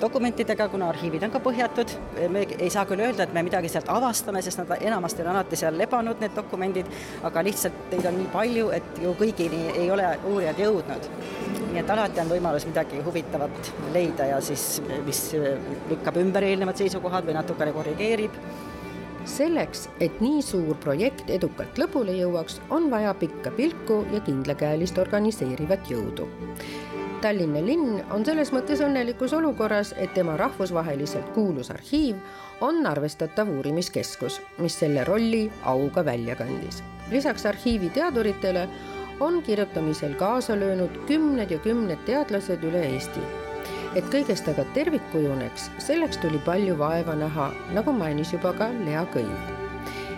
dokumentidega, 0.00 0.68
kuna 0.72 0.88
arhiivid 0.88 1.26
on 1.28 1.34
ka 1.34 1.42
põhjatud, 1.44 1.92
me 2.32 2.46
ei 2.58 2.70
saa 2.72 2.86
küll 2.88 3.04
öelda, 3.04 3.26
et 3.26 3.34
me 3.36 3.44
midagi 3.46 3.68
sealt 3.68 3.90
avastame, 3.92 4.42
sest 4.42 4.62
nad 4.62 4.72
enamasti 4.80 5.22
on 5.22 5.32
alati 5.34 5.60
seal 5.60 5.76
lebanud, 5.78 6.20
need 6.24 6.36
dokumendid, 6.36 6.88
aga 7.28 7.44
lihtsalt 7.44 7.90
neid 7.92 8.08
on 8.08 8.22
nii 8.22 8.30
palju, 8.32 8.70
et 8.76 9.02
ju 9.04 9.16
kõigini 9.20 9.66
ei 9.76 9.90
ole 9.92 10.14
uurijad 10.32 10.64
jõudnud. 10.64 11.10
Nii 11.70 11.80
et 11.82 11.90
alati 11.90 12.20
on 12.22 12.30
võimalus 12.32 12.66
midagi 12.66 12.98
huvitavat 13.04 13.72
leida 13.94 14.26
ja 14.32 14.40
siis, 14.42 14.80
mis 15.06 15.22
lükkab 15.90 16.18
ümber 16.22 16.46
eelnevad 16.46 16.80
seisukohad 16.80 17.28
või 17.28 17.36
natukene 17.38 17.74
korrigeerib 17.76 18.36
selleks, 19.28 19.88
et 20.00 20.20
nii 20.22 20.40
suur 20.42 20.78
projekt 20.80 21.28
edukalt 21.30 21.78
lõpule 21.78 22.14
jõuaks, 22.16 22.60
on 22.74 22.88
vaja 22.90 23.12
pikka 23.14 23.52
pilku 23.56 24.02
ja 24.14 24.22
kindlakäelist 24.26 24.98
organiseerivat 24.98 25.90
jõudu. 25.90 26.26
Tallinna 27.20 27.60
linn 27.60 27.98
on 28.16 28.24
selles 28.24 28.48
mõttes 28.48 28.80
õnnelikus 28.80 29.34
olukorras, 29.36 29.92
et 30.00 30.14
tema 30.16 30.38
rahvusvaheliselt 30.40 31.34
kuulus 31.34 31.68
arhiiv 31.70 32.16
on 32.64 32.80
arvestatav 32.88 33.50
uurimiskeskus, 33.52 34.40
mis 34.58 34.78
selle 34.80 35.04
rolli 35.04 35.44
auga 35.68 36.04
välja 36.04 36.36
kandis. 36.36 36.82
lisaks 37.10 37.46
arhiivi 37.46 37.90
teaduritele 37.90 38.68
on 39.20 39.42
kirjutamisel 39.42 40.14
kaasa 40.14 40.56
löönud 40.60 41.04
kümned 41.06 41.50
ja 41.50 41.58
kümned 41.58 42.04
teadlased 42.06 42.64
üle 42.64 42.86
Eesti 42.94 43.20
et 43.98 44.06
kõigest 44.10 44.46
aga 44.50 44.64
tervik 44.74 45.02
kujuneks, 45.12 45.70
selleks 45.82 46.20
tuli 46.22 46.38
palju 46.46 46.76
vaeva 46.78 47.16
näha, 47.18 47.50
nagu 47.74 47.92
mainis 47.94 48.32
juba 48.34 48.52
ka 48.54 48.70
Lea 48.84 49.02
Kõiv. 49.14 49.56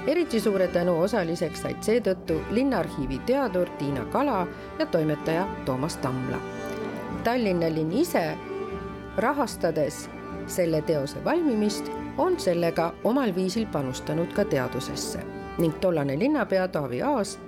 eriti 0.07 0.41
suure 0.41 0.67
tänu 0.69 0.97
osaliseks 1.01 1.63
said 1.63 1.79
seetõttu 1.81 2.41
Linnaarhiivi 2.51 3.21
teadur 3.27 3.69
Tiina 3.79 4.05
Kala 4.13 4.47
ja 4.79 4.87
toimetaja 4.87 5.47
Toomas 5.65 5.97
Tamla. 5.97 6.41
Tallinna 7.25 7.69
linn 7.71 7.93
ise, 7.93 8.37
rahastades 9.17 10.09
selle 10.47 10.83
teose 10.83 11.25
valmimist, 11.25 11.91
on 12.19 12.41
sellega 12.41 12.93
omal 13.05 13.35
viisil 13.35 13.67
panustanud 13.73 14.33
ka 14.33 14.45
teadusesse 14.45 15.23
ning 15.59 15.75
tollane 15.81 16.19
linnapea 16.19 16.69
Taavi 16.69 17.03
Aas, 17.03 17.39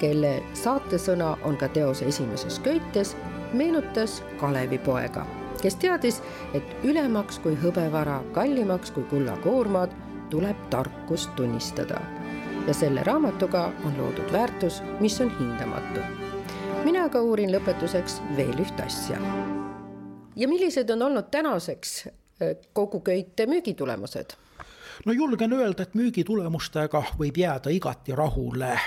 kelle 0.00 0.42
saatesõna 0.54 1.36
on 1.44 1.56
ka 1.56 1.68
teose 1.68 2.06
esimeses 2.08 2.58
köites, 2.64 3.16
meenutas 3.52 4.22
Kalevipoega, 4.40 5.26
kes 5.62 5.76
teadis, 5.80 6.20
et 6.54 6.76
ülemaks 6.84 7.38
kui 7.42 7.56
hõbevara, 7.62 8.20
kallimaks 8.36 8.90
kui 8.90 9.04
kullakoormad, 9.10 9.94
tuleb 10.30 10.56
tarkust 10.70 11.34
tunnistada. 11.36 12.00
ja 12.66 12.74
selle 12.74 13.02
raamatuga 13.06 13.72
on 13.84 13.98
loodud 13.98 14.32
väärtus, 14.32 14.82
mis 15.00 15.20
on 15.20 15.30
hindamatu. 15.38 16.00
mina 16.84 17.04
aga 17.04 17.22
uurin 17.22 17.52
lõpetuseks 17.52 18.20
veel 18.36 18.58
ühte 18.58 18.82
asja. 18.82 19.20
ja 20.36 20.48
millised 20.48 20.90
on 20.90 21.02
olnud 21.02 21.30
tänaseks 21.30 22.06
eh, 22.06 22.56
kogu 22.72 23.00
köite 23.00 23.46
müügitulemused? 23.46 24.36
no 25.04 25.12
julgen 25.12 25.52
öelda, 25.52 25.82
et 25.82 25.94
müügitulemustega 25.94 27.02
võib 27.18 27.38
jääda 27.38 27.70
igati 27.70 28.14
rahule 28.14 28.78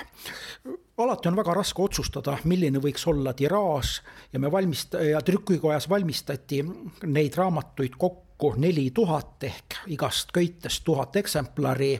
alati 0.99 1.27
on 1.27 1.35
väga 1.35 1.53
raske 1.53 1.81
otsustada, 1.81 2.37
milline 2.43 2.79
võiks 2.83 3.05
olla 3.07 3.33
tiraaž 3.33 3.99
ja 4.33 4.39
me 4.39 4.51
valmist- 4.51 4.99
ja 5.09 5.21
trükikojas 5.21 5.89
valmistati 5.89 6.63
neid 7.05 7.37
raamatuid 7.37 7.95
kokku 7.97 8.53
neli 8.57 8.91
tuhat 8.91 9.43
ehk 9.43 9.79
igast 9.87 10.31
köitest 10.33 10.83
tuhat 10.83 11.15
eksemplari 11.15 11.99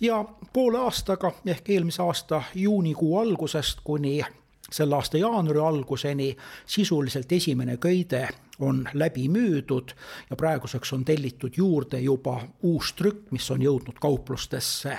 ja 0.00 0.24
poole 0.52 0.78
aastaga 0.78 1.32
ehk 1.46 1.70
eelmise 1.70 2.02
aasta 2.02 2.42
juunikuu 2.54 3.18
algusest 3.18 3.80
kuni 3.84 4.20
selle 4.70 4.94
aasta 4.94 5.18
jaanuari 5.18 5.60
alguseni 5.60 6.36
sisuliselt 6.66 7.32
esimene 7.32 7.76
köide 7.76 8.28
on 8.60 8.88
läbi 8.94 9.28
müüdud 9.28 9.92
ja 10.30 10.36
praeguseks 10.36 10.92
on 10.92 11.04
tellitud 11.04 11.54
juurde 11.56 12.00
juba 12.00 12.40
uus 12.62 12.92
trükk, 12.98 13.30
mis 13.30 13.50
on 13.50 13.62
jõudnud 13.62 13.98
kauplustesse. 14.00 14.98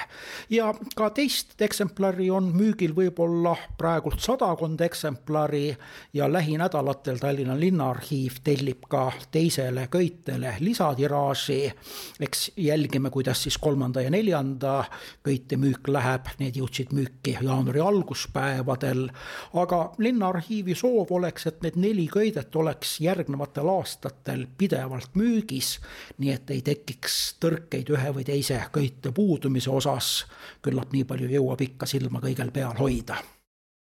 ja 0.50 0.74
ka 0.96 1.10
teist 1.10 1.62
eksemplari 1.62 2.30
on 2.32 2.52
müügil 2.56 2.96
võib-olla 2.96 3.56
praegult 3.78 4.20
sadakond 4.20 4.82
eksemplari 4.82 5.78
ja 6.14 6.32
lähinädalatel 6.32 7.18
Tallinna 7.20 7.60
Linnaarhiiv 7.60 8.40
tellib 8.44 8.88
ka 8.90 9.12
teisele 9.32 9.88
köitele 9.88 10.56
lisatiraaži. 10.60 11.72
eks 12.20 12.52
jälgime, 12.58 13.10
kuidas 13.10 13.44
siis 13.44 13.58
kolmanda 13.58 14.02
ja 14.02 14.10
neljanda 14.10 14.84
köite 15.24 15.58
müük 15.58 15.88
läheb, 15.88 16.26
need 16.40 16.56
jõudsid 16.56 16.94
müüki 16.94 17.38
jaanuari 17.42 17.80
alguspäevadel. 17.80 19.10
aga 19.54 19.94
Linnaarhiivi 19.98 20.76
soov 20.76 21.12
oleks, 21.12 21.48
et 21.48 21.62
need 21.62 21.76
neli 21.76 22.08
köidet 22.08 22.56
oleks 22.56 23.00
järgnevad 23.02 23.49
järgnevatel 23.50 23.68
aastatel 23.68 24.48
pidevalt 24.58 25.16
müügis, 25.16 25.80
nii 26.18 26.32
et 26.32 26.50
ei 26.50 26.62
tekiks 26.62 27.38
tõrkeid 27.40 27.90
ühe 27.90 28.14
või 28.14 28.24
teise 28.26 28.62
köite 28.72 29.12
puudumise 29.12 29.70
osas. 29.70 30.26
küllap 30.62 30.94
nii 30.94 31.04
palju 31.04 31.30
jõuab 31.30 31.62
ikka 31.62 31.86
silma 31.86 32.20
kõigel 32.20 32.52
peal 32.52 32.78
hoida. 32.80 33.18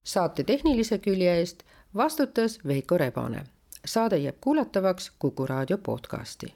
saate 0.04 0.44
tehnilise 0.44 0.98
külje 0.98 1.38
eest 1.38 1.62
vastutas 1.94 2.58
Veiko 2.66 2.98
Rebane. 2.98 3.44
saade 3.84 4.18
jääb 4.18 4.36
kuulatavaks 4.40 5.12
Kuku 5.18 5.46
raadio 5.46 5.78
podcasti 5.78 6.54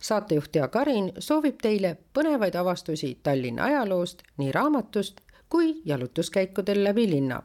saatejuht 0.00 0.56
Jaak 0.56 0.76
Arin 0.76 1.12
soovib 1.18 1.58
teile 1.62 1.96
põnevaid 2.14 2.56
avastusi 2.56 3.18
Tallinna 3.22 3.64
ajaloost, 3.64 4.22
nii 4.38 4.52
raamatust 4.52 5.20
kui 5.48 5.82
jalutuskäikudel 5.84 6.84
läbi 6.84 7.10
linna 7.10 7.42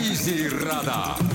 reisirada 0.00 1.29